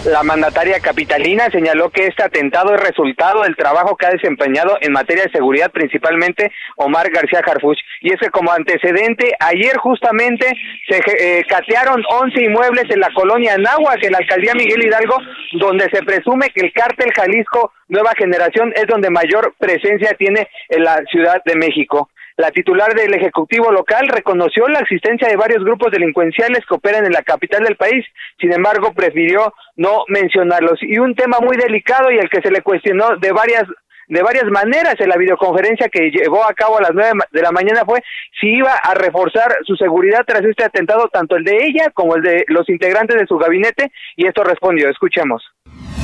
La 0.08 0.24
mandataria 0.24 0.80
capitalina 0.80 1.50
señaló 1.52 1.89
que 1.89 2.06
este 2.06 2.24
atentado 2.24 2.74
es 2.74 2.80
resultado 2.80 3.41
del 3.43 3.58
trabajo 3.58 3.98
que 3.98 4.06
ha 4.06 4.12
desempeñado 4.12 4.78
en 4.80 4.93
materia 4.93 5.26
de 5.26 5.32
seguridad, 5.32 5.70
principalmente 5.70 6.50
Omar 6.78 7.10
García 7.10 7.41
Harfuch. 7.46 7.78
Y 8.00 8.13
es 8.13 8.20
que 8.22 8.30
como 8.30 8.54
antecedente, 8.54 9.36
ayer 9.38 9.76
justamente 9.76 10.48
se 10.88 10.98
eh, 10.98 11.43
catearon 11.50 12.02
11 12.10 12.41
inmuebles 12.41 12.86
en 12.89 13.02
la 13.02 13.10
colonia 13.13 13.56
Anáhuac, 13.56 14.02
en 14.02 14.13
la 14.13 14.20
alcaldía 14.20 14.54
Miguel 14.54 14.86
Hidalgo, 14.86 15.17
donde 15.60 15.89
se 15.91 16.02
presume 16.04 16.52
que 16.52 16.62
el 16.62 16.72
cártel 16.72 17.12
Jalisco 17.13 17.74
Nueva 17.89 18.13
Generación 18.17 18.72
es 18.76 18.88
donde 18.88 19.10
mayor 19.10 19.56
presencia 19.60 20.15
tiene 20.17 20.48
en 20.70 20.84
la 20.86 21.04
Ciudad 21.12 21.41
de 21.43 21.56
México. 21.56 22.10
La 22.38 22.52
titular 22.52 22.93
del 22.93 23.15
Ejecutivo 23.15 23.71
local 23.71 24.08
reconoció 24.10 24.67
la 24.67 24.80
existencia 24.80 25.28
de 25.28 25.36
varios 25.36 25.63
grupos 25.63 25.91
delincuenciales 25.91 26.63
que 26.67 26.76
operan 26.76 27.04
en 27.04 27.12
la 27.12 27.23
capital 27.23 27.63
del 27.63 27.78
país, 27.78 28.06
sin 28.39 28.54
embargo 28.54 28.93
prefirió 28.93 29.56
no 29.76 30.04
mencionarlos. 30.08 30.78
Y 30.84 31.00
un 31.00 31.15
tema 31.15 31.39
muy 31.41 31.58
delicado 31.58 32.12
y 32.12 32.19
el 32.19 32.30
que 32.30 32.43
se 32.43 32.52
le 32.52 32.62
cuestionó 32.62 33.17
de 33.17 33.32
varias 33.32 33.63
de 34.10 34.21
varias 34.21 34.45
maneras 34.45 34.95
en 35.00 35.10
la 35.10 35.17
videoconferencia 35.17 35.89
que 35.89 36.12
llevó 36.12 36.45
a 36.45 36.54
cabo 36.54 36.78
a 36.78 36.82
las 36.82 36.91
nueve 36.93 37.12
de 37.32 37.41
la 37.41 37.52
mañana 37.52 37.84
fue 37.86 38.02
si 38.39 38.47
iba 38.47 38.71
a 38.71 38.93
reforzar 38.93 39.58
su 39.65 39.76
seguridad 39.76 40.23
tras 40.26 40.45
este 40.45 40.63
atentado, 40.63 41.10
tanto 41.12 41.36
el 41.36 41.43
de 41.43 41.58
ella 41.65 41.89
como 41.93 42.15
el 42.15 42.21
de 42.21 42.45
los 42.47 42.69
integrantes 42.69 43.17
de 43.17 43.28
su 43.28 43.38
gabinete, 43.38 43.91
y 44.15 44.28
esto 44.28 44.43
respondió. 44.43 44.89
Escuchemos. 44.89 45.43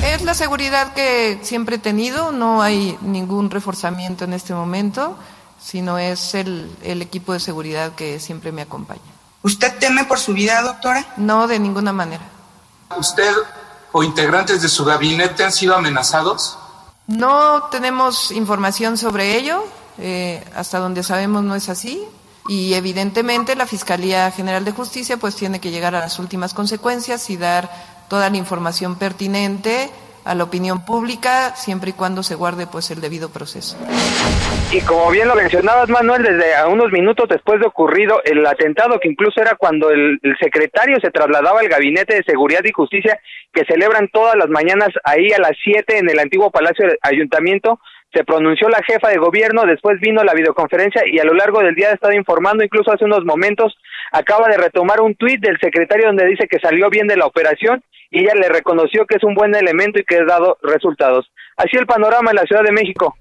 Es 0.04 0.22
la 0.24 0.34
seguridad 0.34 0.94
que 0.94 1.38
siempre 1.42 1.78
he 1.78 1.80
tenido, 1.80 2.34
no 2.34 2.62
hay 2.62 2.98
ningún 3.04 3.50
reforzamiento 3.50 4.26
en 4.26 4.34
este 4.34 4.54
momento 4.54 5.18
sino 5.64 5.98
es 5.98 6.36
el, 6.36 6.70
el 6.84 7.02
equipo 7.02 7.34
de 7.34 7.40
seguridad 7.40 7.94
que 7.94 8.20
siempre 8.20 8.52
me 8.52 8.62
acompaña. 8.62 9.02
¿Usted 9.44 9.78
teme 9.80 10.06
por 10.06 10.20
su 10.20 10.34
vida, 10.34 10.62
doctora? 10.62 11.06
No, 11.18 11.48
de 11.48 11.60
ninguna 11.60 11.94
manera. 11.94 12.24
¿Usted 12.98 13.34
o 13.92 14.04
integrantes 14.04 14.62
de 14.62 14.70
su 14.70 14.84
gabinete 14.86 15.44
han 15.44 15.52
sido 15.52 15.76
amenazados? 15.76 16.58
No 17.08 17.64
tenemos 17.72 18.32
información 18.32 18.98
sobre 18.98 19.38
ello. 19.38 19.64
Eh, 20.00 20.44
hasta 20.56 20.80
donde 20.80 21.04
sabemos 21.04 21.44
no 21.44 21.56
es 21.56 21.70
así. 21.70 22.04
Y 22.48 22.74
evidentemente 22.74 23.56
la 23.56 23.66
Fiscalía 23.66 24.32
General 24.32 24.66
de 24.66 24.72
Justicia 24.72 25.18
pues 25.18 25.36
tiene 25.36 25.60
que 25.60 25.72
llegar 25.72 25.96
a 25.96 26.00
las 26.00 26.20
últimas 26.20 26.54
consecuencias 26.54 27.30
y 27.30 27.38
dar 27.38 27.72
toda 28.10 28.30
la 28.30 28.38
información 28.38 28.96
pertinente 28.96 29.92
a 30.26 30.36
la 30.36 30.44
opinión 30.44 30.86
pública 30.86 31.56
siempre 31.56 31.92
y 31.92 31.94
cuando 31.94 32.24
se 32.24 32.36
guarde 32.36 32.68
pues 32.68 32.92
el 32.92 33.02
debido 33.02 33.30
proceso. 33.32 33.78
Y 34.72 34.82
como 34.82 35.12
bien 35.12 35.28
lo 35.28 35.36
mencionabas 35.36 35.90
Manuel, 35.90 36.24
desde 36.24 36.56
a 36.56 36.68
unos 36.68 36.92
minutos 36.92 37.28
después 37.30 37.60
de 37.60 37.68
ocurrido 37.68 38.22
el 38.24 38.46
atentado 38.46 39.00
que 39.00 39.10
incluso 39.10 39.42
era 39.42 39.56
cuando 39.56 39.90
el, 39.90 40.20
el 40.22 40.38
secretario 40.40 40.98
se 41.02 41.12
trasladaba 41.12 41.60
al 41.60 41.68
gabinete 41.68 42.16
de 42.16 42.24
seguridad 42.24 42.62
y 42.64 42.72
justicia 42.72 43.20
que 43.54 43.66
celebran 43.66 44.10
todas 44.10 44.36
las 44.36 44.50
mañanas 44.50 44.90
ahí 45.04 45.32
a 45.32 45.40
las 45.40 45.54
7 45.64 46.00
en 46.00 46.10
el 46.10 46.20
antiguo 46.20 46.50
Palacio 46.52 46.88
del 46.88 46.98
Ayuntamiento, 47.02 47.80
se 48.14 48.24
pronunció 48.24 48.70
la 48.70 48.82
jefa 48.86 49.10
de 49.10 49.18
gobierno, 49.18 49.64
después 49.66 50.00
vino 50.00 50.24
la 50.24 50.34
videoconferencia 50.34 51.02
y 51.06 51.20
a 51.20 51.24
lo 51.24 51.34
largo 51.34 51.62
del 51.62 51.74
día 51.74 51.90
ha 51.90 51.94
estado 51.94 52.14
informando, 52.14 52.64
incluso 52.64 52.92
hace 52.92 53.06
unos 53.06 53.26
momentos 53.26 53.76
acaba 54.12 54.48
de 54.48 54.58
retomar 54.58 55.02
un 55.02 55.16
tuit 55.16 55.42
del 55.42 55.60
secretario 55.60 56.08
donde 56.08 56.28
dice 56.28 56.48
que 56.48 56.60
salió 56.60 56.90
bien 56.90 57.08
de 57.08 57.18
la 57.18 57.26
operación 57.26 57.84
y 58.14 58.20
ella 58.20 58.36
le 58.36 58.48
reconoció 58.48 59.06
que 59.08 59.18
es 59.18 59.24
un 59.24 59.34
buen 59.34 59.56
elemento 59.56 60.00
y 60.00 60.04
que 60.04 60.18
ha 60.18 60.26
dado 60.26 60.58
resultados. 60.62 61.32
Así 61.58 61.76
el 61.78 61.88
panorama 61.88 62.30
en 62.30 62.38
la 62.38 62.44
Ciudad 62.44 62.64
de 62.64 62.72
México. 62.72 63.18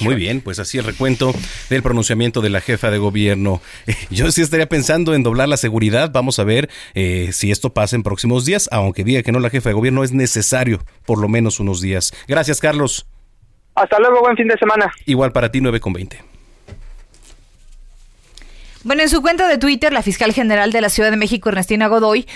Muy 0.00 0.14
bien, 0.14 0.40
pues 0.40 0.58
así 0.58 0.78
el 0.78 0.84
recuento 0.84 1.32
del 1.70 1.82
pronunciamiento 1.82 2.40
de 2.40 2.50
la 2.50 2.60
jefa 2.60 2.90
de 2.90 2.98
gobierno. 2.98 3.60
Yo 4.10 4.30
sí 4.30 4.42
estaría 4.42 4.68
pensando 4.68 5.14
en 5.14 5.22
doblar 5.22 5.48
la 5.48 5.56
seguridad. 5.56 6.10
Vamos 6.12 6.38
a 6.40 6.44
ver 6.44 6.68
eh, 6.94 7.30
si 7.32 7.50
esto 7.52 7.72
pasa 7.72 7.94
en 7.94 8.02
próximos 8.02 8.44
días, 8.44 8.68
aunque 8.72 9.04
diga 9.04 9.22
que 9.22 9.32
no 9.32 9.38
la 9.38 9.50
jefa 9.50 9.70
de 9.70 9.74
gobierno 9.74 10.02
es 10.02 10.12
necesario 10.12 10.80
por 11.06 11.20
lo 11.20 11.28
menos 11.28 11.60
unos 11.60 11.80
días. 11.80 12.12
Gracias, 12.26 12.60
Carlos. 12.60 13.06
Hasta 13.74 13.98
luego, 14.00 14.20
buen 14.20 14.36
fin 14.36 14.48
de 14.48 14.58
semana. 14.58 14.92
Igual 15.06 15.32
para 15.32 15.50
ti, 15.50 15.60
9 15.60 15.80
con 15.80 15.92
20. 15.92 16.31
Bueno, 18.84 19.02
en 19.02 19.08
su 19.08 19.22
cuenta 19.22 19.46
de 19.46 19.58
Twitter, 19.58 19.92
la 19.92 20.02
fiscal 20.02 20.32
general 20.32 20.72
de 20.72 20.80
la 20.80 20.88
Ciudad 20.88 21.12
de 21.12 21.16
México, 21.16 21.48
Ernestina 21.48 21.86
Godoy, 21.86 22.26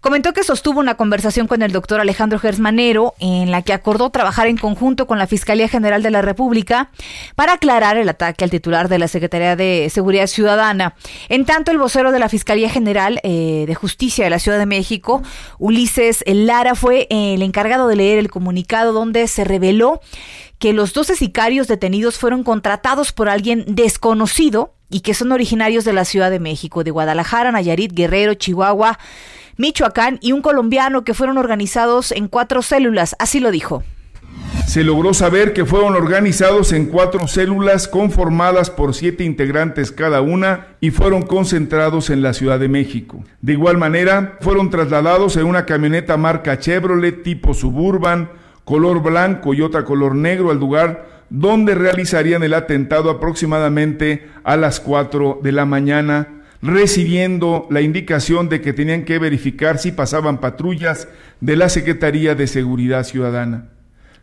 comentó 0.00 0.32
que 0.32 0.44
sostuvo 0.44 0.78
una 0.78 0.94
conversación 0.94 1.48
con 1.48 1.62
el 1.62 1.72
doctor 1.72 1.98
Alejandro 2.00 2.38
Gersmanero 2.38 3.14
en 3.18 3.50
la 3.50 3.62
que 3.62 3.72
acordó 3.72 4.10
trabajar 4.10 4.46
en 4.46 4.56
conjunto 4.56 5.08
con 5.08 5.18
la 5.18 5.26
Fiscalía 5.26 5.66
General 5.66 6.04
de 6.04 6.12
la 6.12 6.22
República 6.22 6.92
para 7.34 7.54
aclarar 7.54 7.96
el 7.96 8.08
ataque 8.08 8.44
al 8.44 8.50
titular 8.50 8.88
de 8.88 9.00
la 9.00 9.08
Secretaría 9.08 9.56
de 9.56 9.88
Seguridad 9.90 10.28
Ciudadana. 10.28 10.94
En 11.28 11.44
tanto, 11.44 11.72
el 11.72 11.78
vocero 11.78 12.12
de 12.12 12.20
la 12.20 12.28
Fiscalía 12.28 12.70
General 12.70 13.18
eh, 13.24 13.64
de 13.66 13.74
Justicia 13.74 14.22
de 14.22 14.30
la 14.30 14.38
Ciudad 14.38 14.60
de 14.60 14.66
México, 14.66 15.24
Ulises 15.58 16.22
Lara, 16.24 16.76
fue 16.76 17.08
el 17.10 17.42
encargado 17.42 17.88
de 17.88 17.96
leer 17.96 18.20
el 18.20 18.30
comunicado 18.30 18.92
donde 18.92 19.26
se 19.26 19.42
reveló 19.42 20.00
que 20.60 20.72
los 20.72 20.94
12 20.94 21.16
sicarios 21.16 21.66
detenidos 21.66 22.16
fueron 22.16 22.44
contratados 22.44 23.12
por 23.12 23.28
alguien 23.28 23.64
desconocido 23.66 24.75
y 24.90 25.00
que 25.00 25.14
son 25.14 25.32
originarios 25.32 25.84
de 25.84 25.92
la 25.92 26.04
Ciudad 26.04 26.30
de 26.30 26.40
México, 26.40 26.84
de 26.84 26.90
Guadalajara, 26.90 27.52
Nayarit, 27.52 27.92
Guerrero, 27.92 28.34
Chihuahua, 28.34 28.98
Michoacán 29.56 30.18
y 30.20 30.32
un 30.32 30.42
colombiano 30.42 31.04
que 31.04 31.14
fueron 31.14 31.38
organizados 31.38 32.12
en 32.12 32.28
cuatro 32.28 32.62
células, 32.62 33.16
así 33.18 33.40
lo 33.40 33.50
dijo. 33.50 33.82
Se 34.66 34.82
logró 34.84 35.14
saber 35.14 35.52
que 35.52 35.64
fueron 35.64 35.94
organizados 35.94 36.72
en 36.72 36.86
cuatro 36.86 37.28
células 37.28 37.88
conformadas 37.88 38.68
por 38.68 38.94
siete 38.94 39.24
integrantes 39.24 39.92
cada 39.92 40.20
una 40.20 40.66
y 40.80 40.90
fueron 40.90 41.22
concentrados 41.22 42.10
en 42.10 42.20
la 42.20 42.34
Ciudad 42.34 42.58
de 42.58 42.68
México. 42.68 43.24
De 43.40 43.52
igual 43.52 43.78
manera, 43.78 44.38
fueron 44.40 44.68
trasladados 44.68 45.36
en 45.36 45.46
una 45.46 45.66
camioneta 45.66 46.16
marca 46.16 46.58
Chevrolet 46.58 47.22
tipo 47.22 47.54
Suburban, 47.54 48.30
color 48.64 49.02
blanco 49.02 49.54
y 49.54 49.62
otra 49.62 49.84
color 49.84 50.16
negro 50.16 50.50
al 50.50 50.58
lugar 50.58 51.15
donde 51.30 51.74
realizarían 51.74 52.42
el 52.42 52.54
atentado 52.54 53.10
aproximadamente 53.10 54.26
a 54.44 54.56
las 54.56 54.80
4 54.80 55.40
de 55.42 55.52
la 55.52 55.66
mañana, 55.66 56.28
recibiendo 56.62 57.66
la 57.70 57.80
indicación 57.80 58.48
de 58.48 58.60
que 58.60 58.72
tenían 58.72 59.04
que 59.04 59.18
verificar 59.18 59.78
si 59.78 59.92
pasaban 59.92 60.38
patrullas 60.38 61.08
de 61.40 61.56
la 61.56 61.68
Secretaría 61.68 62.34
de 62.34 62.46
Seguridad 62.46 63.04
Ciudadana. 63.04 63.68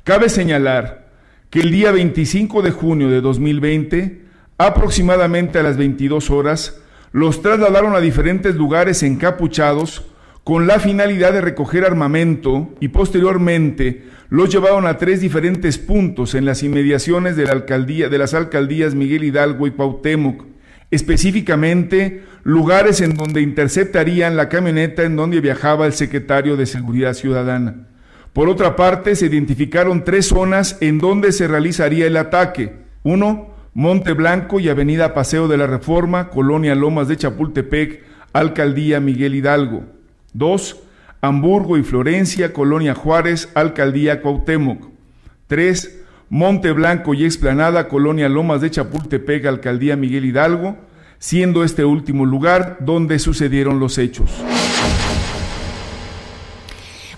Cabe 0.04 0.30
señalar 0.30 1.08
que 1.50 1.60
el 1.60 1.72
día 1.72 1.92
25 1.92 2.62
de 2.62 2.72
junio 2.72 3.10
de 3.10 3.22
2020, 3.22 4.24
aproximadamente 4.58 5.60
a 5.60 5.64
las 5.64 5.78
22 5.78 6.30
horas, 6.30 6.80
los 7.12 7.42
trasladaron 7.42 7.96
a 7.96 8.00
diferentes 8.00 8.56
lugares 8.56 9.04
encapuchados 9.04 10.04
con 10.44 10.68
la 10.68 10.80
finalidad 10.80 11.32
de 11.32 11.42
recoger 11.42 11.86
armamento 11.86 12.74
y 12.82 12.90
posteriormente 12.90 14.04
los 14.30 14.50
llevaron 14.50 14.88
a 14.88 14.98
tres 14.98 15.22
diferentes 15.22 15.78
puntos 15.78 16.36
en 16.36 16.46
las 16.46 16.64
inmediaciones 16.64 17.38
de 17.38 17.46
la 17.46 17.54
alcaldía 17.54 18.10
de 18.10 18.18
las 18.18 18.34
alcaldías 18.34 18.94
Miguel 18.94 19.24
Hidalgo 19.24 19.68
y 19.68 19.72
Cuauhtémoc, 19.72 20.44
específicamente 20.92 22.24
lugares 22.44 23.00
en 23.00 23.16
donde 23.16 23.42
interceptarían 23.42 24.36
la 24.36 24.50
camioneta 24.50 25.04
en 25.04 25.16
donde 25.16 25.40
viajaba 25.40 25.86
el 25.86 25.94
secretario 25.94 26.58
de 26.58 26.66
Seguridad 26.66 27.14
Ciudadana. 27.14 27.88
Por 28.34 28.50
otra 28.50 28.76
parte, 28.76 29.16
se 29.16 29.28
identificaron 29.28 30.04
tres 30.04 30.26
zonas 30.28 30.78
en 30.82 30.98
donde 30.98 31.32
se 31.32 31.48
realizaría 31.48 32.08
el 32.08 32.18
ataque. 32.18 32.74
Uno, 33.04 33.54
Monte 33.76 34.14
Blanco 34.14 34.60
y 34.60 34.68
Avenida 34.70 35.14
Paseo 35.14 35.48
de 35.48 35.58
la 35.58 35.68
Reforma, 35.68 36.30
Colonia 36.30 36.76
Lomas 36.76 37.08
de 37.08 37.18
Chapultepec, 37.18 38.04
Alcaldía 38.34 39.00
Miguel 39.00 39.36
Hidalgo. 39.36 39.93
Dos, 40.34 40.78
Hamburgo 41.22 41.78
y 41.78 41.84
Florencia, 41.84 42.54
Colonia 42.54 42.96
Juárez, 42.96 43.50
Alcaldía 43.56 44.22
Cuauhtémoc. 44.22 44.90
3. 45.48 46.00
Monte 46.30 46.72
Blanco 46.72 47.14
y 47.14 47.26
Explanada, 47.26 47.88
Colonia 47.88 48.28
Lomas 48.28 48.60
de 48.62 48.72
Chapultepec, 48.72 49.46
Alcaldía 49.46 49.96
Miguel 49.96 50.26
Hidalgo, 50.26 50.78
siendo 51.20 51.64
este 51.64 51.86
último 51.86 52.26
lugar 52.26 52.78
donde 52.80 53.20
sucedieron 53.20 53.80
los 53.80 53.98
hechos. 54.00 54.32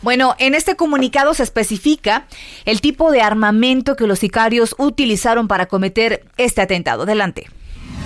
Bueno, 0.01 0.35
en 0.37 0.53
este 0.53 0.75
comunicado 0.75 1.33
se 1.33 1.41
especifica 1.41 2.27
el 2.65 2.79
tipo 2.79 3.11
de 3.11 3.21
armamento 3.21 3.95
que 3.95 4.05
los 4.05 4.19
sicarios 4.19 4.75
utilizaron 4.77 5.47
para 5.47 5.65
cometer 5.65 6.25
este 6.37 6.61
atentado. 6.61 7.03
Adelante. 7.03 7.47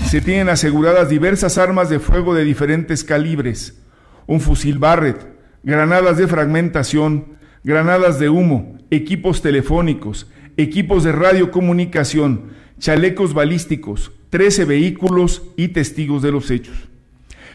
Se 0.07 0.21
tienen 0.21 0.47
aseguradas 0.47 1.09
diversas 1.09 1.57
armas 1.57 1.89
de 1.89 1.99
fuego 1.99 2.33
de 2.33 2.45
diferentes 2.45 3.03
calibres, 3.03 3.81
un 4.29 4.39
fusil 4.39 4.77
Barrett, 4.77 5.25
granadas 5.63 6.17
de 6.17 6.27
fragmentación, 6.27 7.39
granadas 7.63 8.19
de 8.19 8.29
humo, 8.29 8.77
equipos 8.91 9.41
telefónicos, 9.41 10.29
equipos 10.55 11.03
de 11.03 11.11
radiocomunicación, 11.11 12.51
chalecos 12.77 13.33
balísticos, 13.33 14.11
13 14.29 14.65
vehículos 14.65 15.41
y 15.57 15.69
testigos 15.69 16.21
de 16.21 16.31
los 16.31 16.51
hechos. 16.51 16.77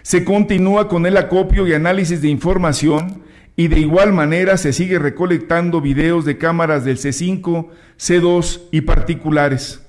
Se 0.02 0.24
continúa 0.24 0.88
con 0.88 1.06
el 1.06 1.16
acopio 1.16 1.64
y 1.68 1.74
análisis 1.74 2.20
de 2.20 2.28
información 2.28 3.22
y 3.54 3.68
de 3.68 3.78
igual 3.78 4.12
manera 4.12 4.56
se 4.56 4.72
sigue 4.72 4.98
recolectando 4.98 5.80
videos 5.80 6.24
de 6.24 6.38
cámaras 6.38 6.84
del 6.84 6.98
C5, 6.98 7.68
C2 8.00 8.62
y 8.72 8.80
particulares. 8.80 9.80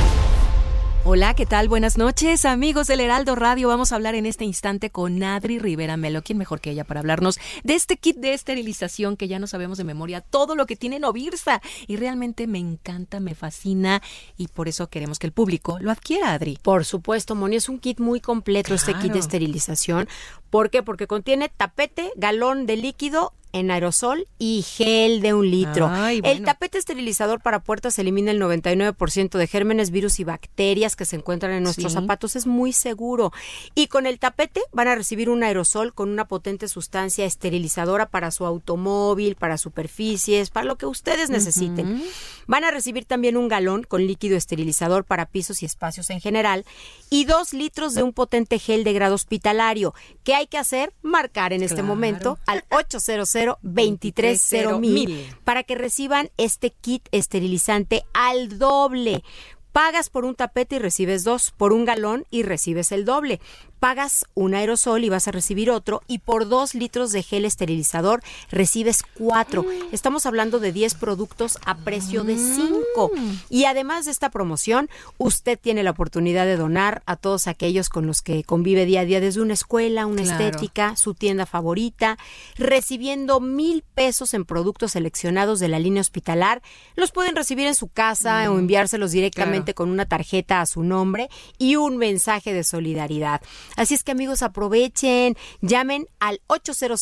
Hola, 1.03 1.33
¿qué 1.33 1.47
tal? 1.47 1.67
Buenas 1.67 1.97
noches, 1.97 2.45
amigos 2.45 2.85
del 2.85 2.99
Heraldo 2.99 3.33
Radio. 3.33 3.67
Vamos 3.67 3.91
a 3.91 3.95
hablar 3.95 4.13
en 4.13 4.27
este 4.27 4.45
instante 4.45 4.91
con 4.91 5.23
Adri 5.23 5.57
Rivera 5.57 5.97
Melo. 5.97 6.21
¿Quién 6.21 6.37
mejor 6.37 6.61
que 6.61 6.69
ella 6.69 6.83
para 6.83 6.99
hablarnos 6.99 7.39
de 7.63 7.73
este 7.73 7.97
kit 7.97 8.17
de 8.17 8.35
esterilización 8.35 9.17
que 9.17 9.27
ya 9.27 9.39
no 9.39 9.47
sabemos 9.47 9.79
de 9.79 9.83
memoria 9.83 10.21
todo 10.21 10.55
lo 10.55 10.67
que 10.67 10.75
tiene 10.75 10.99
Novirsa? 10.99 11.59
Y 11.87 11.95
realmente 11.95 12.45
me 12.45 12.59
encanta, 12.59 13.19
me 13.19 13.33
fascina 13.33 14.03
y 14.37 14.47
por 14.47 14.67
eso 14.67 14.89
queremos 14.91 15.17
que 15.17 15.25
el 15.25 15.33
público 15.33 15.79
lo 15.81 15.89
adquiera, 15.89 16.33
Adri. 16.33 16.59
Por 16.61 16.85
supuesto, 16.85 17.33
Moni, 17.33 17.55
es 17.55 17.67
un 17.67 17.79
kit 17.79 17.99
muy 17.99 18.21
completo 18.21 18.67
claro. 18.67 18.75
este 18.75 18.93
kit 18.93 19.11
de 19.11 19.19
esterilización. 19.19 20.07
¿Por 20.51 20.69
qué? 20.69 20.83
Porque 20.83 21.07
contiene 21.07 21.49
tapete, 21.49 22.11
galón 22.15 22.67
de 22.67 22.77
líquido, 22.77 23.33
en 23.53 23.71
aerosol 23.71 24.27
y 24.37 24.63
gel 24.63 25.21
de 25.21 25.33
un 25.33 25.49
litro. 25.49 25.87
Ay, 25.89 26.21
bueno. 26.21 26.35
El 26.35 26.43
tapete 26.43 26.77
esterilizador 26.77 27.41
para 27.41 27.59
puertas 27.59 27.97
elimina 27.99 28.31
el 28.31 28.41
99% 28.41 29.37
de 29.37 29.47
gérmenes, 29.47 29.91
virus 29.91 30.19
y 30.19 30.23
bacterias 30.23 30.95
que 30.95 31.05
se 31.05 31.15
encuentran 31.15 31.51
en 31.53 31.63
nuestros 31.63 31.91
sí. 31.91 31.99
zapatos. 31.99 32.35
Es 32.35 32.47
muy 32.47 32.73
seguro. 32.73 33.31
Y 33.75 33.87
con 33.87 34.05
el 34.05 34.19
tapete 34.19 34.61
van 34.71 34.87
a 34.87 34.95
recibir 34.95 35.29
un 35.29 35.43
aerosol 35.43 35.93
con 35.93 36.09
una 36.09 36.27
potente 36.27 36.67
sustancia 36.67 37.25
esterilizadora 37.25 38.09
para 38.09 38.31
su 38.31 38.45
automóvil, 38.45 39.35
para 39.35 39.57
superficies, 39.57 40.49
para 40.49 40.65
lo 40.65 40.77
que 40.77 40.85
ustedes 40.85 41.29
necesiten. 41.29 41.93
Uh 41.93 41.97
-huh. 41.97 42.11
Van 42.47 42.63
a 42.63 42.71
recibir 42.71 43.05
también 43.05 43.37
un 43.37 43.47
galón 43.47 43.83
con 43.83 44.05
líquido 44.05 44.37
esterilizador 44.37 45.03
para 45.03 45.25
pisos 45.25 45.61
y 45.63 45.65
espacios 45.65 46.09
en 46.09 46.21
general 46.21 46.65
y 47.09 47.25
dos 47.25 47.53
litros 47.53 47.93
de 47.93 48.03
un 48.03 48.13
potente 48.13 48.59
gel 48.59 48.83
de 48.83 48.93
grado 48.93 49.15
hospitalario. 49.15 49.93
¿Qué 50.23 50.35
hay 50.35 50.47
que 50.47 50.57
hacer? 50.57 50.93
Marcar 51.01 51.53
en 51.53 51.63
este 51.63 51.83
momento 51.83 52.37
al 52.45 52.63
800 52.69 53.01
230 53.61 54.79
mil 54.79 55.27
para 55.43 55.63
que 55.63 55.75
reciban 55.75 56.29
este 56.37 56.71
kit 56.71 57.07
esterilizante 57.11 58.03
al 58.13 58.57
doble. 58.57 59.23
Pagas 59.71 60.09
por 60.09 60.25
un 60.25 60.35
tapete 60.35 60.75
y 60.75 60.79
recibes 60.79 61.23
dos, 61.23 61.51
por 61.51 61.71
un 61.71 61.85
galón 61.85 62.25
y 62.29 62.43
recibes 62.43 62.91
el 62.91 63.05
doble 63.05 63.39
pagas 63.81 64.27
un 64.35 64.53
aerosol 64.53 65.03
y 65.03 65.09
vas 65.09 65.27
a 65.27 65.31
recibir 65.31 65.71
otro 65.71 66.03
y 66.07 66.19
por 66.19 66.47
dos 66.47 66.75
litros 66.75 67.11
de 67.11 67.23
gel 67.23 67.45
esterilizador 67.45 68.21
recibes 68.51 69.01
cuatro. 69.17 69.65
Estamos 69.91 70.27
hablando 70.27 70.59
de 70.59 70.71
10 70.71 70.93
productos 70.93 71.57
a 71.65 71.75
precio 71.79 72.23
de 72.23 72.37
cinco. 72.37 73.09
Y 73.49 73.65
además 73.65 74.05
de 74.05 74.11
esta 74.11 74.29
promoción, 74.29 74.87
usted 75.17 75.57
tiene 75.59 75.81
la 75.81 75.89
oportunidad 75.89 76.45
de 76.45 76.57
donar 76.57 77.01
a 77.07 77.15
todos 77.15 77.47
aquellos 77.47 77.89
con 77.89 78.05
los 78.05 78.21
que 78.21 78.43
convive 78.43 78.85
día 78.85 79.01
a 79.01 79.05
día 79.05 79.19
desde 79.19 79.41
una 79.41 79.55
escuela, 79.55 80.05
una 80.05 80.21
claro. 80.21 80.45
estética, 80.45 80.95
su 80.95 81.15
tienda 81.15 81.47
favorita, 81.47 82.19
recibiendo 82.57 83.39
mil 83.39 83.83
pesos 83.95 84.35
en 84.35 84.45
productos 84.45 84.91
seleccionados 84.91 85.59
de 85.59 85.69
la 85.69 85.79
línea 85.79 86.01
hospitalar. 86.01 86.61
Los 86.95 87.11
pueden 87.11 87.35
recibir 87.35 87.65
en 87.65 87.73
su 87.73 87.87
casa 87.87 88.43
mm. 88.45 88.53
o 88.53 88.59
enviárselos 88.59 89.11
directamente 89.11 89.73
claro. 89.73 89.75
con 89.75 89.89
una 89.89 90.05
tarjeta 90.05 90.61
a 90.61 90.67
su 90.67 90.83
nombre 90.83 91.29
y 91.57 91.77
un 91.77 91.97
mensaje 91.97 92.53
de 92.53 92.63
solidaridad. 92.63 93.41
Así 93.75 93.93
es 93.93 94.03
que 94.03 94.11
amigos, 94.11 94.41
aprovechen, 94.41 95.37
llamen 95.61 96.07
al 96.19 96.41
800 96.47 97.01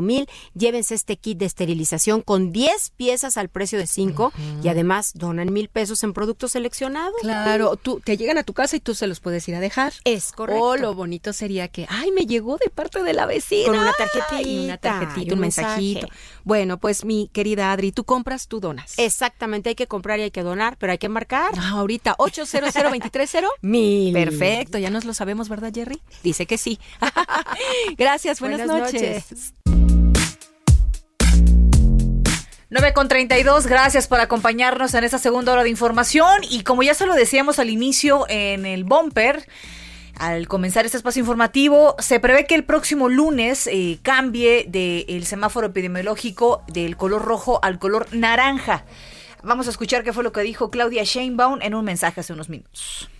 mil, 0.00 0.28
llévense 0.54 0.94
este 0.94 1.16
kit 1.16 1.38
de 1.38 1.46
esterilización 1.46 2.22
con 2.22 2.52
10 2.52 2.90
piezas 2.96 3.36
al 3.36 3.48
precio 3.48 3.78
de 3.78 3.86
5 3.86 4.24
uh 4.24 4.30
-huh. 4.30 4.64
y 4.64 4.68
además 4.68 5.12
donan 5.14 5.52
mil 5.52 5.68
pesos 5.68 6.02
en 6.02 6.12
productos 6.12 6.52
seleccionados. 6.52 7.20
Claro, 7.20 7.76
tú 7.76 8.00
te 8.00 8.16
llegan 8.16 8.38
a 8.38 8.42
tu 8.42 8.54
casa 8.54 8.76
y 8.76 8.80
tú 8.80 8.94
se 8.94 9.06
los 9.06 9.20
puedes 9.20 9.46
ir 9.48 9.54
a 9.54 9.60
dejar. 9.60 9.92
Es 10.04 10.32
correcto. 10.32 10.62
O 10.62 10.76
lo 10.76 10.94
bonito 10.94 11.32
sería 11.32 11.68
que, 11.68 11.86
ay, 11.88 12.10
me 12.12 12.26
llegó 12.26 12.56
de 12.58 12.70
parte 12.70 13.02
de 13.02 13.12
la 13.12 13.26
vecina. 13.26 13.66
Con 13.66 13.78
una 13.78 13.92
tarjetita. 13.92 14.42
Y 14.42 14.64
una 14.64 14.78
tarjetita, 14.78 15.32
un, 15.32 15.38
un 15.38 15.40
mensajito. 15.40 16.08
Bueno, 16.44 16.78
pues 16.78 17.04
mi 17.04 17.28
querida 17.32 17.72
Adri, 17.72 17.92
tú 17.92 18.04
compras, 18.04 18.48
tú 18.48 18.60
donas. 18.60 18.98
Exactamente, 18.98 19.70
hay 19.70 19.74
que 19.74 19.86
comprar 19.86 20.18
y 20.18 20.22
hay 20.22 20.30
que 20.30 20.42
donar, 20.42 20.76
pero 20.78 20.92
hay 20.92 20.98
que 20.98 21.08
marcar. 21.08 21.56
No, 21.56 21.78
ahorita, 21.78 22.14
800 22.18 22.74
mil. 23.62 24.12
Perfecto, 24.12 24.78
ya 24.78 24.90
nos 24.90 25.04
lo 25.04 25.14
sabemos, 25.14 25.48
¿verdad, 25.52 25.70
Jerry? 25.74 26.00
Dice 26.22 26.46
que 26.46 26.56
sí. 26.56 26.78
Gracias, 27.98 28.40
buenas, 28.40 28.66
buenas 28.66 28.92
noches. 28.92 29.30
noches. 29.30 29.54
9 32.70 32.94
con 32.94 33.06
32, 33.06 33.66
gracias 33.66 34.08
por 34.08 34.18
acompañarnos 34.20 34.94
en 34.94 35.04
esta 35.04 35.18
segunda 35.18 35.52
hora 35.52 35.62
de 35.62 35.68
información 35.68 36.40
y 36.48 36.62
como 36.62 36.82
ya 36.82 36.94
se 36.94 37.04
lo 37.04 37.12
decíamos 37.12 37.58
al 37.58 37.68
inicio 37.68 38.24
en 38.30 38.64
el 38.64 38.84
bumper, 38.84 39.46
al 40.18 40.48
comenzar 40.48 40.86
este 40.86 40.96
espacio 40.96 41.20
informativo, 41.20 41.96
se 41.98 42.18
prevé 42.18 42.46
que 42.46 42.54
el 42.54 42.64
próximo 42.64 43.10
lunes 43.10 43.66
eh, 43.66 43.98
cambie 44.00 44.64
del 44.66 45.04
de 45.06 45.26
semáforo 45.26 45.66
epidemiológico 45.66 46.62
del 46.66 46.96
color 46.96 47.22
rojo 47.22 47.60
al 47.62 47.78
color 47.78 48.06
naranja. 48.12 48.86
Vamos 49.42 49.66
a 49.66 49.70
escuchar 49.70 50.02
qué 50.02 50.14
fue 50.14 50.24
lo 50.24 50.32
que 50.32 50.40
dijo 50.40 50.70
Claudia 50.70 51.04
Sheinbaum 51.04 51.60
en 51.60 51.74
un 51.74 51.84
mensaje 51.84 52.20
hace 52.20 52.32
unos 52.32 52.48
minutos. 52.48 53.10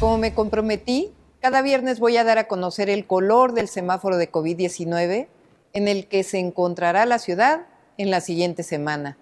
Como 0.00 0.18
me 0.18 0.34
comprometí, 0.34 1.08
cada 1.40 1.62
viernes 1.62 2.00
voy 2.00 2.16
a 2.16 2.24
dar 2.24 2.38
a 2.38 2.48
conocer 2.48 2.90
el 2.90 3.06
color 3.06 3.52
del 3.52 3.68
semáforo 3.68 4.16
de 4.16 4.30
COVID-19 4.30 5.28
en 5.72 5.88
el 5.88 6.06
que 6.08 6.24
se 6.24 6.38
encontrará 6.38 7.06
la 7.06 7.18
ciudad 7.18 7.66
en 7.96 8.10
la 8.10 8.20
siguiente 8.20 8.62
semana. 8.62 9.16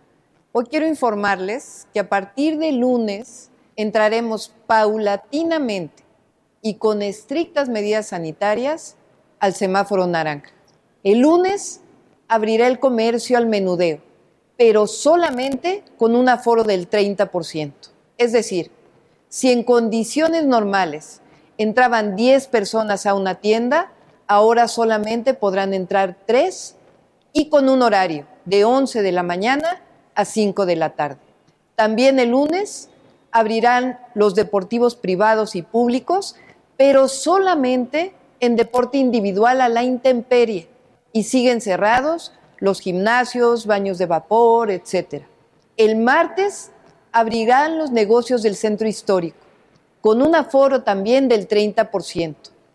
Hoy 0.52 0.64
quiero 0.70 0.86
informarles 0.86 1.86
que 1.92 2.00
a 2.00 2.08
partir 2.08 2.58
de 2.58 2.72
lunes 2.72 3.50
entraremos 3.76 4.52
paulatinamente 4.66 6.04
y 6.62 6.74
con 6.74 7.02
estrictas 7.02 7.68
medidas 7.68 8.08
sanitarias 8.08 8.96
al 9.38 9.54
semáforo 9.54 10.06
naranja. 10.06 10.50
El 11.04 11.20
lunes 11.20 11.82
abrirá 12.28 12.66
el 12.66 12.80
comercio 12.80 13.36
al 13.36 13.46
menudeo, 13.46 14.00
pero 14.56 14.86
solamente 14.86 15.84
con 15.98 16.16
un 16.16 16.28
aforo 16.30 16.64
del 16.64 16.88
30%. 16.88 17.72
Es 18.16 18.32
decir, 18.32 18.70
si 19.28 19.52
en 19.52 19.62
condiciones 19.62 20.46
normales 20.46 21.20
entraban 21.58 22.16
10 22.16 22.48
personas 22.48 23.06
a 23.06 23.14
una 23.14 23.36
tienda, 23.36 23.92
ahora 24.26 24.68
solamente 24.68 25.34
podrán 25.34 25.74
entrar 25.74 26.16
3 26.26 26.76
y 27.32 27.48
con 27.48 27.68
un 27.68 27.82
horario 27.82 28.26
de 28.44 28.64
11 28.64 29.02
de 29.02 29.12
la 29.12 29.22
mañana 29.22 29.82
a 30.14 30.24
5 30.24 30.66
de 30.66 30.76
la 30.76 30.90
tarde. 30.90 31.18
También 31.74 32.18
el 32.18 32.30
lunes 32.30 32.88
abrirán 33.30 33.98
los 34.14 34.34
deportivos 34.34 34.96
privados 34.96 35.56
y 35.56 35.62
públicos, 35.62 36.36
pero 36.76 37.08
solamente 37.08 38.14
en 38.40 38.56
deporte 38.56 38.98
individual 38.98 39.60
a 39.60 39.68
la 39.68 39.82
intemperie 39.82 40.68
y 41.12 41.24
siguen 41.24 41.60
cerrados 41.60 42.32
los 42.58 42.80
gimnasios, 42.80 43.66
baños 43.66 43.98
de 43.98 44.06
vapor, 44.06 44.70
etc. 44.70 45.24
El 45.76 45.96
martes 45.96 46.70
abrirán 47.12 47.78
los 47.78 47.90
negocios 47.90 48.42
del 48.42 48.56
centro 48.56 48.88
histórico, 48.88 49.38
con 50.00 50.22
un 50.22 50.34
aforo 50.34 50.82
también 50.82 51.28
del 51.28 51.48
30% 51.48 52.34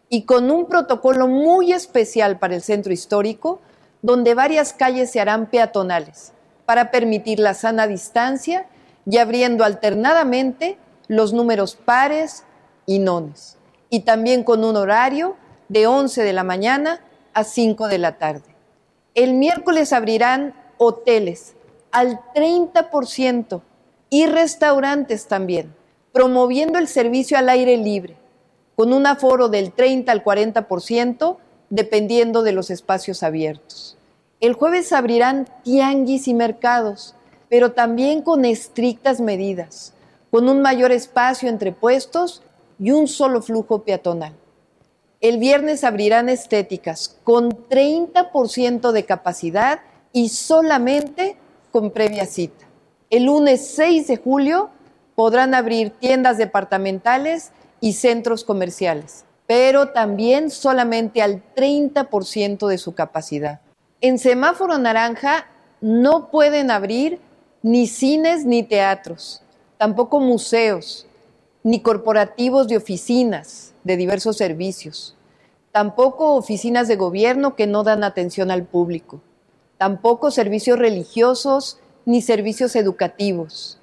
y 0.10 0.24
con 0.24 0.52
un 0.52 0.66
protocolo 0.66 1.28
muy 1.28 1.72
especial 1.72 2.40
para 2.40 2.56
el 2.56 2.62
centro 2.62 2.92
histórico 2.92 3.60
donde 4.02 4.34
varias 4.34 4.74
calles 4.74 5.12
se 5.12 5.20
harán 5.20 5.48
peatonales 5.48 6.34
para 6.66 6.92
permitir 6.92 7.40
la 7.40 7.54
sana 7.54 7.88
distancia 7.88 8.66
y 9.06 9.18
abriendo 9.18 9.64
alternadamente 9.64 10.78
los 11.08 11.34
números 11.34 11.76
pares 11.76 12.44
y 12.86 13.00
nones. 13.00 13.58
Y 13.90 14.02
también 14.02 14.44
con 14.44 14.64
un 14.64 14.76
horario 14.76 15.36
de 15.70 15.88
11 15.88 16.24
de 16.24 16.34
la 16.34 16.44
mañana 16.44 17.02
a 17.34 17.44
5 17.44 17.88
de 17.88 17.98
la 17.98 18.18
tarde. 18.18 18.56
El 19.14 19.34
miércoles 19.34 19.94
abrirán 19.94 20.54
hoteles 20.78 21.56
al 21.92 22.20
30% 22.34 23.62
y 24.10 24.26
restaurantes 24.26 25.28
también, 25.28 25.74
promoviendo 26.12 26.78
el 26.80 26.88
servicio 26.88 27.38
al 27.38 27.50
aire 27.50 27.78
libre, 27.78 28.16
con 28.76 28.94
un 28.94 29.06
aforo 29.06 29.50
del 29.50 29.72
30 29.72 30.12
al 30.12 30.24
40%, 30.24 31.38
dependiendo 31.70 32.44
de 32.44 32.52
los 32.52 32.70
espacios 32.70 33.24
abiertos. 33.24 33.98
El 34.40 34.54
jueves 34.54 34.92
abrirán 34.92 35.48
tianguis 35.64 36.28
y 36.28 36.34
mercados, 36.34 37.16
pero 37.50 37.74
también 37.74 38.22
con 38.22 38.44
estrictas 38.44 39.22
medidas, 39.22 39.94
con 40.32 40.50
un 40.50 40.62
mayor 40.62 40.92
espacio 40.92 41.50
entre 41.50 41.72
puestos 41.72 42.42
y 42.80 42.92
un 42.92 43.08
solo 43.08 43.42
flujo 43.42 43.84
peatonal. 43.84 44.34
El 45.22 45.38
viernes 45.38 45.84
abrirán 45.84 46.30
estéticas 46.30 47.20
con 47.24 47.52
30% 47.52 48.92
de 48.92 49.06
capacidad 49.06 49.82
y 50.12 50.30
solamente 50.30 51.38
con 51.72 51.92
previa 51.92 52.26
cita. 52.26 52.66
El 53.12 53.26
lunes 53.26 53.68
6 53.76 54.08
de 54.08 54.18
julio 54.18 54.72
podrán 55.22 55.54
abrir 55.54 55.92
tiendas 55.92 56.40
departamentales 56.40 57.52
y 57.80 57.94
centros 57.94 58.44
comerciales, 58.44 59.24
pero 59.46 59.90
también 59.90 60.50
solamente 60.50 61.22
al 61.22 61.44
30% 61.56 62.68
de 62.68 62.80
su 62.80 62.96
capacidad. 62.96 63.62
En 64.02 64.18
semáforo 64.18 64.80
naranja 64.80 65.46
no 65.80 66.32
pueden 66.32 66.72
abrir 66.72 67.20
ni 67.62 67.86
cines 67.86 68.46
ni 68.46 68.64
teatros, 68.64 69.44
tampoco 69.78 70.20
museos, 70.20 71.06
ni 71.62 71.82
corporativos 71.82 72.68
de 72.68 72.78
oficinas 72.78 73.76
de 73.84 73.98
diversos 73.98 74.38
servicios, 74.38 75.16
tampoco 75.72 76.34
oficinas 76.34 76.88
de 76.88 76.96
gobierno 76.96 77.56
que 77.56 77.68
no 77.68 77.84
dan 77.84 78.04
atención 78.04 78.50
al 78.50 78.64
público, 78.64 79.22
tampoco 79.78 80.32
servicios 80.32 80.80
religiosos 80.80 81.78
ni 82.06 82.24
servicios 82.24 82.76
educativos, 82.76 83.78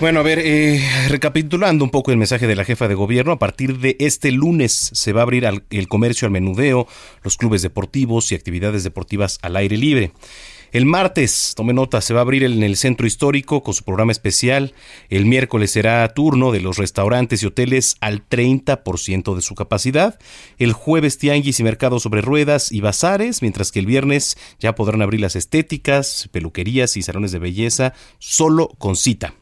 Bueno, 0.00 0.20
a 0.20 0.22
ver, 0.22 0.38
eh, 0.38 0.82
recapitulando 1.08 1.84
un 1.84 1.90
poco 1.90 2.10
el 2.10 2.16
mensaje 2.16 2.46
de 2.46 2.56
la 2.56 2.64
jefa 2.64 2.88
de 2.88 2.94
gobierno, 2.94 3.32
a 3.32 3.38
partir 3.38 3.80
de 3.80 3.98
este 4.00 4.32
lunes 4.32 4.72
se 4.94 5.12
va 5.12 5.20
a 5.20 5.24
abrir 5.24 5.44
el 5.44 5.88
comercio 5.88 6.24
al 6.24 6.32
menudeo, 6.32 6.88
los 7.22 7.36
clubes 7.36 7.60
deportivos 7.60 8.32
y 8.32 8.34
actividades 8.34 8.82
deportivas 8.82 9.38
al 9.42 9.56
aire 9.56 9.76
libre. 9.76 10.12
El 10.72 10.86
martes, 10.86 11.52
tome 11.54 11.74
nota, 11.74 12.00
se 12.00 12.14
va 12.14 12.20
a 12.20 12.22
abrir 12.22 12.44
en 12.44 12.62
el 12.62 12.78
centro 12.78 13.06
histórico 13.06 13.62
con 13.62 13.74
su 13.74 13.84
programa 13.84 14.12
especial. 14.12 14.72
El 15.10 15.26
miércoles 15.26 15.72
será 15.72 16.08
turno 16.14 16.50
de 16.50 16.60
los 16.60 16.78
restaurantes 16.78 17.42
y 17.42 17.46
hoteles 17.46 17.96
al 18.00 18.26
30% 18.26 19.34
de 19.34 19.42
su 19.42 19.54
capacidad. 19.54 20.18
El 20.58 20.72
jueves 20.72 21.18
tianguis 21.18 21.60
y 21.60 21.64
mercados 21.64 22.04
sobre 22.04 22.22
ruedas 22.22 22.72
y 22.72 22.80
bazares, 22.80 23.42
mientras 23.42 23.70
que 23.70 23.80
el 23.80 23.86
viernes 23.86 24.38
ya 24.60 24.74
podrán 24.74 25.02
abrir 25.02 25.20
las 25.20 25.36
estéticas, 25.36 26.30
peluquerías 26.32 26.96
y 26.96 27.02
salones 27.02 27.32
de 27.32 27.40
belleza 27.40 27.92
solo 28.18 28.68
con 28.78 28.96
cita. 28.96 29.34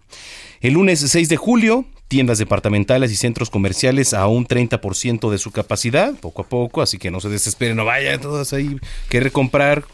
El 0.61 0.75
lunes 0.75 1.01
6 1.01 1.29
de 1.29 1.37
julio, 1.37 1.85
tiendas 2.09 2.39
departamentales 2.39 3.13
y 3.13 3.17
centros 3.17 3.51
comerciales 3.51 4.15
a 4.15 4.27
un 4.27 4.47
30% 4.47 5.31
de 5.31 5.39
su 5.39 5.51
capacidad, 5.51 6.15
poco 6.15 6.43
a 6.43 6.49
poco, 6.49 6.83
así 6.83 6.99
que 6.99 7.11
no 7.11 7.21
se 7.21 7.29
desesperen, 7.29 7.77
no 7.77 7.85
vayan 7.85 8.21
todas 8.21 8.53
ahí 8.53 8.79
querer 9.09 9.33
comprar 9.33 9.85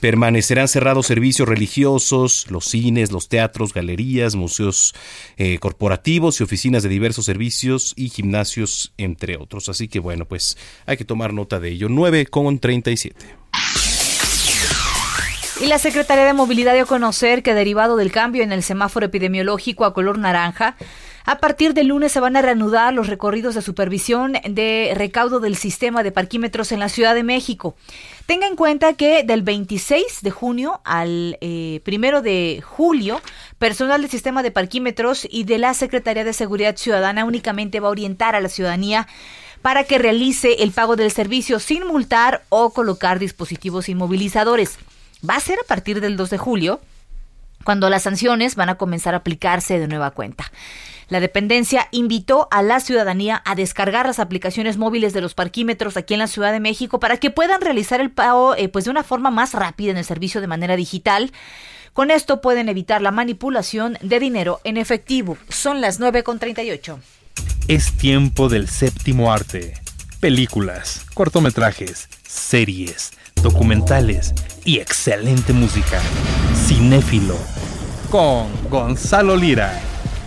Permanecerán 0.00 0.68
cerrados 0.68 1.06
servicios 1.06 1.48
religiosos, 1.48 2.46
los 2.50 2.66
cines, 2.66 3.10
los 3.10 3.28
teatros, 3.28 3.72
galerías, 3.72 4.34
museos 4.34 4.94
eh, 5.36 5.58
corporativos 5.58 6.40
y 6.40 6.44
oficinas 6.44 6.82
de 6.82 6.88
diversos 6.90 7.24
servicios 7.24 7.94
y 7.96 8.10
gimnasios, 8.10 8.92
entre 8.98 9.36
otros. 9.36 9.68
Así 9.68 9.88
que 9.88 10.00
bueno, 10.00 10.26
pues 10.26 10.58
hay 10.86 10.96
que 10.96 11.04
tomar 11.04 11.32
nota 11.32 11.60
de 11.60 11.70
ello. 11.70 11.88
9 11.88 12.26
con 12.26 12.58
37. 12.58 13.16
Y 15.60 15.66
la 15.66 15.78
Secretaría 15.78 16.24
de 16.24 16.32
Movilidad 16.32 16.74
dio 16.74 16.82
a 16.82 16.86
conocer 16.86 17.44
que 17.44 17.54
derivado 17.54 17.96
del 17.96 18.10
cambio 18.10 18.42
en 18.42 18.50
el 18.50 18.64
semáforo 18.64 19.06
epidemiológico 19.06 19.84
a 19.84 19.94
color 19.94 20.18
naranja, 20.18 20.76
a 21.26 21.38
partir 21.38 21.74
del 21.74 21.86
lunes 21.86 22.10
se 22.10 22.18
van 22.20 22.36
a 22.36 22.42
reanudar 22.42 22.92
los 22.92 23.06
recorridos 23.06 23.54
de 23.54 23.62
supervisión 23.62 24.34
de 24.46 24.92
recaudo 24.96 25.38
del 25.38 25.56
sistema 25.56 26.02
de 26.02 26.10
parquímetros 26.10 26.72
en 26.72 26.80
la 26.80 26.88
Ciudad 26.88 27.14
de 27.14 27.22
México. 27.22 27.76
Tenga 28.26 28.48
en 28.48 28.56
cuenta 28.56 28.94
que 28.94 29.22
del 29.22 29.42
26 29.42 30.22
de 30.22 30.30
junio 30.30 30.80
al 30.84 31.38
eh, 31.40 31.80
primero 31.84 32.20
de 32.20 32.62
julio, 32.62 33.22
personal 33.58 34.02
del 34.02 34.10
sistema 34.10 34.42
de 34.42 34.50
parquímetros 34.50 35.26
y 35.30 35.44
de 35.44 35.58
la 35.58 35.72
Secretaría 35.72 36.24
de 36.24 36.32
Seguridad 36.32 36.76
Ciudadana 36.76 37.24
únicamente 37.24 37.78
va 37.78 37.88
a 37.88 37.92
orientar 37.92 38.34
a 38.34 38.40
la 38.40 38.48
ciudadanía 38.48 39.06
para 39.62 39.84
que 39.84 39.98
realice 39.98 40.62
el 40.64 40.72
pago 40.72 40.96
del 40.96 41.12
servicio 41.12 41.58
sin 41.60 41.86
multar 41.86 42.42
o 42.48 42.70
colocar 42.70 43.18
dispositivos 43.18 43.88
inmovilizadores. 43.88 44.78
Va 45.28 45.36
a 45.36 45.40
ser 45.40 45.58
a 45.58 45.66
partir 45.66 46.00
del 46.00 46.16
2 46.16 46.30
de 46.30 46.38
julio, 46.38 46.80
cuando 47.64 47.88
las 47.88 48.02
sanciones 48.02 48.56
van 48.56 48.68
a 48.68 48.74
comenzar 48.76 49.14
a 49.14 49.18
aplicarse 49.18 49.78
de 49.78 49.88
nueva 49.88 50.10
cuenta. 50.10 50.50
La 51.08 51.20
dependencia 51.20 51.88
invitó 51.92 52.48
a 52.50 52.62
la 52.62 52.80
ciudadanía 52.80 53.42
a 53.44 53.54
descargar 53.54 54.06
las 54.06 54.18
aplicaciones 54.18 54.76
móviles 54.76 55.12
de 55.12 55.20
los 55.20 55.34
parquímetros 55.34 55.96
aquí 55.96 56.14
en 56.14 56.20
la 56.20 56.26
Ciudad 56.26 56.52
de 56.52 56.60
México 56.60 56.98
para 56.98 57.18
que 57.18 57.30
puedan 57.30 57.60
realizar 57.60 58.00
el 58.00 58.10
pago 58.10 58.54
eh, 58.56 58.68
pues 58.68 58.84
de 58.84 58.90
una 58.90 59.02
forma 59.02 59.30
más 59.30 59.52
rápida 59.52 59.90
en 59.90 59.98
el 59.98 60.04
servicio 60.04 60.40
de 60.40 60.46
manera 60.46 60.76
digital. 60.76 61.32
Con 61.92 62.10
esto 62.10 62.40
pueden 62.40 62.68
evitar 62.68 63.02
la 63.02 63.10
manipulación 63.10 63.98
de 64.00 64.18
dinero 64.18 64.60
en 64.64 64.76
efectivo. 64.76 65.36
Son 65.48 65.80
las 65.80 66.00
9.38. 66.00 66.98
Es 67.68 67.92
tiempo 67.92 68.48
del 68.48 68.68
séptimo 68.68 69.32
arte. 69.32 69.74
Películas, 70.20 71.04
cortometrajes, 71.14 72.08
series, 72.26 73.12
documentales 73.44 74.34
y 74.64 74.78
excelente 74.78 75.52
música. 75.52 76.00
Cinéfilo. 76.66 77.36
Con 78.10 78.46
Gonzalo 78.70 79.36
Lira 79.36 79.80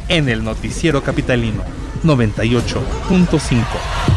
en 0.07 0.30
el 0.30 0.43
noticiero 0.43 1.03
capitalino 1.03 1.63
98.5. 2.03 4.16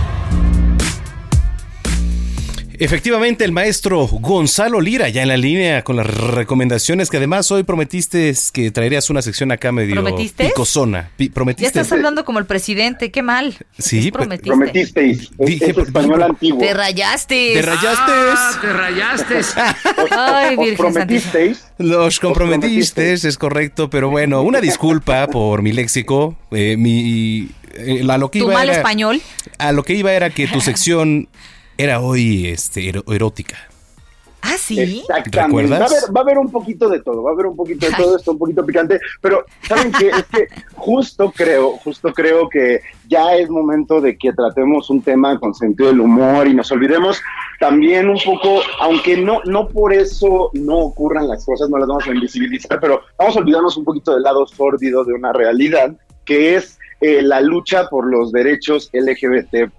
Efectivamente, 2.80 3.44
el 3.44 3.52
maestro 3.52 4.06
Gonzalo 4.06 4.80
Lira, 4.80 5.10
ya 5.10 5.20
en 5.20 5.28
la 5.28 5.36
línea 5.36 5.84
con 5.84 5.96
las 5.96 6.06
recomendaciones 6.06 7.10
que 7.10 7.18
además 7.18 7.50
hoy 7.52 7.62
prometiste 7.62 8.34
que 8.54 8.70
traerías 8.70 9.10
una 9.10 9.20
sección 9.20 9.52
acá 9.52 9.70
medio 9.70 9.92
¿Prometiste? 9.94 10.46
picosona. 10.46 11.10
¿Prometiste? 11.34 11.62
Ya 11.62 11.68
estás 11.82 11.92
hablando 11.92 12.24
como 12.24 12.38
el 12.38 12.46
presidente, 12.46 13.10
qué 13.10 13.20
mal. 13.22 13.54
Sí, 13.78 14.10
prometiste. 14.10 14.48
Prometisteis. 14.50 15.30
Dije, 15.38 15.74
español 15.78 16.22
antiguo. 16.22 16.58
Te 16.58 16.72
rayaste. 16.72 17.50
Te 17.52 17.62
rayaste. 17.62 18.12
Ah, 18.12 18.58
te 18.62 18.72
rayaste. 18.72 19.40
Ay, 20.16 20.56
Virgen 20.56 20.76
prometisteis. 20.78 21.62
Los 21.76 22.18
comprometiste, 22.18 23.12
es 23.12 23.36
correcto, 23.36 23.90
pero 23.90 24.08
bueno, 24.08 24.40
una 24.40 24.62
disculpa 24.62 25.26
por 25.26 25.60
mi 25.60 25.72
léxico. 25.72 26.38
Eh, 26.50 26.76
mi 26.78 27.50
eh, 27.74 28.06
a 28.08 28.16
lo 28.16 28.30
que 28.30 28.38
¿Tu 28.38 28.46
iba 28.46 28.54
mal 28.54 28.68
era- 28.68 28.78
español? 28.78 29.20
A 29.58 29.72
lo 29.72 29.82
que 29.82 29.92
iba 29.92 30.12
era 30.14 30.30
que 30.30 30.46
tu 30.48 30.62
sección 30.62 31.28
era 31.82 32.00
hoy 32.00 32.48
este, 32.48 32.92
erótica. 33.08 33.56
Ah, 34.42 34.56
sí. 34.58 34.80
Exactamente. 34.80 35.40
¿Recuerdas? 35.40 35.80
Va 35.80 35.84
a, 35.84 35.86
haber, 35.86 36.16
va 36.16 36.20
a 36.20 36.22
haber 36.22 36.38
un 36.38 36.50
poquito 36.50 36.88
de 36.88 37.00
todo, 37.02 37.22
va 37.22 37.30
a 37.30 37.34
haber 37.34 37.46
un 37.46 37.56
poquito 37.56 37.86
de 37.86 37.92
todo 37.92 38.16
esto, 38.16 38.32
un 38.32 38.38
poquito 38.38 38.64
picante, 38.64 38.98
pero 39.20 39.44
¿saben 39.68 39.92
qué? 39.92 40.08
Es 40.08 40.24
que 40.24 40.48
justo 40.74 41.30
creo, 41.30 41.72
justo 41.78 42.12
creo 42.12 42.48
que 42.48 42.80
ya 43.06 43.34
es 43.36 43.50
momento 43.50 44.00
de 44.00 44.16
que 44.16 44.32
tratemos 44.32 44.88
un 44.88 45.02
tema 45.02 45.38
con 45.38 45.54
sentido 45.54 45.90
del 45.90 46.00
humor 46.00 46.46
y 46.46 46.54
nos 46.54 46.72
olvidemos 46.72 47.20
también 47.58 48.08
un 48.08 48.18
poco, 48.24 48.62
aunque 48.80 49.16
no, 49.16 49.40
no 49.44 49.68
por 49.68 49.92
eso 49.92 50.50
no 50.54 50.78
ocurran 50.78 51.28
las 51.28 51.44
cosas, 51.44 51.68
no 51.68 51.76
las 51.78 51.88
vamos 51.88 52.06
a 52.06 52.12
invisibilizar, 52.12 52.80
pero 52.80 53.02
vamos 53.18 53.36
a 53.36 53.40
olvidarnos 53.40 53.76
un 53.76 53.84
poquito 53.84 54.14
del 54.14 54.22
lado 54.22 54.46
sórdido 54.46 55.04
de 55.04 55.12
una 55.12 55.34
realidad 55.34 55.94
que 56.24 56.56
es 56.56 56.78
eh, 57.02 57.20
la 57.22 57.40
lucha 57.40 57.88
por 57.88 58.06
los 58.06 58.32
derechos 58.32 58.90
LGBTI 58.92 59.70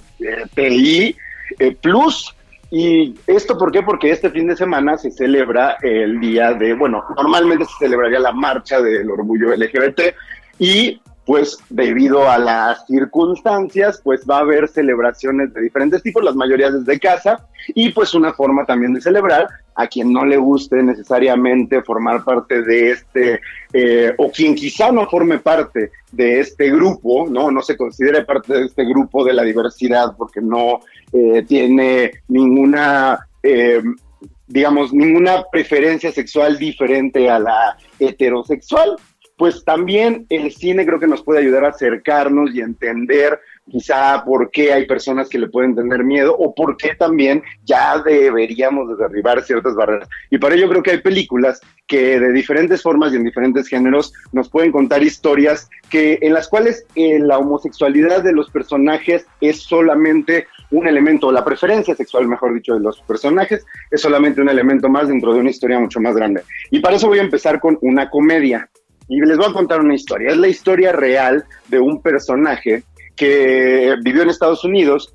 eh, 1.59 1.75
plus 1.79 2.35
y 2.73 3.13
esto, 3.27 3.57
¿por 3.57 3.69
qué? 3.71 3.81
Porque 3.81 4.11
este 4.11 4.29
fin 4.29 4.47
de 4.47 4.55
semana 4.55 4.97
se 4.97 5.11
celebra 5.11 5.75
el 5.81 6.21
día 6.21 6.53
de, 6.53 6.73
bueno, 6.73 7.03
normalmente 7.17 7.65
se 7.65 7.85
celebraría 7.85 8.19
la 8.19 8.31
marcha 8.31 8.81
del 8.81 9.11
orgullo 9.11 9.53
LGBT 9.53 10.15
y 10.57 11.01
pues 11.25 11.57
debido 11.69 12.29
a 12.29 12.37
las 12.37 12.85
circunstancias, 12.87 14.01
pues 14.03 14.21
va 14.29 14.37
a 14.37 14.41
haber 14.41 14.67
celebraciones 14.67 15.53
de 15.53 15.61
diferentes 15.61 16.01
tipos, 16.01 16.23
las 16.23 16.35
mayorías 16.35 16.73
desde 16.73 16.99
casa, 16.99 17.47
y 17.69 17.89
pues 17.91 18.13
una 18.13 18.33
forma 18.33 18.65
también 18.65 18.93
de 18.93 19.01
celebrar 19.01 19.47
a 19.75 19.87
quien 19.87 20.11
no 20.11 20.25
le 20.25 20.37
guste 20.37 20.81
necesariamente 20.83 21.81
formar 21.83 22.23
parte 22.23 22.61
de 22.63 22.91
este, 22.91 23.39
eh, 23.71 24.13
o 24.17 24.31
quien 24.31 24.55
quizá 24.55 24.91
no 24.91 25.07
forme 25.07 25.39
parte 25.39 25.91
de 26.11 26.39
este 26.39 26.71
grupo, 26.71 27.27
¿no? 27.29 27.51
No 27.51 27.61
se 27.61 27.77
considere 27.77 28.25
parte 28.25 28.53
de 28.53 28.65
este 28.65 28.83
grupo 28.85 29.23
de 29.23 29.33
la 29.33 29.43
diversidad 29.43 30.15
porque 30.17 30.41
no 30.41 30.79
eh, 31.13 31.43
tiene 31.47 32.11
ninguna... 32.27 33.27
eh, 33.43 33.81
digamos, 34.47 34.91
ninguna 34.91 35.45
preferencia 35.49 36.11
sexual 36.11 36.57
diferente 36.57 37.29
a 37.29 37.39
la 37.39 37.77
heterosexual, 37.97 38.97
pues 39.41 39.65
también 39.65 40.27
el 40.29 40.51
cine 40.51 40.85
creo 40.85 40.99
que 40.99 41.07
nos 41.07 41.23
puede 41.23 41.39
ayudar 41.39 41.65
a 41.65 41.69
acercarnos 41.69 42.53
y 42.53 42.61
entender 42.61 43.39
quizá 43.67 44.23
por 44.23 44.51
qué 44.51 44.71
hay 44.71 44.85
personas 44.85 45.29
que 45.29 45.39
le 45.39 45.49
pueden 45.49 45.73
tener 45.73 46.03
miedo 46.03 46.35
o 46.37 46.53
por 46.53 46.77
qué 46.77 46.93
también 46.93 47.41
ya 47.63 47.97
deberíamos 48.03 48.87
de 48.89 48.97
derribar 48.97 49.41
ciertas 49.41 49.73
barreras. 49.73 50.07
Y 50.29 50.37
para 50.37 50.53
ello 50.53 50.69
creo 50.69 50.83
que 50.83 50.91
hay 50.91 51.01
películas 51.01 51.59
que 51.87 52.19
de 52.19 52.31
diferentes 52.31 52.83
formas 52.83 53.13
y 53.13 53.15
en 53.15 53.23
diferentes 53.23 53.67
géneros 53.67 54.13
nos 54.31 54.47
pueden 54.47 54.71
contar 54.71 55.01
historias 55.01 55.67
que 55.89 56.19
en 56.21 56.33
las 56.33 56.47
cuales 56.47 56.85
eh, 56.93 57.17
la 57.17 57.39
homosexualidad 57.39 58.23
de 58.23 58.33
los 58.33 58.51
personajes 58.51 59.25
es 59.41 59.63
solamente 59.63 60.45
un 60.69 60.87
elemento, 60.87 61.27
o 61.27 61.31
la 61.31 61.43
preferencia 61.43 61.95
sexual, 61.95 62.27
mejor 62.27 62.53
dicho, 62.53 62.75
de 62.75 62.79
los 62.79 63.01
personajes 63.01 63.65
es 63.89 64.01
solamente 64.01 64.39
un 64.39 64.49
elemento 64.49 64.87
más 64.87 65.07
dentro 65.07 65.33
de 65.33 65.39
una 65.39 65.49
historia 65.49 65.79
mucho 65.79 65.99
más 65.99 66.15
grande. 66.15 66.43
Y 66.69 66.79
para 66.79 66.97
eso 66.97 67.07
voy 67.07 67.17
a 67.17 67.23
empezar 67.23 67.59
con 67.59 67.79
una 67.81 68.07
comedia. 68.07 68.69
Y 69.11 69.19
les 69.19 69.37
voy 69.37 69.47
a 69.49 69.53
contar 69.53 69.81
una 69.81 69.93
historia. 69.93 70.29
Es 70.29 70.37
la 70.37 70.47
historia 70.47 70.93
real 70.93 71.43
de 71.67 71.79
un 71.79 72.01
personaje 72.01 72.83
que 73.13 73.93
vivió 74.01 74.21
en 74.21 74.29
Estados 74.29 74.63
Unidos, 74.63 75.13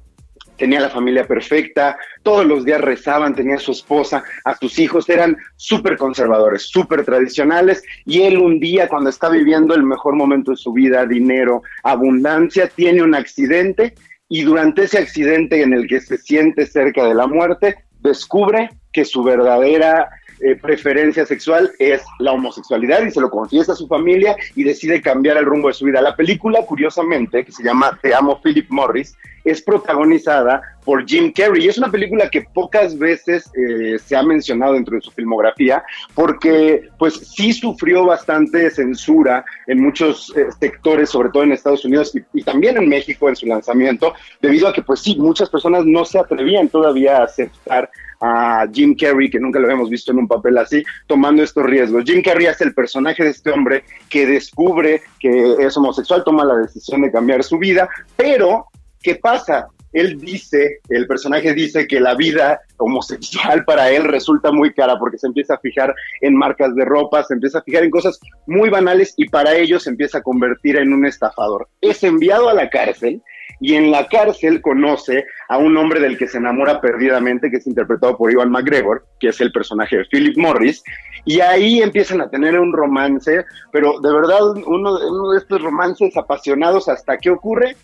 tenía 0.59 0.81
la 0.81 0.91
familia 0.91 1.27
perfecta, 1.27 1.97
todos 2.23 2.45
los 2.45 2.67
días 2.67 2.83
rezaban, 2.83 3.35
tenía 3.35 3.55
a 3.55 3.59
su 3.59 3.73
esposa, 3.73 4.23
a 4.45 4.55
sus 4.55 4.79
hijos, 4.79 5.09
eran 5.09 5.39
súper 5.57 5.97
conservadores, 5.97 6.65
súper 6.65 7.07
tradicionales, 7.07 7.83
y 8.05 8.21
él 8.21 8.37
un 8.37 8.61
día, 8.61 8.87
cuando 8.87 9.09
está 9.09 9.31
viviendo 9.31 9.75
el 9.75 9.83
mejor 9.83 10.15
momento 10.15 10.51
de 10.51 10.59
su 10.59 10.75
vida, 10.75 11.07
dinero, 11.07 11.63
abundancia, 11.83 12.69
tiene 12.69 13.03
un 13.03 13.15
accidente, 13.15 13.95
y 14.29 14.43
durante 14.43 14.83
ese 14.83 14.99
accidente 14.99 15.63
en 15.63 15.73
el 15.73 15.87
que 15.89 16.03
se 16.03 16.19
siente 16.19 16.67
cerca 16.67 17.03
de 17.07 17.15
la 17.15 17.27
muerte, 17.27 17.77
descubre 18.01 18.69
que 18.93 19.07
su 19.07 19.23
verdadera 19.23 20.11
eh, 20.41 20.57
preferencia 20.57 21.25
sexual 21.25 21.73
es 21.79 22.03
la 22.19 22.33
homosexualidad 22.33 23.03
y 23.05 23.11
se 23.11 23.21
lo 23.21 23.31
confiesa 23.31 23.73
a 23.73 23.77
su 23.77 23.89
familia 23.89 24.37
y 24.55 24.65
decide 24.65 25.01
cambiar 25.01 25.37
el 25.37 25.47
rumbo 25.47 25.69
de 25.69 25.75
su 25.75 25.85
vida. 25.85 26.01
La 26.01 26.17
película, 26.17 26.65
curiosamente, 26.67 27.45
que 27.45 27.53
se 27.53 27.63
llama 27.63 27.99
Te 28.03 28.15
amo 28.15 28.41
Philip 28.43 28.67
Morris, 28.71 29.17
es 29.47 29.63
protagonizada 29.63 30.61
por 30.85 31.07
Jim 31.07 31.33
Carrey. 31.33 31.65
Y 31.65 31.69
es 31.69 31.79
una 31.79 31.91
película 31.91 32.29
que 32.29 32.43
pocas 32.43 32.99
veces 32.99 33.51
eh, 33.57 33.97
se 33.99 34.17
ha 34.17 34.23
mencionado 34.23 34.75
dentro 34.75 34.97
de 34.97 35.03
su 35.03 35.11
filmografía, 35.13 35.85
porque 36.15 36.89
pues 36.99 37.15
sí 37.15 37.53
sufrió 37.53 38.05
bastante 38.05 38.69
censura 38.71 39.45
en 39.67 39.81
muchos 39.81 40.33
eh, 40.37 40.47
sectores, 40.59 41.11
sobre 41.11 41.31
todo 41.31 41.45
en 41.45 41.53
Estados 41.53 41.85
Unidos 41.85 42.15
y, 42.15 42.41
y 42.41 42.43
también 42.43 42.77
en 42.77 42.89
México 42.89 43.29
en 43.29 43.37
su 43.37 43.47
lanzamiento, 43.47 44.15
debido 44.43 44.69
a 44.69 44.73
que 44.73 44.83
pues 44.83 45.01
sí, 45.01 45.17
muchas 45.17 45.49
personas 45.49 45.85
no 45.87 46.05
se 46.05 46.19
atrevían 46.19 46.69
todavía 46.69 47.19
a 47.19 47.25
aceptar 47.25 47.89
a 48.21 48.67
Jim 48.73 48.97
Carrey, 48.97 49.31
que 49.31 49.39
nunca 49.39 49.59
lo 49.59 49.67
habíamos 49.67 49.91
visto 49.91 50.13
en 50.13 50.19
un 50.19 50.29
papel 50.29 50.59
así, 50.59 50.83
tomando 51.07 51.43
estos 51.43 51.65
riesgos. 51.65 52.05
Jim 52.05 52.23
Carrey 52.23 52.47
es 52.47 52.61
el 52.61 52.75
personaje 52.75 53.25
de 53.25 53.31
este 53.31 53.51
hombre 53.51 53.85
que 54.09 54.27
descubre 54.27 55.03
que 55.21 55.57
es 55.59 55.77
homosexual, 55.77 56.25
toma 56.25 56.45
la 56.45 56.57
decisión 56.57 57.03
de 57.03 57.13
cambiar 57.13 57.43
su 57.43 57.59
vida, 57.59 57.89
pero 58.17 58.67
¿qué 59.07 59.15
pasa? 59.15 59.69
Él 59.93 60.19
dice, 60.19 60.81
el 60.89 61.07
personaje 61.07 61.55
dice 61.55 61.87
que 61.87 62.01
la 62.01 62.17
vida 62.17 62.61
homosexual 62.77 63.65
para 63.65 63.89
él 63.93 64.03
resulta 64.03 64.51
muy 64.51 64.75
cara 64.75 64.99
porque 64.99 65.17
se 65.17 65.29
empieza 65.29 65.55
a 65.55 65.59
fijar 65.59 65.95
en 66.23 66.35
marcas 66.35 66.75
de 66.75 66.85
ropa, 66.85 67.23
se 67.23 67.35
empieza 67.35 67.61
a 67.61 67.63
fijar 67.63 67.85
en 67.85 67.91
cosas 67.91 68.19
muy 68.49 68.69
banales 68.69 69.15
y 69.17 69.29
para 69.29 69.55
ello 69.55 69.79
se 69.79 69.91
empieza 69.91 70.19
a 70.19 70.23
convertir 70.23 70.77
en 70.77 70.93
un 70.93 71.07
estafador. 71.07 71.69
Es 71.81 72.03
enviado 72.03 72.49
a 72.49 72.55
la 72.55 72.69
cárcel 72.69 73.23
y 73.61 73.75
en 73.75 73.93
la 73.93 74.09
cárcel 74.09 74.61
conoce 74.61 75.25
a 75.49 75.57
un 75.57 75.77
hombre 75.77 76.01
del 76.01 76.19
que 76.19 76.27
se 76.27 76.39
enamora 76.39 76.81
perdidamente, 76.81 77.49
que 77.49 77.59
es 77.59 77.67
interpretado 77.69 78.19
por 78.19 78.33
Ivan 78.33 78.51
McGregor, 78.51 79.07
que 79.21 79.29
es 79.29 79.41
el 79.41 79.53
personaje 79.53 79.99
de 79.99 80.05
Philip 80.07 80.37
Morris, 80.37 80.83
y 81.25 81.39
ahí 81.39 81.81
empiezan 81.81 82.21
a 82.21 82.29
tener 82.29 82.59
un 82.59 82.73
romance, 82.73 83.45
pero 83.71 84.01
de 84.01 84.13
verdad 84.13 84.41
uno, 84.67 84.99
uno 84.99 85.31
de 85.31 85.39
estos 85.39 85.63
romances 85.63 86.17
apasionados, 86.17 86.89
¿hasta 86.89 87.17
qué 87.19 87.31
ocurre? 87.31 87.77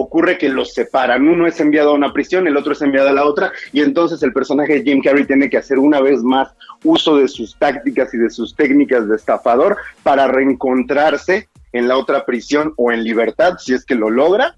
Ocurre 0.00 0.38
que 0.38 0.48
los 0.48 0.74
separan, 0.74 1.26
uno 1.26 1.48
es 1.48 1.58
enviado 1.58 1.90
a 1.90 1.94
una 1.94 2.12
prisión, 2.12 2.46
el 2.46 2.56
otro 2.56 2.72
es 2.72 2.80
enviado 2.82 3.08
a 3.08 3.12
la 3.12 3.24
otra, 3.24 3.50
y 3.72 3.80
entonces 3.80 4.22
el 4.22 4.32
personaje 4.32 4.74
de 4.74 4.82
Jim 4.84 5.02
Carrey 5.02 5.24
tiene 5.24 5.50
que 5.50 5.56
hacer 5.56 5.76
una 5.76 6.00
vez 6.00 6.22
más 6.22 6.54
uso 6.84 7.16
de 7.16 7.26
sus 7.26 7.58
tácticas 7.58 8.14
y 8.14 8.18
de 8.18 8.30
sus 8.30 8.54
técnicas 8.54 9.08
de 9.08 9.16
estafador 9.16 9.76
para 10.04 10.28
reencontrarse 10.28 11.48
en 11.72 11.88
la 11.88 11.96
otra 11.96 12.24
prisión 12.24 12.74
o 12.76 12.92
en 12.92 13.02
libertad, 13.02 13.54
si 13.58 13.74
es 13.74 13.84
que 13.84 13.96
lo 13.96 14.08
logra, 14.08 14.54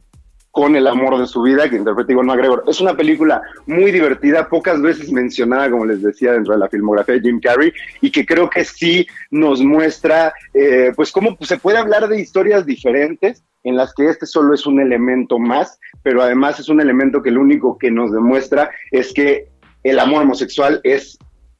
con 0.50 0.76
el 0.76 0.86
amor 0.86 1.18
de 1.18 1.26
su 1.26 1.40
vida 1.40 1.70
que 1.70 1.76
interpreta 1.76 2.12
Iván 2.12 2.26
McGregor. 2.26 2.64
Es 2.68 2.82
una 2.82 2.94
película 2.94 3.40
muy 3.66 3.92
divertida, 3.92 4.46
pocas 4.46 4.82
veces 4.82 5.10
mencionada, 5.10 5.70
como 5.70 5.86
les 5.86 6.02
decía, 6.02 6.32
dentro 6.32 6.52
de 6.52 6.60
la 6.60 6.68
filmografía 6.68 7.14
de 7.14 7.22
Jim 7.22 7.40
Carrey, 7.40 7.72
y 8.02 8.10
que 8.10 8.26
creo 8.26 8.50
que 8.50 8.66
sí 8.66 9.06
nos 9.30 9.62
muestra, 9.62 10.34
eh, 10.52 10.92
pues, 10.94 11.10
cómo 11.10 11.38
se 11.40 11.56
puede 11.56 11.78
hablar 11.78 12.08
de 12.08 12.20
historias 12.20 12.66
diferentes 12.66 13.42
en 13.64 13.76
las 13.76 13.94
que 13.94 14.06
este 14.06 14.26
solo 14.26 14.54
es 14.54 14.66
un 14.66 14.80
elemento 14.80 15.38
más, 15.38 15.78
pero 16.02 16.22
además 16.22 16.58
es 16.60 16.68
un 16.68 16.80
elemento 16.80 17.22
que 17.22 17.30
lo 17.30 17.40
único 17.40 17.78
que 17.78 17.90
nos 17.90 18.12
demuestra 18.12 18.70
es 18.90 19.12
que 19.12 19.48
el 19.82 19.98
amor 19.98 20.22
homosexual 20.22 20.80
es 20.84 21.18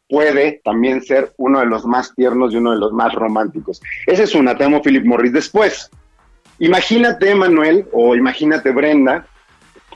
puede 0.09 0.61
también 0.65 1.03
ser 1.03 1.33
uno 1.37 1.61
de 1.61 1.67
los 1.67 1.87
más 1.87 2.15
tiernos 2.17 2.53
y 2.53 2.57
uno 2.57 2.73
de 2.73 2.79
los 2.79 2.93
más 2.93 3.15
románticos. 3.15 3.81
Ese 4.07 4.25
es 4.25 4.35
una, 4.35 4.57
te 4.57 4.65
amo 4.65 4.83
Philip 4.83 5.05
Morris. 5.05 5.33
Después, 5.33 5.89
Imagínate, 6.61 7.35
Manuel, 7.35 7.87
o 7.91 8.15
imagínate, 8.15 8.71
Brenda, 8.71 9.27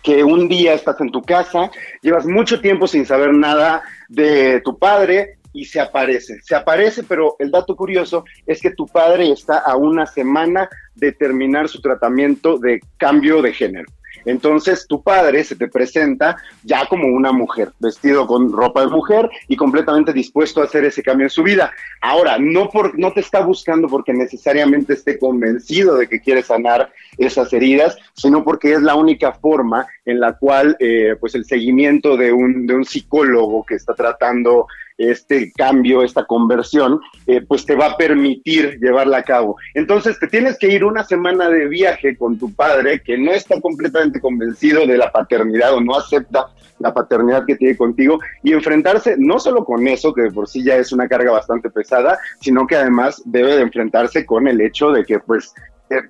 que 0.03 0.25
un 0.25 0.49
día 0.49 0.73
estás 0.73 0.99
en 1.01 1.13
tu 1.13 1.21
casa, 1.23 1.71
llevas 2.01 2.27
mucho 2.27 2.61
tiempo 2.61 2.87
sin 2.87 3.05
saber 3.05 3.35
nada 3.35 3.83
de 4.09 4.63
tu 4.63 4.79
padre 4.79 5.34
y 5.55 5.65
se 5.65 5.81
aparece. 5.81 6.41
Se 6.43 6.55
aparece, 6.55 7.05
pero 7.05 7.37
el 7.39 7.51
dato 7.51 7.75
curioso 7.75 8.25
es 8.47 8.61
que 8.61 8.73
tu 8.73 8.87
padre 8.87 9.31
está 9.31 9.59
a 9.59 9.77
una 9.77 10.05
semana 10.05 10.69
de 10.95 11.13
terminar 11.13 11.69
su 11.69 11.81
tratamiento 11.81 12.59
de 12.59 12.81
cambio 12.99 13.41
de 13.41 13.55
género. 13.55 13.87
Entonces 14.25 14.87
tu 14.87 15.03
padre 15.03 15.45
se 15.45 15.57
te 15.57 15.69
presenta 15.69 16.37
ya 16.63 16.87
como 16.87 17.09
una 17.09 17.33
mujer, 17.33 17.73
vestido 17.79 18.27
con 18.27 18.53
ropa 18.53 18.81
de 18.83 18.89
mujer 18.89 19.29
y 19.49 19.57
completamente 19.57 20.13
dispuesto 20.13 20.61
a 20.61 20.65
hacer 20.65 20.85
ese 20.85 21.03
cambio 21.03 21.27
en 21.27 21.31
su 21.31 21.43
vida. 21.43 21.73
Ahora, 22.01 22.39
no, 22.39 22.71
por, 22.71 22.99
no 22.99 23.13
te 23.13 23.21
está 23.21 23.41
buscando 23.41 23.89
porque 23.89 24.13
necesariamente 24.13 24.95
esté 24.95 25.19
convencido 25.19 25.97
de 25.97 26.09
que 26.09 26.21
quiere 26.21 26.43
sanar 26.43 26.91
esas 27.19 27.53
heridas, 27.53 27.97
sino 28.15 28.45
porque 28.45 28.73
es 28.73 28.83
la 28.83 28.95
única 28.95 29.33
forma 29.33 29.87
en 30.05 30.21
la 30.21 30.35
cual 30.35 30.77
eh, 30.81 31.17
pues 31.21 31.35
el 31.35 31.45
seguimiento 31.45 32.17
de 32.17 32.33
un, 32.33 32.67
de 32.67 32.75
un 32.75 32.85
psicólogo 32.85 33.65
que 33.65 33.75
está 33.75 33.95
tratando 33.95 34.67
este 34.99 35.53
cambio, 35.53 36.03
esta 36.03 36.25
conversión, 36.25 37.01
eh, 37.27 37.41
pues 37.47 37.67
te 37.67 37.75
va 37.75 37.87
a 37.87 37.97
permitir 37.97 38.79
llevarla 38.81 39.19
a 39.19 39.23
cabo. 39.23 39.57
Entonces 39.75 40.19
te 40.19 40.29
tienes 40.29 40.59
que 40.59 40.69
ir 40.69 40.85
una 40.85 41.05
semana 41.05 41.49
de 41.49 41.67
viaje 41.69 42.17
con 42.17 42.39
tu 42.39 42.53
padre 42.55 43.03
que 43.03 43.19
no 43.19 43.33
está 43.33 43.61
completamente 43.61 44.21
convencido 44.21 44.87
de 44.87 44.99
la 44.99 45.11
paternidad 45.11 45.75
o 45.75 45.81
no 45.81 45.97
acepta 45.97 46.47
la 46.79 46.93
paternidad 46.93 47.47
que 47.47 47.57
tiene 47.57 47.77
contigo 47.77 48.19
y 48.43 48.53
enfrentarse 48.53 49.17
no 49.19 49.39
solo 49.39 49.65
con 49.65 49.87
eso, 49.87 50.13
que 50.13 50.23
de 50.23 50.31
por 50.31 50.49
sí 50.49 50.63
ya 50.63 50.77
es 50.77 50.93
una 50.93 51.09
carga 51.09 51.33
bastante 51.33 51.71
pesada, 51.71 52.19
sino 52.41 52.67
que 52.67 52.77
además 52.77 53.23
debe 53.25 53.57
de 53.57 53.63
enfrentarse 53.63 54.27
con 54.27 54.49
el 54.49 54.61
hecho 54.61 54.91
de 54.91 55.05
que 55.05 55.19
pues 55.19 55.55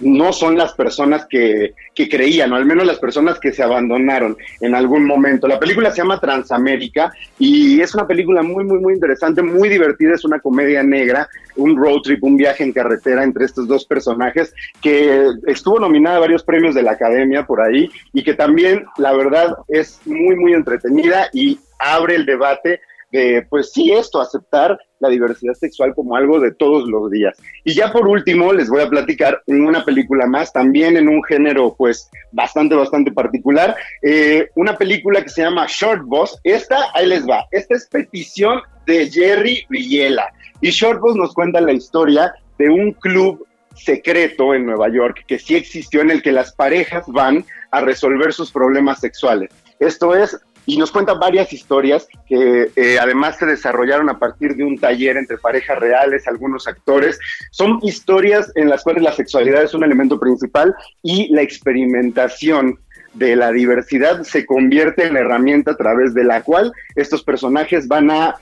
no 0.01 0.33
son 0.33 0.57
las 0.57 0.73
personas 0.75 1.27
que, 1.27 1.75
que, 1.95 2.09
creían, 2.09 2.53
o 2.53 2.57
al 2.57 2.65
menos 2.65 2.87
las 2.87 2.99
personas 2.99 3.39
que 3.41 3.53
se 3.53 3.63
abandonaron 3.63 4.37
en 4.61 4.75
algún 4.75 5.05
momento. 5.05 5.49
La 5.49 5.59
película 5.59 5.91
se 5.91 5.99
llama 5.99 6.21
Transamérica 6.21 7.13
y 7.39 7.81
es 7.81 7.95
una 7.95 8.07
película 8.07 8.43
muy, 8.43 8.65
muy, 8.65 8.79
muy 8.79 8.95
interesante, 8.95 9.43
muy 9.43 9.69
divertida, 9.69 10.15
es 10.15 10.25
una 10.25 10.41
comedia 10.41 10.83
negra, 10.83 11.29
un 11.57 11.77
road 11.77 12.03
trip, 12.03 12.23
un 12.23 12.37
viaje 12.37 12.63
en 12.63 12.73
carretera 12.73 13.25
entre 13.25 13.45
estos 13.45 13.67
dos 13.67 13.85
personajes 13.85 14.55
que 14.81 15.27
estuvo 15.47 15.79
nominada 15.79 16.17
a 16.17 16.21
varios 16.21 16.45
premios 16.45 16.75
de 16.75 16.83
la 16.83 16.93
Academia 16.93 17.45
por 17.45 17.61
ahí 17.61 17.91
y 18.13 18.23
que 18.23 18.35
también, 18.35 18.85
la 18.97 19.13
verdad, 19.13 19.57
es 19.69 20.01
muy, 20.07 20.37
muy 20.37 20.53
entretenida 20.53 21.29
y 21.33 21.59
abre 21.79 22.15
el 22.15 22.27
debate 22.27 22.81
de, 23.11 23.47
pues 23.49 23.73
sí, 23.73 23.93
esto, 23.93 24.21
aceptar 24.21 24.79
la 25.05 25.11
diversidad 25.11 25.55
sexual 25.55 25.95
como 25.95 26.17
algo 26.17 26.41
de 26.41 26.53
todos 26.53 26.89
los 26.89 27.11
días. 27.11 27.37
Y 27.65 27.75
ya 27.75 27.93
por 27.93 28.09
último, 28.09 28.53
les 28.53 28.69
voy 28.69 28.83
a 28.83 28.89
platicar 28.89 29.43
una 29.47 29.85
película 29.85 30.27
más, 30.27 30.53
también 30.53 30.97
en 30.97 31.09
un 31.09 31.23
género, 31.23 31.75
pues, 31.77 32.11
bastante, 32.33 32.75
bastante 32.75 33.13
particular, 33.13 33.77
eh, 34.03 34.49
una 34.55 34.77
película 34.77 35.23
que 35.23 35.29
se 35.29 35.43
llama 35.43 35.67
Short 35.69 36.03
Boss. 36.05 36.39
Esta, 36.43 36.77
ahí 36.95 37.07
les 37.07 37.27
va, 37.29 37.45
esta 37.53 37.75
es 37.75 37.87
petición 37.87 38.61
de 38.87 39.11
Jerry 39.11 39.67
Villela. 39.69 40.27
Y 40.61 40.71
Short 40.71 41.01
Boss 41.01 41.17
nos 41.17 41.35
cuenta 41.35 41.61
la 41.61 41.73
historia 41.73 42.33
de 42.59 42.69
un 42.71 42.93
club 42.93 43.47
secreto 43.75 44.55
en 44.55 44.67
Nueva 44.67 44.89
York 44.89 45.25
que 45.27 45.39
sí 45.39 45.57
existió 45.57 46.01
en 46.01 46.11
el 46.11 46.23
que 46.23 46.33
las 46.33 46.55
parejas 46.55 47.05
van 47.09 47.45
a 47.71 47.81
resolver 47.81 48.33
sus 48.33 48.51
problemas 48.51 49.01
sexuales. 49.01 49.51
Esto 49.81 50.15
es 50.15 50.39
y 50.67 50.77
nos 50.77 50.91
cuenta 50.91 51.15
varias 51.15 51.53
historias 51.53 52.07
que 52.27 52.71
eh, 52.75 52.99
además 53.01 53.37
se 53.39 53.47
desarrollaron 53.47 54.09
a 54.09 54.19
partir 54.19 54.57
de 54.57 54.65
un 54.65 54.79
taller 54.79 55.17
entre 55.17 55.39
parejas 55.39 55.79
reales, 55.79 56.27
algunos 56.27 56.67
actores. 56.67 57.19
Son 57.51 57.79
historias 57.83 58.51
en 58.55 58.69
las 58.69 58.83
cuales 58.83 59.03
la 59.03 59.13
sexualidad 59.13 59.63
es 59.63 59.75
un 59.75 59.85
elemento 59.85 60.19
principal 60.19 60.75
y 61.03 61.33
la 61.33 61.43
experimentación 61.43 62.79
de 63.15 63.37
la 63.37 63.53
diversidad 63.53 64.23
se 64.23 64.45
convierte 64.45 65.07
en 65.07 65.15
la 65.15 65.21
herramienta 65.21 65.73
a 65.73 65.77
través 65.77 66.15
de 66.15 66.25
la 66.25 66.43
cual 66.43 66.73
estos 66.97 67.23
personajes 67.23 67.87
van 67.87 68.11
a 68.11 68.37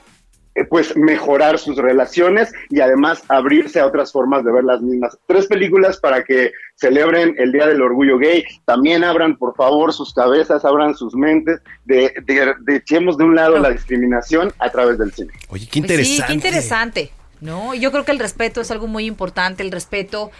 pues 0.69 0.95
mejorar 0.95 1.57
sus 1.57 1.77
relaciones 1.77 2.53
y 2.69 2.79
además 2.79 3.23
abrirse 3.27 3.79
a 3.79 3.87
otras 3.87 4.11
formas 4.11 4.43
de 4.43 4.51
ver 4.51 4.63
las 4.63 4.81
mismas. 4.81 5.17
Tres 5.27 5.47
películas 5.47 5.99
para 5.99 6.23
que 6.23 6.51
celebren 6.75 7.35
el 7.37 7.51
Día 7.51 7.67
del 7.67 7.81
Orgullo 7.81 8.17
Gay. 8.17 8.43
También 8.65 9.03
abran, 9.03 9.37
por 9.37 9.55
favor, 9.55 9.93
sus 9.93 10.13
cabezas, 10.13 10.63
abran 10.65 10.95
sus 10.95 11.15
mentes, 11.15 11.59
de, 11.85 12.13
de, 12.25 12.75
echemos 12.75 13.17
de 13.17 13.23
un 13.23 13.35
lado 13.35 13.57
la 13.57 13.71
discriminación 13.71 14.53
a 14.59 14.69
través 14.69 14.97
del 14.97 15.11
cine. 15.13 15.33
Oye, 15.49 15.67
qué 15.71 15.79
interesante. 15.79 16.17
Pues 16.17 16.17
sí, 16.17 16.23
qué 16.27 16.33
interesante. 16.33 17.11
¿no? 17.41 17.73
Yo 17.73 17.91
creo 17.91 18.05
que 18.05 18.11
el 18.11 18.19
respeto 18.19 18.61
es 18.61 18.71
algo 18.71 18.87
muy 18.87 19.05
importante, 19.05 19.63
el 19.63 19.71
respeto 19.71 20.31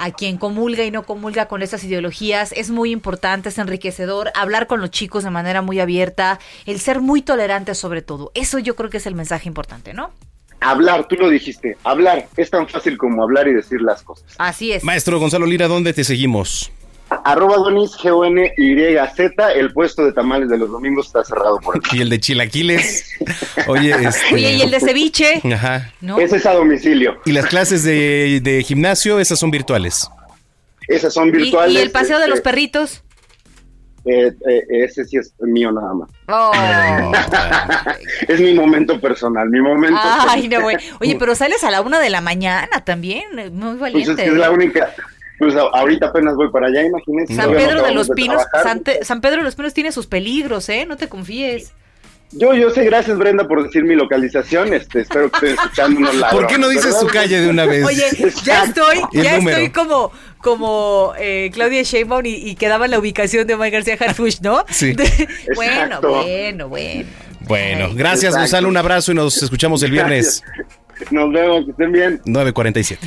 a 0.00 0.10
quien 0.12 0.38
comulga 0.38 0.82
y 0.84 0.90
no 0.90 1.04
comulga 1.04 1.46
con 1.46 1.62
estas 1.62 1.84
ideologías. 1.84 2.52
Es 2.52 2.70
muy 2.70 2.90
importante, 2.90 3.50
es 3.50 3.58
enriquecedor 3.58 4.32
hablar 4.34 4.66
con 4.66 4.80
los 4.80 4.90
chicos 4.90 5.24
de 5.24 5.30
manera 5.30 5.60
muy 5.60 5.78
abierta, 5.78 6.40
el 6.64 6.80
ser 6.80 7.00
muy 7.02 7.20
tolerante 7.20 7.74
sobre 7.74 8.00
todo. 8.00 8.32
Eso 8.34 8.58
yo 8.58 8.74
creo 8.74 8.88
que 8.88 8.96
es 8.96 9.06
el 9.06 9.14
mensaje 9.14 9.46
importante, 9.46 9.92
¿no? 9.92 10.10
Hablar, 10.60 11.06
tú 11.06 11.16
lo 11.16 11.28
dijiste, 11.28 11.76
hablar 11.84 12.26
es 12.36 12.50
tan 12.50 12.66
fácil 12.66 12.96
como 12.96 13.22
hablar 13.22 13.46
y 13.48 13.54
decir 13.54 13.80
las 13.82 14.02
cosas. 14.02 14.26
Así 14.38 14.72
es. 14.72 14.84
Maestro 14.84 15.18
Gonzalo 15.18 15.46
Lira, 15.46 15.68
¿dónde 15.68 15.92
te 15.92 16.04
seguimos? 16.04 16.72
Arroba 17.24 17.56
Donis, 17.56 17.96
G-O-N-Y-Z, 17.96 19.52
el 19.52 19.72
puesto 19.72 20.04
de 20.04 20.12
tamales 20.12 20.48
de 20.48 20.58
los 20.58 20.70
domingos 20.70 21.08
está 21.08 21.24
cerrado 21.24 21.58
por 21.58 21.76
aquí. 21.76 21.98
Y 21.98 22.02
el 22.02 22.10
de 22.10 22.20
chilaquiles. 22.20 23.10
Oye, 23.66 23.90
este... 24.00 24.34
Oye, 24.34 24.52
y 24.54 24.62
el 24.62 24.70
de 24.70 24.80
ceviche. 24.80 25.42
Ajá. 25.52 25.92
Ese 26.18 26.36
es 26.36 26.46
a 26.46 26.54
domicilio. 26.54 27.20
Y 27.24 27.32
las 27.32 27.46
clases 27.46 27.82
de, 27.82 28.40
de 28.42 28.62
gimnasio, 28.62 29.18
esas 29.18 29.38
son 29.38 29.50
virtuales. 29.50 30.08
Esas 30.86 31.12
son 31.12 31.30
virtuales. 31.30 31.74
¿Y, 31.74 31.78
el 31.78 31.90
paseo 31.90 32.18
de 32.18 32.28
los 32.28 32.38
este, 32.38 32.50
perritos? 32.50 33.02
Eh, 34.04 34.32
eh, 34.48 34.62
ese 34.84 35.04
sí 35.04 35.18
es 35.18 35.34
mío 35.40 35.70
nada 35.72 35.92
más. 35.92 36.10
Oh. 36.28 37.12
es 38.28 38.40
mi 38.40 38.54
momento 38.54 39.00
personal, 39.00 39.50
mi 39.50 39.60
momento. 39.60 40.00
Ay, 40.02 40.48
no, 40.48 40.62
güey. 40.62 40.76
Oye, 41.00 41.16
pero 41.18 41.34
sales 41.34 41.62
a 41.64 41.70
la 41.70 41.80
una 41.82 42.00
de 42.00 42.08
la 42.08 42.20
mañana 42.20 42.84
también, 42.84 43.24
muy 43.52 43.76
valiente. 43.76 44.12
Pues 44.12 44.18
es 44.18 44.24
que 44.24 44.30
es 44.30 44.38
la 44.38 44.50
única, 44.50 44.94
pues 45.40 45.56
ahorita 45.56 46.08
apenas 46.08 46.36
voy 46.36 46.50
para 46.50 46.66
allá, 46.66 46.84
imagínense. 46.84 47.34
San 47.34 47.50
Pedro 47.50 47.82
de 47.82 47.94
los 47.94 48.10
Pinos, 48.10 48.42
San, 49.02 49.20
Pedro 49.22 49.38
de 49.38 49.44
los 49.44 49.56
Pinos 49.56 49.72
tiene 49.72 49.90
sus 49.90 50.06
peligros, 50.06 50.68
¿eh? 50.68 50.84
No 50.86 50.98
te 50.98 51.08
confíes. 51.08 51.72
Yo, 52.32 52.54
yo 52.54 52.70
sé, 52.70 52.84
gracias 52.84 53.16
Brenda 53.16 53.48
por 53.48 53.64
decir 53.64 53.82
mi 53.84 53.96
localización, 53.96 54.72
este, 54.74 55.00
espero 55.00 55.30
que 55.30 55.36
estén 55.36 55.54
escuchándonos 55.54 56.14
la 56.14 56.30
¿Por 56.30 56.46
qué 56.46 56.58
no 56.58 56.68
dices 56.68 56.94
su 57.00 57.06
calle 57.06 57.40
de 57.40 57.48
una 57.48 57.64
vez? 57.64 57.84
Oye, 57.84 58.04
ya 58.44 58.64
estoy, 58.64 59.00
ya 59.12 59.38
estoy 59.38 59.70
como, 59.70 60.12
como 60.38 61.14
eh, 61.18 61.50
Claudia 61.54 61.82
Sheinbaum 61.82 62.26
y, 62.26 62.34
y 62.34 62.54
quedaba 62.54 62.86
la 62.86 62.98
ubicación 62.98 63.46
de 63.46 63.54
Omar 63.54 63.70
García 63.70 63.96
Harfuch, 63.98 64.42
¿no? 64.42 64.64
Sí. 64.70 64.94
bueno, 65.56 66.00
bueno, 66.02 66.68
bueno. 66.68 67.08
Bueno, 67.40 67.88
gracias 67.94 68.36
Gonzalo, 68.36 68.68
un 68.68 68.76
abrazo 68.76 69.10
y 69.10 69.14
nos 69.14 69.42
escuchamos 69.42 69.82
el 69.82 69.90
viernes. 69.90 70.44
Nos 71.10 71.32
vemos, 71.32 71.64
que 71.64 71.70
estén 71.70 71.92
bien. 71.92 72.20
9.47. 72.26 72.98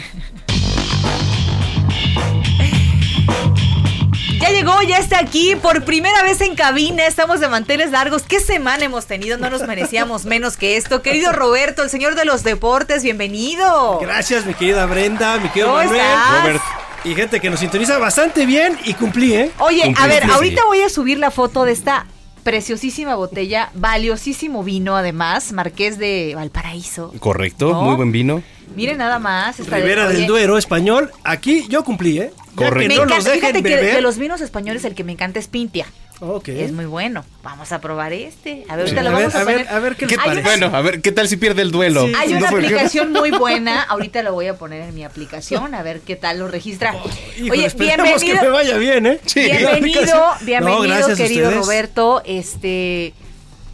llegó, 4.63 4.81
ya 4.81 4.97
está 4.97 5.19
aquí, 5.19 5.55
por 5.55 5.83
primera 5.83 6.23
vez 6.23 6.41
en 6.41 6.55
cabina, 6.55 7.05
estamos 7.05 7.39
de 7.39 7.47
manteles 7.49 7.91
largos. 7.91 8.23
¿Qué 8.23 8.39
semana 8.39 8.85
hemos 8.85 9.05
tenido? 9.05 9.37
No 9.37 9.49
nos 9.49 9.67
merecíamos 9.67 10.25
menos 10.25 10.57
que 10.57 10.77
esto. 10.77 11.01
Querido 11.01 11.31
Roberto, 11.31 11.83
el 11.83 11.89
señor 11.89 12.15
de 12.15 12.25
los 12.25 12.43
deportes, 12.43 13.03
bienvenido. 13.03 13.99
Gracias, 13.99 14.45
mi 14.45 14.53
querida 14.53 14.85
Brenda, 14.85 15.37
mi 15.39 15.49
querido 15.49 15.67
¿Cómo 15.67 15.77
Manuel. 15.79 15.99
estás? 15.99 16.41
Robert. 16.41 16.61
Y 17.05 17.15
gente 17.15 17.41
que 17.41 17.49
nos 17.49 17.59
sintoniza 17.59 17.97
bastante 17.97 18.45
bien 18.45 18.77
y 18.85 18.93
cumplí, 18.93 19.33
¿eh? 19.33 19.51
Oye, 19.59 19.83
Cumplí, 19.83 20.03
a 20.03 20.07
ver, 20.07 20.19
cumplí. 20.21 20.35
ahorita 20.35 20.61
voy 20.65 20.81
a 20.81 20.89
subir 20.89 21.17
la 21.17 21.31
foto 21.31 21.65
de 21.65 21.73
esta 21.73 22.05
preciosísima 22.43 23.15
botella, 23.15 23.69
valiosísimo 23.73 24.63
vino 24.63 24.95
además, 24.95 25.51
Marqués 25.51 25.97
de 25.97 26.33
Valparaíso. 26.35 27.13
Correcto, 27.19 27.71
¿No? 27.71 27.81
muy 27.81 27.95
buen 27.95 28.11
vino. 28.13 28.41
Miren 28.75 28.97
nada 28.97 29.19
más. 29.19 29.59
esta- 29.59 29.75
Rivera 29.77 30.07
del 30.07 30.25
Duero 30.27 30.57
español. 30.57 31.11
Aquí 31.25 31.65
yo 31.69 31.83
cumplí, 31.83 32.19
¿eh? 32.19 32.33
Correcto. 32.55 32.79
que 32.79 32.87
Me 32.87 32.95
no 32.95 33.03
encanta, 33.03 33.15
nos 33.15 33.23
dejen 33.25 33.39
fíjate 33.41 33.63
que 33.63 33.77
de 33.77 34.01
los 34.01 34.17
vinos 34.17 34.41
españoles 34.41 34.83
el 34.85 34.95
que 34.95 35.03
me 35.03 35.11
encanta 35.11 35.39
es 35.39 35.47
Pintia. 35.47 35.85
Ok. 36.19 36.47
Es 36.49 36.71
muy 36.71 36.85
bueno. 36.85 37.25
Vamos 37.43 37.71
a 37.73 37.81
probar 37.81 38.13
este. 38.13 38.63
A 38.69 38.75
ver, 38.75 38.87
Sí. 38.87 38.95
ahorita 38.95 38.99
A 38.99 39.03
lo 39.03 39.09
ver, 39.11 39.19
vamos 39.19 39.35
a, 39.35 39.41
a 39.41 39.43
ver, 39.43 39.55
poner. 39.57 39.73
a 39.73 39.79
ver 39.79 39.95
qué 39.95 40.05
les 40.05 40.17
Hay 40.19 40.25
parece. 40.25 40.39
una- 40.41 40.49
Bueno, 40.49 40.77
a 40.77 40.81
ver, 40.81 41.01
¿qué 41.01 41.11
tal 41.11 41.27
si 41.27 41.35
pierde 41.37 41.61
el 41.63 41.71
duelo? 41.71 42.07
Hay 42.17 42.33
una 42.33 42.47
aplicación 42.49 43.11
muy 43.11 43.31
buena, 43.31 43.81
ahorita 43.81 44.23
lo 44.23 44.31
voy 44.33 44.47
a 44.47 44.55
poner 44.55 44.81
en 44.83 44.95
mi 44.95 45.03
aplicación, 45.03 45.73
a 45.75 45.83
ver 45.83 45.99
qué 46.01 46.15
tal 46.15 46.39
lo 46.39 46.47
registra. 46.47 46.95
Híjole, 47.35 47.51
Oye, 47.51 47.65
esperemos 47.65 48.21
que 48.21 48.33
me 48.33 48.39
bienvenido, 48.39 48.53
vaya 48.53 48.77
bien, 48.77 49.05
¿eh? 49.07 49.19
bienvenido, 49.35 50.31
bienvenido, 50.41 51.07
No, 51.07 51.13
a 51.13 51.15
querido. 51.15 51.51
Roberto. 51.51 52.21
Este 52.25 53.13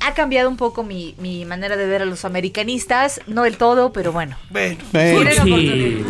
ha 0.02 0.14
cambiado 0.14 0.50
un 0.50 0.56
poco 0.58 0.84
mi, 0.84 1.14
mi 1.20 1.44
manera 1.46 1.76
de 1.78 1.86
ver 1.86 2.02
a 2.02 2.06
los 2.06 2.24
americanistas, 2.26 3.20
no 3.28 3.44
del 3.44 3.58
todo, 3.58 3.92
pero 3.94 4.12
bueno. 4.12 4.38
Bueno, 4.50 4.78
Sí. 4.92 6.04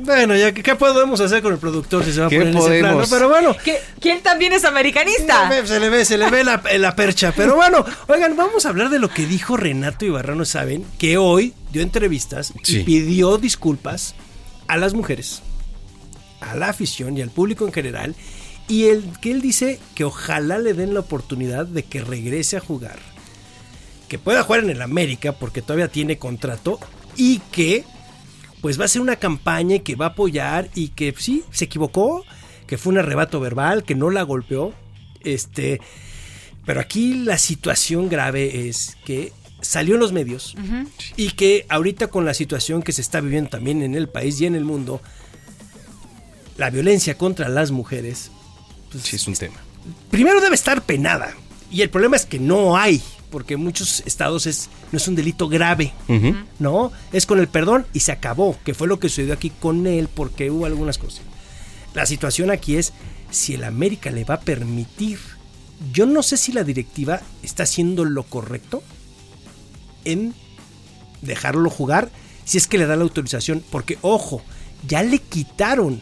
Bueno, 0.00 0.36
ya, 0.36 0.52
¿qué, 0.52 0.74
podemos 0.74 1.20
hacer 1.20 1.42
con 1.42 1.52
el 1.52 1.58
productor 1.58 2.04
si 2.04 2.12
se 2.12 2.20
va 2.20 2.26
a 2.26 2.30
¿Qué 2.30 2.38
poner 2.38 2.54
en 2.54 2.58
ese 2.58 2.68
plano? 2.80 2.94
podemos? 2.94 3.10
Pero 3.10 3.28
bueno, 3.28 3.56
¿Qué- 3.64 3.78
¿Quién 4.00 4.22
también 4.22 4.52
es 4.52 4.64
americanista? 4.64 5.50
se 5.66 5.80
le 5.80 5.88
ve, 5.90 6.04
se 6.04 6.16
le 6.18 6.30
ve 6.30 6.44
la, 6.44 6.62
la 6.78 6.96
percha. 6.96 7.32
Pero 7.36 7.56
bueno, 7.56 7.84
oigan, 8.06 8.36
vamos 8.36 8.64
a 8.66 8.70
hablar 8.70 8.88
de 8.90 8.98
lo 8.98 9.08
que 9.10 9.26
dijo 9.26 9.56
Renato 9.56 10.04
Ibarrano, 10.06 10.44
¿saben? 10.44 10.84
Que 10.98 11.18
hoy 11.18 11.54
dio 11.72 11.82
entrevistas 11.82 12.52
Sí. 12.62 12.78
y 12.80 12.84
pidió 12.84 13.36
disculpas 13.38 14.14
a 14.66 14.76
las 14.76 14.94
mujeres, 14.94 15.42
a 16.40 16.54
la 16.56 16.68
afición 16.70 17.16
y 17.18 17.22
al 17.22 17.30
público 17.30 17.66
en 17.66 17.72
general. 17.72 18.14
Y 18.68 18.84
el, 18.84 19.18
que 19.20 19.30
él 19.30 19.40
dice 19.40 19.80
que 19.94 20.04
ojalá 20.04 20.58
le 20.58 20.74
den 20.74 20.94
la 20.94 21.00
oportunidad 21.00 21.66
de 21.66 21.84
que 21.84 22.02
regrese 22.02 22.56
a 22.58 22.60
jugar. 22.60 22.98
Que 24.08 24.18
pueda 24.18 24.42
jugar 24.42 24.62
en 24.62 24.70
el 24.70 24.82
América 24.82 25.32
porque 25.32 25.62
todavía 25.62 25.88
tiene 25.88 26.18
contrato 26.18 26.78
y 27.16 27.40
que 27.50 27.84
pues 28.60 28.80
va 28.80 28.84
a 28.84 28.88
ser 28.88 29.02
una 29.02 29.16
campaña 29.16 29.76
y 29.76 29.80
que 29.80 29.96
va 29.96 30.06
a 30.06 30.10
apoyar 30.10 30.68
y 30.74 30.88
que 30.88 31.14
sí, 31.16 31.44
se 31.50 31.66
equivocó, 31.66 32.24
que 32.66 32.78
fue 32.78 32.92
un 32.92 32.98
arrebato 32.98 33.40
verbal, 33.40 33.84
que 33.84 33.94
no 33.94 34.10
la 34.10 34.22
golpeó. 34.22 34.74
Este, 35.22 35.80
pero 36.66 36.80
aquí 36.80 37.14
la 37.14 37.38
situación 37.38 38.08
grave 38.08 38.68
es 38.68 38.96
que 39.04 39.32
salió 39.60 39.94
en 39.94 40.00
los 40.00 40.12
medios 40.12 40.54
y 41.16 41.30
que 41.30 41.66
ahorita 41.68 42.08
con 42.08 42.24
la 42.24 42.34
situación 42.34 42.82
que 42.82 42.92
se 42.92 43.00
está 43.00 43.20
viviendo 43.20 43.50
también 43.50 43.82
en 43.82 43.94
el 43.94 44.08
país 44.08 44.40
y 44.40 44.46
en 44.46 44.54
el 44.54 44.64
mundo, 44.64 45.00
la 46.56 46.70
violencia 46.70 47.16
contra 47.16 47.48
las 47.48 47.70
mujeres, 47.70 48.30
pues, 48.90 49.04
Sí, 49.04 49.16
es 49.16 49.26
un 49.26 49.34
tema. 49.34 49.56
primero 50.10 50.40
debe 50.40 50.54
estar 50.54 50.82
penada. 50.82 51.34
Y 51.70 51.82
el 51.82 51.90
problema 51.90 52.16
es 52.16 52.24
que 52.24 52.38
no 52.38 52.76
hay, 52.76 53.02
porque 53.30 53.54
en 53.54 53.60
muchos 53.60 54.00
estados 54.06 54.46
es, 54.46 54.70
no 54.90 54.96
es 54.96 55.06
un 55.06 55.14
delito 55.14 55.48
grave. 55.48 55.92
¿no? 56.58 56.92
Es 57.12 57.26
con 57.26 57.38
el 57.40 57.48
perdón 57.48 57.86
y 57.92 58.00
se 58.00 58.12
acabó, 58.12 58.56
que 58.64 58.74
fue 58.74 58.88
lo 58.88 58.98
que 58.98 59.08
sucedió 59.08 59.34
aquí 59.34 59.50
con 59.50 59.86
él 59.86 60.08
porque 60.12 60.50
hubo 60.50 60.64
algunas 60.66 60.96
cosas. 60.98 61.22
La 61.94 62.06
situación 62.06 62.50
aquí 62.50 62.76
es 62.76 62.92
si 63.30 63.54
el 63.54 63.64
América 63.64 64.10
le 64.10 64.24
va 64.24 64.34
a 64.34 64.40
permitir. 64.40 65.18
Yo 65.92 66.06
no 66.06 66.22
sé 66.22 66.36
si 66.36 66.52
la 66.52 66.64
directiva 66.64 67.20
está 67.42 67.64
haciendo 67.64 68.04
lo 68.04 68.22
correcto 68.22 68.82
en 70.04 70.34
dejarlo 71.22 71.68
jugar, 71.70 72.10
si 72.44 72.56
es 72.58 72.66
que 72.66 72.78
le 72.78 72.86
da 72.86 72.96
la 72.96 73.02
autorización, 73.02 73.62
porque 73.70 73.98
ojo, 74.00 74.42
ya 74.86 75.02
le 75.02 75.18
quitaron 75.18 76.00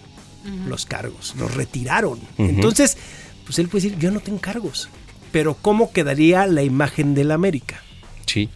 los 0.66 0.86
cargos, 0.86 1.34
los 1.38 1.54
retiraron. 1.54 2.20
Entonces, 2.38 2.96
pues 3.44 3.58
él 3.58 3.68
puede 3.68 3.84
decir, 3.84 3.98
yo 3.98 4.10
no 4.10 4.20
tengo 4.20 4.40
cargos. 4.40 4.88
Pero 5.32 5.54
¿cómo 5.54 5.92
quedaría 5.92 6.46
la 6.46 6.62
imagen 6.62 7.14
del 7.14 7.30
América? 7.30 7.82
Sí. 8.26 8.48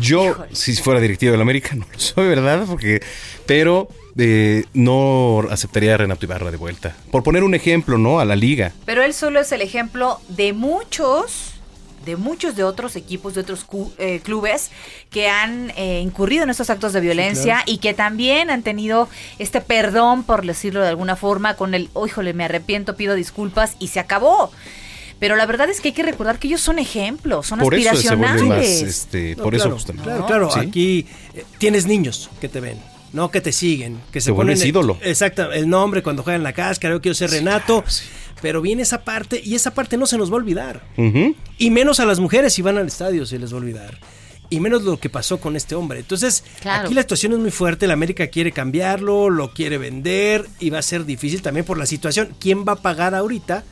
Yo, 0.00 0.36
si 0.52 0.74
fuera 0.76 1.00
directivo 1.00 1.32
del 1.32 1.40
América, 1.40 1.74
no 1.74 1.86
lo 1.90 1.98
soy, 1.98 2.28
¿verdad? 2.28 2.64
Porque, 2.66 3.00
pero 3.46 3.88
eh, 4.16 4.64
no 4.74 5.44
aceptaría 5.50 5.94
a 5.94 5.96
Renato 5.96 6.26
Ibarra 6.26 6.50
de 6.50 6.56
vuelta. 6.56 6.94
Por 7.10 7.22
poner 7.22 7.42
un 7.42 7.54
ejemplo, 7.54 7.98
¿no? 7.98 8.20
A 8.20 8.24
la 8.24 8.36
liga. 8.36 8.72
Pero 8.84 9.02
él 9.02 9.14
solo 9.14 9.40
es 9.40 9.50
el 9.52 9.62
ejemplo 9.62 10.20
de 10.28 10.52
muchos 10.52 11.57
de 12.08 12.16
muchos 12.16 12.56
de 12.56 12.64
otros 12.64 12.96
equipos, 12.96 13.34
de 13.34 13.42
otros 13.42 13.66
eh, 13.98 14.20
clubes 14.24 14.70
que 15.10 15.28
han 15.28 15.70
eh, 15.76 16.00
incurrido 16.00 16.44
en 16.44 16.48
estos 16.48 16.70
actos 16.70 16.94
de 16.94 17.00
violencia 17.00 17.62
y 17.66 17.78
que 17.78 17.92
también 17.92 18.48
han 18.48 18.62
tenido 18.62 19.10
este 19.38 19.60
perdón, 19.60 20.22
por 20.22 20.46
decirlo 20.46 20.80
de 20.80 20.88
alguna 20.88 21.16
forma, 21.16 21.54
con 21.54 21.74
el, 21.74 21.90
oh, 21.92 22.06
híjole, 22.06 22.32
me 22.32 22.46
arrepiento, 22.46 22.96
pido 22.96 23.14
disculpas 23.14 23.74
y 23.78 23.88
se 23.88 24.00
acabó. 24.00 24.50
Pero 25.18 25.36
la 25.36 25.44
verdad 25.44 25.68
es 25.68 25.82
que 25.82 25.88
hay 25.88 25.94
que 25.94 26.02
recordar 26.02 26.38
que 26.38 26.48
ellos 26.48 26.62
son 26.62 26.78
ejemplos, 26.78 27.46
son 27.46 27.58
por 27.58 27.74
aspiracionales. 27.74 28.82
este, 28.82 29.36
por 29.36 29.54
eso 29.54 29.70
justamente. 29.70 30.08
Claro, 30.08 30.26
claro. 30.26 30.56
Aquí 30.56 31.06
eh, 31.34 31.44
tienes 31.58 31.84
niños 31.84 32.30
que 32.40 32.48
te 32.48 32.60
ven. 32.60 32.78
No 33.12 33.30
que 33.30 33.42
te 33.42 33.52
siguen, 33.52 34.00
que 34.12 34.20
se 34.20 34.30
te 34.30 34.36
ponen 34.36 34.58
ídolo. 34.66 34.98
exacto, 35.02 35.50
el 35.50 35.68
nombre 35.68 36.02
cuando 36.02 36.22
juegan 36.22 36.42
la 36.42 36.52
cáscara, 36.52 36.94
yo 36.94 37.00
quiero 37.00 37.14
ser 37.14 37.30
Renato. 37.30 37.84
Pero 38.40 38.60
viene 38.60 38.82
esa 38.82 39.04
parte 39.04 39.40
y 39.44 39.54
esa 39.54 39.74
parte 39.74 39.96
no 39.96 40.06
se 40.06 40.18
nos 40.18 40.30
va 40.30 40.34
a 40.34 40.36
olvidar. 40.36 40.82
Y 41.58 41.70
menos 41.70 42.00
a 42.00 42.06
las 42.06 42.20
mujeres 42.20 42.52
si 42.52 42.62
van 42.62 42.78
al 42.78 42.86
estadio 42.86 43.26
se 43.26 43.38
les 43.38 43.52
va 43.52 43.56
a 43.56 43.60
olvidar. 43.60 43.98
Y 44.50 44.60
menos 44.60 44.82
lo 44.82 44.98
que 44.98 45.10
pasó 45.10 45.38
con 45.40 45.56
este 45.56 45.74
hombre. 45.74 45.98
Entonces, 45.98 46.42
aquí 46.64 46.94
la 46.94 47.02
situación 47.02 47.32
es 47.32 47.38
muy 47.38 47.50
fuerte. 47.50 47.86
La 47.86 47.92
América 47.92 48.28
quiere 48.28 48.52
cambiarlo, 48.52 49.28
lo 49.28 49.52
quiere 49.52 49.76
vender 49.76 50.46
y 50.58 50.70
va 50.70 50.78
a 50.78 50.82
ser 50.82 51.04
difícil 51.04 51.42
también 51.42 51.66
por 51.66 51.76
la 51.76 51.84
situación. 51.84 52.34
¿Quién 52.38 52.64
va 52.66 52.72
a 52.72 52.76
pagar 52.76 53.14
ahorita 53.14 53.64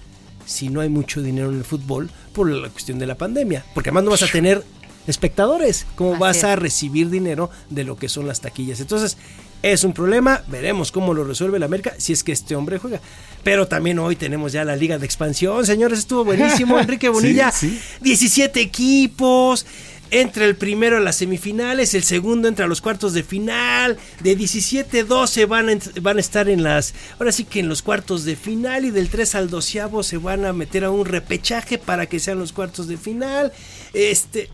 si 0.44 0.68
no 0.68 0.80
hay 0.80 0.88
mucho 0.88 1.22
dinero 1.22 1.50
en 1.50 1.58
el 1.58 1.64
fútbol 1.64 2.10
por 2.34 2.50
la 2.50 2.68
cuestión 2.68 2.98
de 2.98 3.06
la 3.06 3.14
pandemia? 3.14 3.64
Porque 3.72 3.88
además 3.88 4.04
no 4.04 4.10
vas 4.10 4.22
a 4.22 4.30
tener 4.30 4.64
espectadores. 5.06 5.86
¿Cómo 5.94 6.18
vas 6.18 6.44
a 6.44 6.56
recibir 6.56 7.08
dinero 7.08 7.48
de 7.70 7.84
lo 7.84 7.96
que 7.96 8.10
son 8.10 8.26
las 8.26 8.42
taquillas? 8.42 8.80
Entonces, 8.80 9.16
es 9.62 9.84
un 9.84 9.92
problema, 9.92 10.42
veremos 10.48 10.92
cómo 10.92 11.14
lo 11.14 11.24
resuelve 11.24 11.58
la 11.58 11.66
América 11.66 11.94
si 11.98 12.12
es 12.12 12.22
que 12.22 12.32
este 12.32 12.54
hombre 12.56 12.78
juega. 12.78 13.00
Pero 13.42 13.66
también 13.66 13.98
hoy 13.98 14.16
tenemos 14.16 14.52
ya 14.52 14.64
la 14.64 14.76
Liga 14.76 14.98
de 14.98 15.06
Expansión, 15.06 15.66
señores, 15.66 16.00
estuvo 16.00 16.24
buenísimo. 16.24 16.78
Enrique 16.80 17.08
Bonilla, 17.08 17.52
17 18.00 18.60
equipos. 18.60 19.66
Entre 20.12 20.44
el 20.44 20.54
primero 20.54 20.98
a 20.98 21.00
las 21.00 21.16
semifinales, 21.16 21.92
el 21.94 22.04
segundo 22.04 22.46
entra 22.46 22.66
a 22.66 22.68
los 22.68 22.80
cuartos 22.80 23.12
de 23.12 23.24
final. 23.24 23.98
De 24.22 24.36
17, 24.36 25.02
12 25.02 25.46
van 25.46 25.68
a, 25.68 25.78
van 26.00 26.18
a 26.18 26.20
estar 26.20 26.48
en 26.48 26.62
las. 26.62 26.94
Ahora 27.18 27.32
sí 27.32 27.44
que 27.44 27.58
en 27.58 27.68
los 27.68 27.82
cuartos 27.82 28.24
de 28.24 28.36
final. 28.36 28.84
Y 28.84 28.90
del 28.90 29.08
3 29.08 29.34
al 29.34 29.50
12 29.50 29.82
se 30.02 30.16
van 30.18 30.44
a 30.44 30.52
meter 30.52 30.84
a 30.84 30.90
un 30.90 31.06
repechaje 31.06 31.78
para 31.78 32.06
que 32.06 32.20
sean 32.20 32.38
los 32.38 32.52
cuartos 32.52 32.86
de 32.86 32.96
final. 32.96 33.52
Este. 33.94 34.48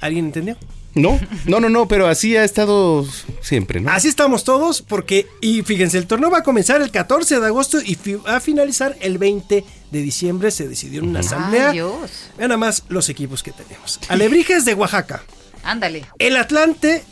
¿Alguien 0.00 0.26
entendió? 0.26 0.56
No, 0.94 1.20
no, 1.46 1.60
no, 1.60 1.68
no, 1.68 1.86
pero 1.86 2.08
así 2.08 2.36
ha 2.36 2.44
estado 2.44 3.06
siempre, 3.40 3.80
¿no? 3.80 3.90
Así 3.92 4.08
estamos 4.08 4.42
todos, 4.44 4.82
porque, 4.82 5.26
y 5.40 5.62
fíjense, 5.62 5.98
el 5.98 6.06
torneo 6.06 6.30
va 6.30 6.38
a 6.38 6.42
comenzar 6.42 6.82
el 6.82 6.90
14 6.90 7.38
de 7.38 7.46
agosto 7.46 7.78
y 7.80 7.96
va 8.16 8.36
a 8.36 8.40
finalizar 8.40 8.96
el 9.00 9.18
20 9.18 9.64
de 9.90 10.02
diciembre. 10.02 10.50
Se 10.50 10.68
decidió 10.68 11.00
en 11.00 11.08
una 11.08 11.20
asamblea. 11.20 11.72
Vean 11.72 12.48
nada 12.48 12.56
más 12.56 12.84
los 12.88 13.08
equipos 13.08 13.42
que 13.42 13.52
tenemos. 13.52 14.00
Alebrijes 14.08 14.64
de 14.64 14.74
Oaxaca. 14.74 15.22
Ándale. 15.62 16.06
El 16.18 16.36
Atlante, 16.36 17.04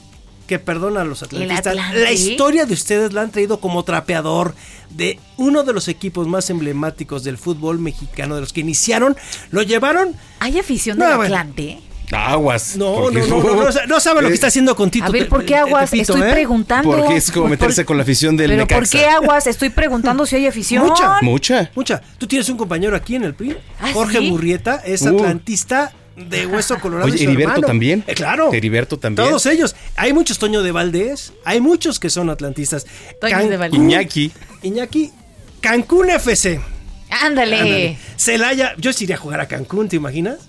que 0.48 0.58
perdona 0.58 1.02
a 1.02 1.04
los 1.04 1.22
atlantistas. 1.22 1.76
La 1.76 2.10
historia 2.10 2.66
de 2.66 2.74
ustedes 2.74 3.12
la 3.12 3.22
han 3.22 3.30
traído 3.30 3.60
como 3.60 3.84
trapeador 3.84 4.54
de 4.90 5.20
uno 5.36 5.62
de 5.62 5.72
los 5.72 5.86
equipos 5.86 6.26
más 6.26 6.50
emblemáticos 6.50 7.22
del 7.22 7.38
fútbol 7.38 7.78
mexicano, 7.78 8.34
de 8.34 8.40
los 8.40 8.52
que 8.52 8.60
iniciaron. 8.60 9.16
Lo 9.50 9.62
llevaron. 9.62 10.16
¿Hay 10.40 10.58
afición 10.58 10.98
del 10.98 11.12
Atlante? 11.12 11.80
Aguas. 12.10 12.76
No, 12.76 13.10
no, 13.10 13.26
no, 13.26 13.42
no, 13.42 13.70
no, 13.86 14.00
sabe 14.00 14.22
lo 14.22 14.28
que 14.28 14.34
está 14.34 14.46
haciendo 14.46 14.74
con 14.74 14.90
Tito. 14.90 15.06
A 15.06 15.10
ver, 15.10 15.28
¿por 15.28 15.44
qué 15.44 15.56
aguas? 15.56 15.92
Estoy 15.92 16.22
¿eh? 16.22 16.30
preguntando. 16.30 16.90
Porque 16.90 17.16
es 17.16 17.30
como 17.30 17.48
meterse 17.48 17.84
con 17.84 17.96
la 17.96 18.02
afición 18.02 18.36
del 18.36 18.50
Pero 18.50 18.66
¿por 18.66 18.88
qué 18.88 19.06
aguas? 19.06 19.46
Estoy 19.46 19.70
preguntando 19.70 20.24
si 20.24 20.36
hay 20.36 20.46
afición. 20.48 20.86
Mucha. 20.86 21.20
Mucha. 21.20 21.70
Mucha. 21.74 22.00
Tú 22.18 22.26
tienes 22.26 22.48
un 22.48 22.56
compañero 22.56 22.96
aquí 22.96 23.16
en 23.16 23.24
el 23.24 23.34
PRI, 23.34 23.56
¿Ah, 23.80 23.90
Jorge 23.92 24.20
Murrieta, 24.20 24.76
es 24.84 25.02
uh. 25.02 25.08
atlantista 25.08 25.92
de 26.16 26.46
hueso 26.46 26.78
colorado. 26.80 27.10
Oye, 27.10 27.22
Heriberto 27.22 27.60
también. 27.60 28.04
Eh, 28.06 28.14
claro. 28.14 28.52
Heriberto 28.52 28.98
también. 28.98 29.28
Todos 29.28 29.44
ellos. 29.46 29.76
Hay 29.96 30.12
muchos 30.12 30.38
Toño 30.38 30.62
de 30.62 30.72
Valdés, 30.72 31.34
hay 31.44 31.60
muchos 31.60 32.00
que 32.00 32.08
son 32.08 32.30
atlantistas. 32.30 32.86
Toño 33.20 33.48
de 33.48 33.56
Valdés. 33.56 33.78
Iñaki. 33.78 34.32
Iñaki. 34.62 35.12
Cancún 35.60 36.08
FC. 36.10 36.60
Ándale. 37.10 37.60
Ándale. 37.60 37.98
Celaya. 38.16 38.74
Yo 38.78 38.92
sí 38.92 39.04
iría 39.04 39.16
a 39.16 39.18
jugar 39.18 39.40
a 39.40 39.48
Cancún, 39.48 39.88
¿te 39.88 39.96
imaginas? 39.96 40.47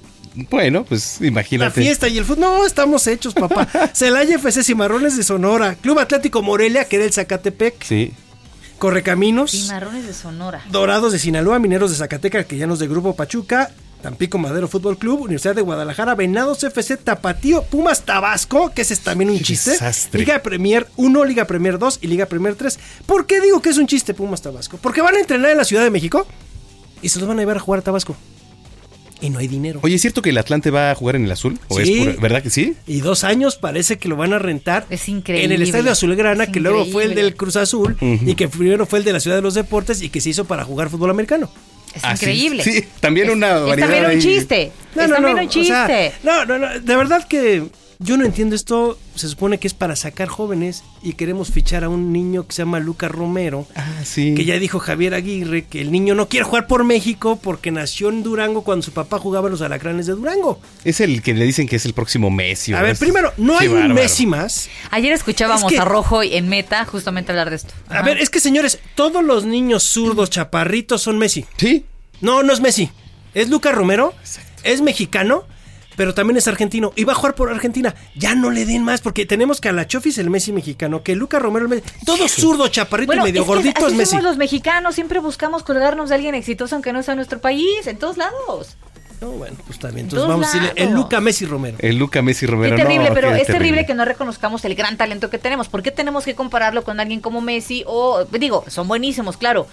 Bueno, 0.50 0.86
pues 0.86 1.20
imagínate. 1.22 1.80
La 1.80 1.86
fiesta 1.86 2.08
y 2.08 2.18
el 2.18 2.26
fútbol. 2.26 2.42
No, 2.42 2.66
estamos 2.66 3.06
hechos, 3.08 3.34
papá. 3.34 3.68
Celaya 3.94 4.36
FC 4.36 4.64
Cimarrones 4.64 5.18
de 5.18 5.24
Sonora. 5.24 5.76
Club 5.76 6.00
Atlético 6.00 6.42
Morelia, 6.42 6.86
que 6.86 6.98
era 6.98 7.06
el 7.06 7.14
Zacatepec. 7.14 7.84
Sí. 7.84 8.14
Correcaminos. 8.78 9.52
Cimarrones 9.52 10.08
de 10.08 10.14
Sonora. 10.14 10.64
Dorados 10.70 11.12
de 11.12 11.20
Sinaloa, 11.20 11.60
Mineros 11.60 11.92
de 11.92 11.98
Zacatecas, 11.98 12.46
que 12.46 12.58
ya 12.58 12.68
nos 12.68 12.80
de 12.80 12.88
Grupo 12.88 13.16
Pachuca. 13.16 13.72
Tampico 14.02 14.38
Madero 14.38 14.70
Fútbol 14.70 14.98
Club, 14.98 15.24
Universidad 15.24 15.56
de 15.56 15.62
Guadalajara, 15.62 16.16
Venados 16.16 16.64
FC, 16.64 16.96
Tapatío, 16.96 17.64
Pumas 17.64 18.04
Tabasco, 18.06 18.72
que 18.74 18.84
ese 18.84 18.94
es 18.94 19.02
también 19.02 19.30
un 19.30 19.42
chiste. 19.42 19.78
Liga 20.14 20.40
Premier 20.40 20.88
1, 20.96 21.26
Liga 21.26 21.44
Premier 21.44 21.78
2 21.78 22.00
y 22.02 22.08
Liga 22.08 22.26
Premier 22.26 22.56
3. 22.56 22.80
¿Por 23.06 23.26
qué 23.26 23.42
digo 23.42 23.62
que 23.62 23.68
es 23.68 23.78
un 23.78 23.88
chiste 23.88 24.14
Pumas 24.14 24.42
Tabasco? 24.42 24.78
Porque 24.82 25.02
van 25.02 25.16
a 25.16 25.20
entrenar 25.20 25.52
en 25.52 25.58
la 25.58 25.66
Ciudad 25.66 25.84
de 25.84 25.90
México 25.90 26.26
y 27.02 27.10
se 27.10 27.20
los 27.20 27.28
van 27.28 27.40
a 27.40 27.42
llevar 27.42 27.58
a 27.58 27.60
jugar 27.60 27.82
a 27.82 27.84
Tabasco 27.84 28.16
y 29.22 29.30
no 29.30 29.40
hay 29.40 29.48
dinero. 29.48 29.80
Oye, 29.84 29.96
¿es 29.96 30.02
cierto 30.02 30.22
que 30.22 30.30
el 30.30 30.38
Atlante 30.38 30.72
va 30.72 30.92
a 30.92 30.96
jugar 30.96 31.16
en 31.16 31.26
el 31.26 31.32
azul? 31.32 31.60
¿O 31.68 31.80
sí. 31.80 32.02
es 32.02 32.20
¿Verdad 32.20 32.42
que 32.44 32.50
sí? 32.50 32.76
Y 32.88 33.02
dos 33.02 33.24
años 33.24 33.58
parece 33.58 33.98
que 33.98 34.08
lo 34.10 34.16
van 34.16 34.34
a 34.34 34.40
rentar. 34.40 34.86
Es 34.90 35.10
increíble. 35.10 35.46
En 35.46 35.52
el 35.52 35.62
Estadio 35.62 35.92
Azulgrana, 35.92 36.48
que 36.48 36.60
luego 36.60 36.86
fue 36.86 37.06
el 37.06 37.16
del 37.16 37.36
Cruz 37.36 37.56
Azul 37.56 37.98
y 38.02 38.36
que 38.36 38.48
primero 38.48 38.86
fue 38.86 39.00
el 39.00 39.06
de 39.06 39.14
la 39.14 39.20
Ciudad 39.20 39.38
de 39.38 39.42
los 39.42 39.54
Deportes 39.54 40.02
y 40.02 40.10
que 40.10 40.22
se 40.22 40.30
hizo 40.30 40.46
para 40.46 40.64
jugar 40.64 40.90
fútbol 40.90 41.10
americano. 41.12 41.50
Es 41.96 42.04
ah, 42.04 42.12
increíble. 42.14 42.64
Sí, 42.64 42.86
también 43.00 43.30
una 43.30 43.60
variedad. 43.60 43.90
Es 43.90 43.96
también 43.96 44.18
un 44.18 44.22
chiste. 44.22 44.72
No, 44.96 45.04
es 45.04 45.10
también 45.10 45.40
un 45.40 45.50
chiste. 45.50 46.14
no, 46.24 46.46
no, 46.46 46.58
no. 46.60 46.80
De 46.80 46.96
verdad 46.96 47.28
que 47.28 47.64
yo 48.02 48.16
no 48.16 48.26
entiendo 48.26 48.56
esto. 48.56 48.98
Se 49.16 49.28
supone 49.28 49.58
que 49.58 49.68
es 49.68 49.74
para 49.74 49.98
sacar 49.98 50.30
jóvenes 50.30 50.84
y 51.02 51.14
queremos 51.14 51.52
fichar 51.52 51.84
a 51.84 51.90
un 51.90 52.14
niño 52.14 52.48
que 52.48 52.54
se 52.54 52.62
llama 52.62 52.80
Luca 52.80 53.10
Romero. 53.10 53.68
Ah, 53.76 54.06
sí. 54.06 54.34
Que 54.36 54.46
ya 54.46 54.58
dijo 54.58 54.80
Javier 54.80 55.14
Aguirre 55.14 55.66
que 55.66 55.82
el 55.82 55.92
niño 55.92 56.16
no 56.16 56.30
quiere 56.30 56.46
jugar 56.46 56.66
por 56.68 56.86
México 56.86 57.38
porque 57.44 57.72
nació 57.72 58.08
en 58.08 58.24
Durango 58.24 58.64
cuando 58.64 58.84
su 58.84 58.94
papá 58.94 59.20
jugaba 59.20 59.48
en 59.48 59.52
los 59.52 59.62
alacranes 59.62 60.06
de 60.06 60.14
Durango. 60.14 60.62
Es 60.86 61.02
el 61.02 61.22
que 61.22 61.34
le 61.34 61.44
dicen 61.44 61.68
que 61.68 61.76
es 61.76 61.86
el 61.86 61.94
próximo 61.94 62.30
Messi. 62.30 62.74
A 62.74 62.82
ver, 62.82 62.96
primero, 62.96 63.34
no 63.36 63.60
hay 63.60 63.68
un 63.68 63.94
Messi 63.94 64.26
más. 64.26 64.70
Ayer 64.92 65.12
escuchábamos 65.12 65.74
a 65.78 65.84
Rojo 65.84 66.24
en 66.24 66.48
Meta 66.48 66.86
justamente 66.86 67.34
hablar 67.34 67.50
de 67.50 67.58
esto. 67.58 67.74
A 67.90 68.02
ver, 68.02 68.20
es 68.20 68.30
que 68.30 68.40
señores, 68.40 68.80
todos 68.96 69.22
los 69.22 69.44
niños 69.44 69.84
zurdos, 69.84 70.30
chaparritos 70.30 71.02
son 71.02 71.18
Messi. 71.18 71.46
Sí. 71.58 71.84
No, 72.22 72.44
no 72.44 72.54
es 72.54 72.62
Messi. 72.62 72.90
Es 73.34 73.50
Luca 73.50 73.74
Romero. 73.74 74.14
Es 74.64 74.82
mexicano 74.82 75.44
pero 76.00 76.14
también 76.14 76.38
es 76.38 76.48
argentino 76.48 76.94
y 76.96 77.04
va 77.04 77.12
a 77.12 77.16
jugar 77.18 77.36
por 77.36 77.52
Argentina. 77.52 77.94
Ya 78.16 78.34
no 78.34 78.52
le 78.52 78.66
den 78.66 78.86
más, 78.86 79.02
porque 79.02 79.26
tenemos 79.26 79.60
que 79.60 79.68
a 79.68 79.74
la 79.74 79.86
Chofis 79.86 80.18
el 80.18 80.30
Messi 80.30 80.54
mexicano, 80.54 81.04
que 81.04 81.14
Luca 81.14 81.40
Romero 81.40 81.66
el 81.66 81.70
Messi, 81.70 81.84
todo 82.06 82.26
zurdo, 82.30 82.70
chaparrito 82.70 83.16
y 83.16 83.20
medio 83.20 83.44
gordito 83.44 83.86
es 83.86 83.94
Messi. 83.94 84.12
Somos 84.12 84.24
los 84.24 84.38
mexicanos, 84.38 84.96
siempre 84.96 85.20
buscamos 85.20 85.64
colgarnos 85.64 86.08
de 86.08 86.16
alguien 86.16 86.36
exitoso 86.36 86.74
aunque 86.76 86.94
no 86.94 87.04
sea 87.04 87.16
nuestro 87.16 87.42
país, 87.42 87.86
en 87.86 87.98
todos 87.98 88.16
lados. 88.16 88.78
No, 89.20 89.32
bueno, 89.32 89.58
pues 89.68 89.78
también. 89.78 90.06
Entonces 90.06 90.26
vamos 90.26 90.48
a 90.48 90.52
decirle 90.54 90.72
el 90.82 90.94
Luca 90.94 91.20
Messi 91.20 91.46
Romero. 91.46 91.76
El 91.82 91.98
Luca 91.98 92.22
Messi 92.22 92.46
Romero. 92.46 92.78
Qué 92.78 92.82
terrible, 92.82 93.12
pero 93.14 93.36
es 93.36 93.48
terrible. 93.48 93.86
que 93.86 93.94
no 93.94 94.06
reconozcamos 94.06 94.64
el 94.64 94.76
gran 94.76 94.96
talento 94.96 95.30
que 95.30 95.38
tenemos. 95.38 95.68
¿Por 95.68 95.84
qué 95.84 95.92
tenemos 95.92 96.24
que 96.24 96.34
compararlo 96.34 96.86
con 96.86 97.02
alguien 97.02 97.20
como 97.20 97.42
Messi? 97.42 97.84
O, 97.86 98.24
digo, 98.24 98.64
son 98.70 98.88
buenísimos, 98.88 99.36
claro. 99.36 99.68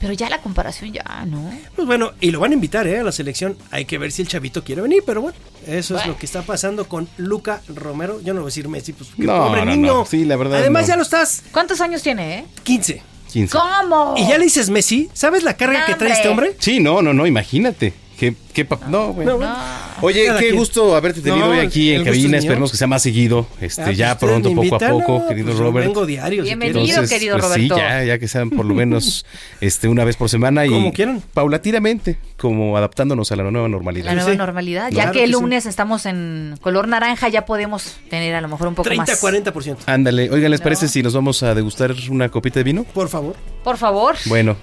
Pero 0.00 0.12
ya 0.12 0.30
la 0.30 0.40
comparación 0.40 0.92
ya, 0.92 1.24
¿no? 1.26 1.50
Pues 1.74 1.86
bueno, 1.86 2.12
y 2.20 2.30
lo 2.30 2.40
van 2.40 2.52
a 2.52 2.54
invitar, 2.54 2.86
¿eh? 2.86 2.98
A 2.98 3.02
la 3.02 3.12
selección. 3.12 3.56
Hay 3.70 3.84
que 3.84 3.98
ver 3.98 4.12
si 4.12 4.22
el 4.22 4.28
chavito 4.28 4.62
quiere 4.62 4.80
venir, 4.82 5.02
pero 5.04 5.20
bueno, 5.20 5.36
eso 5.66 5.98
es 5.98 6.06
lo 6.06 6.16
que 6.16 6.26
está 6.26 6.42
pasando 6.42 6.88
con 6.88 7.08
Luca 7.16 7.62
Romero. 7.68 8.20
Yo 8.22 8.32
no 8.32 8.40
voy 8.40 8.46
a 8.46 8.50
decir 8.50 8.68
Messi, 8.68 8.92
pues 8.92 9.10
qué 9.16 9.26
pobre 9.26 9.66
niño. 9.66 10.04
Sí, 10.04 10.24
la 10.24 10.36
verdad. 10.36 10.58
Además, 10.58 10.86
ya 10.86 10.96
lo 10.96 11.02
estás. 11.02 11.42
¿Cuántos 11.52 11.80
años 11.80 12.02
tiene, 12.02 12.38
eh? 12.38 12.46
15. 12.62 13.02
15. 13.32 13.58
¿Cómo? 13.58 14.14
Y 14.16 14.26
ya 14.26 14.38
le 14.38 14.44
dices 14.44 14.70
Messi, 14.70 15.10
¿sabes 15.12 15.42
la 15.42 15.54
carga 15.56 15.84
que 15.86 15.94
trae 15.94 16.12
este 16.12 16.28
hombre? 16.28 16.56
Sí, 16.58 16.80
no, 16.80 17.02
no, 17.02 17.12
no, 17.12 17.26
imagínate. 17.26 17.92
¿Qué, 18.18 18.34
qué 18.52 18.66
no, 18.88 19.12
bueno. 19.12 19.38
no. 19.38 19.56
Oye, 20.00 20.26
qué 20.40 20.50
gusto 20.50 20.96
haberte 20.96 21.20
tenido 21.20 21.50
hoy 21.50 21.60
aquí 21.60 21.92
en 21.92 22.04
cabina. 22.04 22.38
Esperemos 22.38 22.72
que 22.72 22.76
sea 22.76 22.88
más 22.88 23.02
seguido. 23.02 23.46
Este, 23.60 23.82
Ah, 23.82 23.92
ya 23.92 24.18
pues 24.18 24.28
pronto, 24.30 24.50
ustedes 24.50 24.70
poco 24.70 24.84
a 24.84 24.88
poco, 24.88 25.28
querido 25.28 25.46
pues 25.46 25.58
Robert. 25.58 25.86
vengo 25.86 26.04
diario, 26.04 26.42
si 26.42 26.48
Bienvenido, 26.48 27.06
querido 27.06 27.36
pues 27.36 27.44
Roberto. 27.44 27.74
Sí, 27.76 27.80
ya, 27.80 28.02
ya 28.04 28.18
que 28.18 28.26
sean 28.26 28.50
por 28.50 28.66
lo 28.66 28.74
menos 28.74 29.24
este, 29.60 29.86
una 29.86 30.02
vez 30.04 30.16
por 30.16 30.28
semana 30.28 30.66
y 30.66 30.70
Como 30.70 30.92
quieran. 30.92 31.22
paulatinamente, 31.32 32.18
como 32.36 32.76
adaptándonos 32.76 33.30
a 33.30 33.36
la 33.36 33.44
nueva 33.44 33.68
normalidad. 33.68 34.06
La 34.06 34.14
nueva 34.14 34.34
normalidad. 34.34 34.88
Ya 34.90 34.94
Claro 34.94 35.12
que 35.12 35.24
el 35.24 35.30
que 35.30 35.36
sí. 35.36 35.40
lunes 35.42 35.66
estamos 35.66 36.04
en 36.06 36.56
color 36.60 36.88
naranja, 36.88 37.28
ya 37.28 37.46
podemos 37.46 37.98
tener 38.10 38.34
a 38.34 38.40
lo 38.40 38.48
mejor 38.48 38.66
un 38.66 38.74
poco 38.74 38.88
30, 38.88 39.12
más. 39.12 39.22
40%. 39.22 39.76
Ándale, 39.86 40.28
oigan, 40.30 40.50
¿les 40.50 40.60
parece 40.60 40.88
si 40.88 41.04
nos 41.04 41.14
vamos 41.14 41.42
a 41.44 41.54
degustar 41.54 41.94
una 42.10 42.28
copita 42.30 42.58
de 42.58 42.64
vino? 42.64 42.82
Por 42.82 43.08
favor. 43.08 43.36
Por 43.62 43.76
favor. 43.76 44.16
Bueno, 44.26 44.56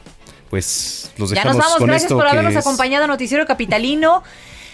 pues 0.49 1.11
los 1.17 1.29
Ya 1.29 1.35
dejamos 1.35 1.55
nos 1.57 1.65
vamos. 1.65 1.77
con 1.79 1.87
Gracias 1.87 2.03
esto 2.03 2.17
por 2.17 2.27
habernos 2.27 2.53
es- 2.53 2.59
acompañado 2.59 3.03
a 3.05 3.07
Noticiero 3.07 3.45
Capitalino. 3.45 4.23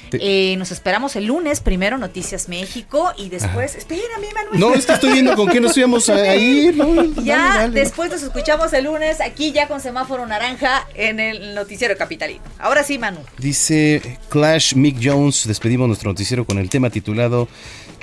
Te- 0.09 0.51
Eh, 0.51 0.57
nos 0.57 0.71
esperamos 0.71 1.15
el 1.15 1.27
lunes, 1.27 1.61
primero 1.61 1.97
Noticias 1.97 2.49
México 2.49 3.13
y 3.17 3.29
después... 3.29 3.75
Espérame, 3.75 4.27
Manuel. 4.33 4.59
No, 4.59 4.73
es 4.73 4.85
que 4.85 4.91
estoy 4.91 5.13
viendo 5.13 5.37
con 5.37 5.47
qué 5.47 5.61
nos 5.61 5.77
íbamos 5.77 6.09
a 6.09 6.35
ir. 6.35 6.75
¿no? 6.75 6.93
Dale, 6.95 7.09
Ya 7.23 7.37
dale. 7.59 7.79
después 7.79 8.11
nos 8.11 8.21
escuchamos 8.21 8.73
el 8.73 8.83
lunes 8.85 9.21
aquí 9.21 9.53
ya 9.53 9.69
con 9.69 9.79
semáforo 9.79 10.25
naranja 10.25 10.85
en 10.95 11.21
el 11.21 11.55
Noticiero 11.55 11.95
Capitalino. 11.95 12.41
Ahora 12.59 12.83
sí, 12.83 12.97
Manu. 12.97 13.19
Dice 13.37 14.19
Clash 14.27 14.75
Mick 14.75 14.97
Jones, 15.01 15.47
despedimos 15.47 15.87
nuestro 15.87 16.09
noticiero 16.09 16.43
con 16.45 16.57
el 16.57 16.69
tema 16.69 16.89
titulado 16.89 17.47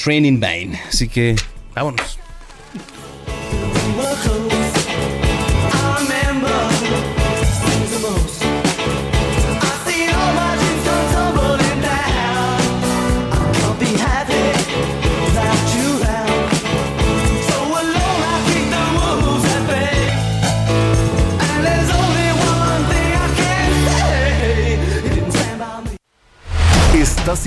Training 0.02 0.40
Bane. 0.40 0.80
Así 0.88 1.08
que 1.10 1.36
vámonos. 1.74 2.18